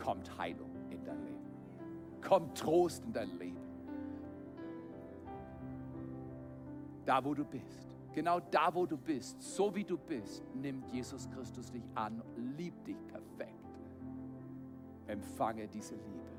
kommt 0.03 0.37
Heilung 0.37 0.71
in 0.91 1.05
dein 1.05 1.23
Leben. 1.25 1.51
Kommt 2.21 2.59
Trost 2.59 3.05
in 3.05 3.13
dein 3.13 3.39
Leben. 3.39 3.61
Da, 7.05 7.25
wo 7.25 7.35
du 7.35 7.45
bist. 7.45 7.97
Genau 8.13 8.41
da, 8.41 8.73
wo 8.75 8.85
du 8.85 8.97
bist, 8.97 9.41
so 9.41 9.75
wie 9.75 9.85
du 9.85 9.97
bist, 9.97 10.43
nimmt 10.55 10.87
Jesus 10.93 11.29
Christus 11.31 11.71
dich 11.71 11.85
an, 11.95 12.23
liebt 12.57 12.87
dich 12.87 12.99
perfekt. 13.07 13.62
Empfange 15.13 15.69
diese 15.69 15.95
Liebe 15.95 16.31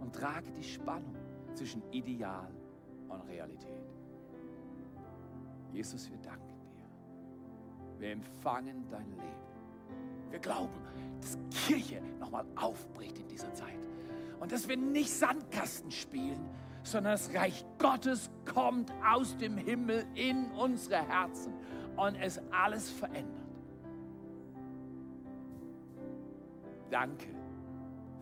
und 0.00 0.14
trage 0.14 0.50
die 0.52 0.62
Spannung 0.62 1.14
zwischen 1.54 1.82
Ideal 1.92 2.50
und 3.08 3.20
Realität. 3.28 3.84
Jesus, 5.72 6.10
wir 6.10 6.18
danken 6.18 6.48
dir. 6.70 8.00
Wir 8.00 8.12
empfangen 8.12 8.86
dein 8.88 9.10
Leben. 9.10 10.30
Wir 10.30 10.38
glauben, 10.38 10.80
dass 11.20 11.38
Kirche 11.66 12.00
nochmal 12.18 12.46
aufbricht 12.56 13.18
in 13.18 13.28
dieser 13.28 13.52
Zeit. 13.52 13.78
Und 14.40 14.52
dass 14.52 14.68
wir 14.68 14.78
nicht 14.78 15.10
Sandkasten 15.10 15.90
spielen, 15.90 16.48
sondern 16.82 17.12
das 17.12 17.34
Reich 17.34 17.64
Gottes 17.78 18.30
kommt 18.46 18.90
aus 19.06 19.36
dem 19.36 19.58
Himmel 19.58 20.06
in 20.14 20.50
unsere 20.52 21.06
Herzen 21.06 21.52
und 21.96 22.14
es 22.14 22.40
alles 22.50 22.88
verändert. 22.88 23.44
Danke 26.90 27.37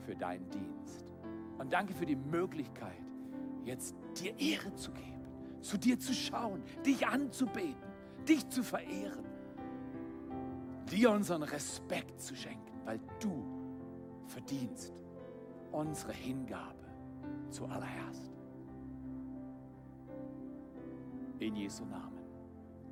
für 0.07 0.15
deinen 0.15 0.49
Dienst 0.51 1.13
und 1.59 1.73
danke 1.73 1.93
für 1.93 2.07
die 2.07 2.17
Möglichkeit, 2.17 3.03
jetzt 3.65 3.97
dir 4.21 4.39
Ehre 4.39 4.73
zu 4.75 4.93
geben, 4.93 5.27
zu 5.61 5.77
dir 5.77 5.99
zu 5.99 6.15
schauen, 6.15 6.63
dich 6.85 7.07
anzubeten, 7.07 7.75
dich 8.27 8.49
zu 8.49 8.63
verehren, 8.63 9.25
dir 10.91 11.11
unseren 11.11 11.43
Respekt 11.43 12.21
zu 12.21 12.37
schenken, 12.37 12.73
weil 12.85 13.01
du 13.21 13.45
verdienst 14.27 15.03
unsere 15.73 16.13
Hingabe 16.13 16.87
zuallererst. 17.51 18.33
In 21.41 21.57
Jesu 21.57 21.85
Namen. 21.85 22.17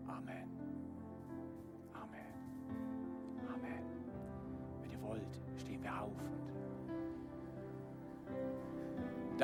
Amen. 0.07 0.51
Amen. 1.95 2.35
Amen. 3.55 3.85
Wenn 4.83 4.91
ihr 4.91 5.01
wollt, 5.01 5.41
stehen 5.57 5.83
wir 5.83 6.03
auf 6.03 6.13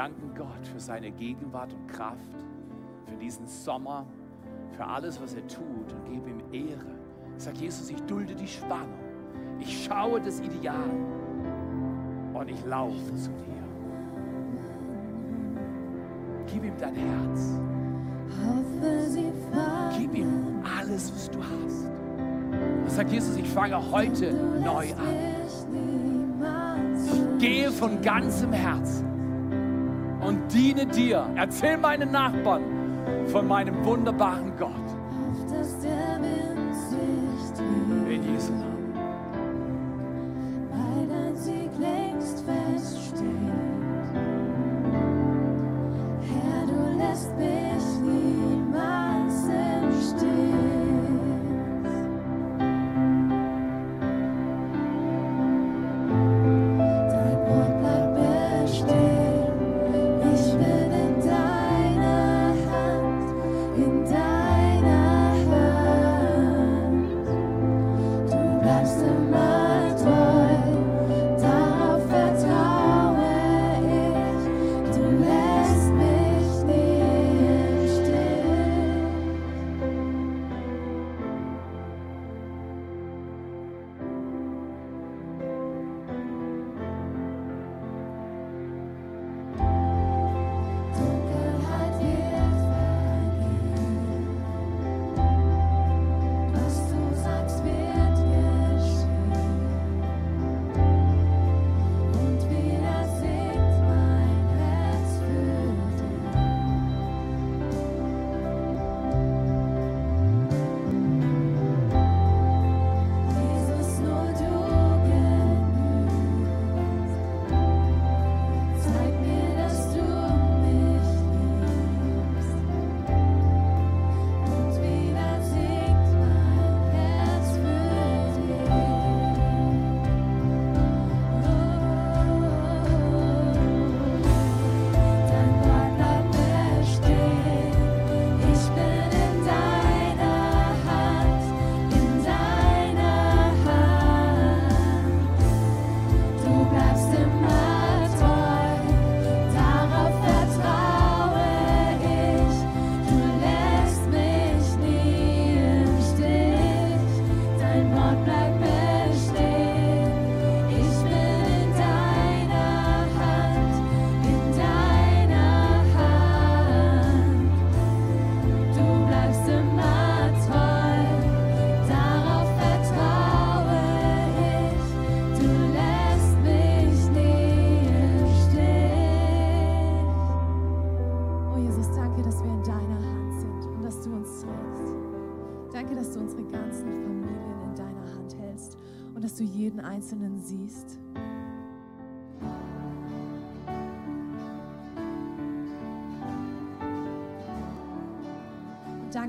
danken 0.01 0.33
Gott 0.35 0.67
für 0.73 0.81
seine 0.81 1.11
Gegenwart 1.11 1.75
und 1.75 1.87
Kraft, 1.87 2.39
für 3.05 3.17
diesen 3.17 3.47
Sommer, 3.47 4.07
für 4.75 4.83
alles, 4.83 5.21
was 5.21 5.35
er 5.35 5.47
tut 5.47 5.93
und 5.93 6.05
gebe 6.07 6.31
ihm 6.31 6.41
Ehre. 6.71 6.95
Sag 7.37 7.55
Jesus, 7.59 7.91
ich 7.91 8.01
dulde 8.05 8.35
die 8.35 8.47
Spannung. 8.47 8.99
Ich 9.59 9.85
schaue 9.85 10.19
das 10.23 10.41
Ideal 10.41 10.89
und 12.33 12.49
ich 12.49 12.65
laufe 12.65 13.15
zu 13.15 13.29
dir. 13.29 13.63
Gib 16.47 16.65
ihm 16.65 16.79
dein 16.79 16.95
Herz. 16.95 17.61
Gib 19.99 20.15
ihm 20.15 20.63
alles, 20.79 21.13
was 21.13 21.31
du 21.31 21.41
hast. 21.41 21.91
Und 22.85 22.91
sag 22.91 23.13
Jesus, 23.13 23.37
ich 23.37 23.49
fange 23.51 23.77
heute 23.91 24.33
neu 24.65 24.95
an. 24.95 25.15
Ich 27.05 27.39
gehe 27.39 27.71
von 27.71 28.01
ganzem 28.01 28.55
Herzen 28.55 29.10
und 30.31 30.53
diene 30.53 30.87
dir. 30.87 31.29
Erzähl 31.35 31.77
meinen 31.77 32.13
Nachbarn 32.13 32.63
von 33.27 33.49
meinem 33.49 33.85
wunderbaren 33.85 34.57
Gott. 34.57 34.90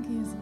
Und 0.02 0.08
danke, 0.08 0.41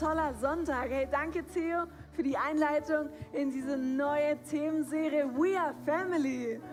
toller 0.00 0.34
Sonntag. 0.40 0.90
Hey, 0.90 1.06
danke 1.10 1.44
Theo 1.44 1.84
für 2.12 2.22
die 2.22 2.36
Einleitung 2.36 3.08
in 3.32 3.50
diese 3.50 3.76
neue 3.76 4.40
Themenserie 4.42 5.28
We 5.36 5.60
Are 5.60 5.74
Family. 5.84 6.60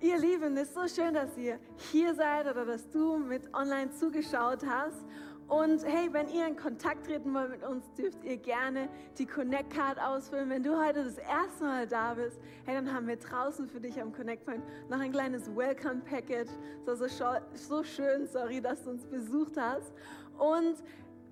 ihr 0.00 0.18
Lieben, 0.18 0.56
es 0.56 0.68
ist 0.68 0.74
so 0.74 0.86
schön, 0.88 1.12
dass 1.12 1.36
ihr 1.36 1.58
hier 1.76 2.14
seid 2.14 2.46
oder 2.46 2.64
dass 2.64 2.88
du 2.88 3.18
mit 3.18 3.52
online 3.54 3.92
zugeschaut 3.92 4.64
hast. 4.66 5.04
Und 5.48 5.84
hey, 5.84 6.08
wenn 6.12 6.28
ihr 6.28 6.44
in 6.46 6.56
Kontakt 6.56 7.06
treten 7.06 7.32
wollt 7.32 7.50
mit 7.50 7.62
uns, 7.62 7.84
dürft 7.92 8.24
ihr 8.24 8.36
gerne 8.36 8.88
die 9.16 9.26
Connect 9.26 9.72
Card 9.72 9.96
ausfüllen. 10.00 10.50
Wenn 10.50 10.64
du 10.64 10.76
heute 10.76 11.04
das 11.04 11.18
erste 11.18 11.62
Mal 11.64 11.86
da 11.86 12.14
bist, 12.14 12.40
hey, 12.64 12.74
dann 12.74 12.92
haben 12.92 13.06
wir 13.06 13.16
draußen 13.16 13.68
für 13.68 13.78
dich 13.80 14.00
am 14.00 14.12
Connect 14.12 14.44
Point 14.44 14.64
noch 14.90 14.98
ein 14.98 15.12
kleines 15.12 15.54
Welcome 15.54 16.00
Package. 16.04 16.50
So, 16.84 16.96
so, 16.96 17.04
scho- 17.04 17.40
so 17.54 17.84
schön, 17.84 18.26
sorry, 18.26 18.60
dass 18.60 18.82
du 18.82 18.90
uns 18.90 19.04
besucht 19.06 19.56
hast. 19.56 19.92
Und 20.36 20.82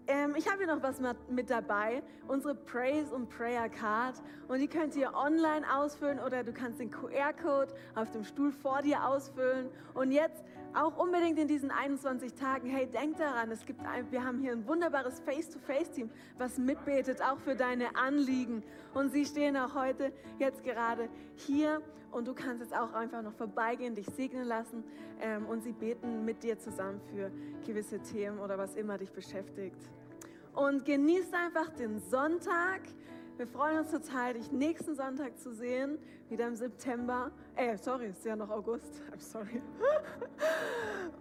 ähm, 0.07 0.35
ich 0.37 0.47
habe 0.49 0.59
hier 0.59 0.69
noch 0.73 0.83
was 0.83 1.01
mit 1.29 1.51
dabei, 1.51 2.03
unsere 2.29 2.55
Praise 2.55 3.13
und 3.13 3.29
Prayer 3.31 3.69
Card. 3.69 4.23
Und 4.47 4.61
die 4.61 4.69
könnt 4.69 4.95
ihr 4.95 5.13
online 5.15 5.65
ausfüllen 5.75 6.21
oder 6.21 6.45
du 6.45 6.53
kannst 6.53 6.79
den 6.79 6.91
QR-Code 6.93 7.75
auf 7.97 8.11
dem 8.13 8.23
Stuhl 8.23 8.53
vor 8.53 8.81
dir 8.83 9.05
ausfüllen. 9.05 9.71
Und 9.95 10.13
jetzt 10.13 10.45
auch 10.75 10.97
unbedingt 10.97 11.39
in 11.39 11.49
diesen 11.49 11.71
21 11.71 12.35
Tagen, 12.35 12.69
hey, 12.69 12.87
denk 12.87 13.17
daran, 13.17 13.51
es 13.51 13.65
gibt 13.65 13.85
ein, 13.87 14.11
wir 14.11 14.25
haben 14.25 14.41
hier 14.41 14.53
ein 14.53 14.67
wunderbares 14.67 15.21
Face-to-Face-Team, 15.21 16.11
was 16.39 16.59
mitbetet, 16.59 17.23
auch 17.23 17.39
für 17.39 17.55
deine 17.55 17.97
Anliegen. 17.97 18.63
Und 18.93 19.13
sie 19.13 19.25
stehen 19.25 19.57
auch 19.57 19.75
heute 19.75 20.13
jetzt 20.39 20.65
gerade 20.65 21.09
hier 21.37 21.81
und 22.11 22.29
du 22.29 22.35
kannst 22.35 22.63
jetzt 22.63 22.77
auch 22.77 22.93
einfach 22.93 23.23
noch 23.23 23.35
vorbeigehen, 23.35 23.95
dich 23.95 24.07
segnen 24.07 24.47
lassen 24.47 24.85
ähm, 25.21 25.47
und 25.47 25.63
sie 25.63 25.73
beten 25.73 26.25
mit 26.25 26.43
dir 26.43 26.59
zusammen 26.59 27.01
für 27.13 27.31
gewisse 27.67 28.01
Themen 28.01 28.39
oder 28.39 28.59
was 28.59 28.75
immer 28.77 28.99
dich 28.99 29.13
beschäftigt. 29.13 29.91
Und 30.55 30.85
genießt 30.85 31.35
einfach 31.35 31.71
den 31.71 32.01
Sonntag. 32.01 32.83
Wir 33.37 33.49
freuen 33.49 33.81
uns 33.81 33.91
total, 33.91 34.35
dich 34.35 34.53
nächsten 34.53 34.95
Sonntag 34.95 35.37
zu 35.41 35.53
sehen, 35.53 35.99
wieder 36.29 36.47
im 36.47 36.55
September. 36.55 37.33
Äh, 37.57 37.77
sorry, 37.79 38.07
es 38.07 38.19
ist 38.19 38.27
ja 38.27 38.37
noch 38.37 38.49
August. 38.49 39.03
I'm 39.13 39.21
sorry. 39.21 39.61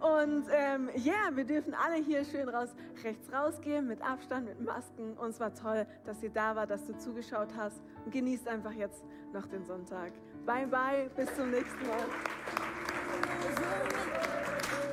Und 0.00 0.44
ähm, 0.52 0.90
ja, 0.96 1.12
yeah, 1.12 1.36
wir 1.36 1.44
dürfen 1.44 1.74
alle 1.74 1.96
hier 1.96 2.24
schön 2.24 2.48
raus, 2.48 2.68
rechts 3.02 3.32
rausgehen, 3.32 3.88
mit 3.88 4.00
Abstand, 4.00 4.46
mit 4.46 4.60
Masken. 4.60 5.14
Und 5.14 5.30
es 5.30 5.40
war 5.40 5.52
toll, 5.52 5.88
dass 6.04 6.22
ihr 6.22 6.30
da 6.30 6.54
wart, 6.54 6.70
dass 6.70 6.86
du 6.86 6.96
zugeschaut 6.96 7.48
hast. 7.56 7.82
Und 8.04 8.12
genießt 8.12 8.46
einfach 8.46 8.72
jetzt 8.72 9.04
noch 9.32 9.46
den 9.46 9.64
Sonntag. 9.64 10.12
Bye, 10.46 10.68
bye, 10.68 11.10
bis 11.16 11.34
zum 11.34 11.50
nächsten 11.50 11.84
Mal. 11.84 12.04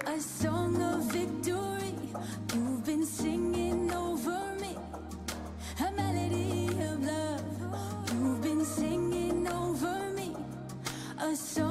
A 0.07 0.19
song 0.19 0.75
of 0.81 1.13
victory 1.13 1.93
so 11.35 11.70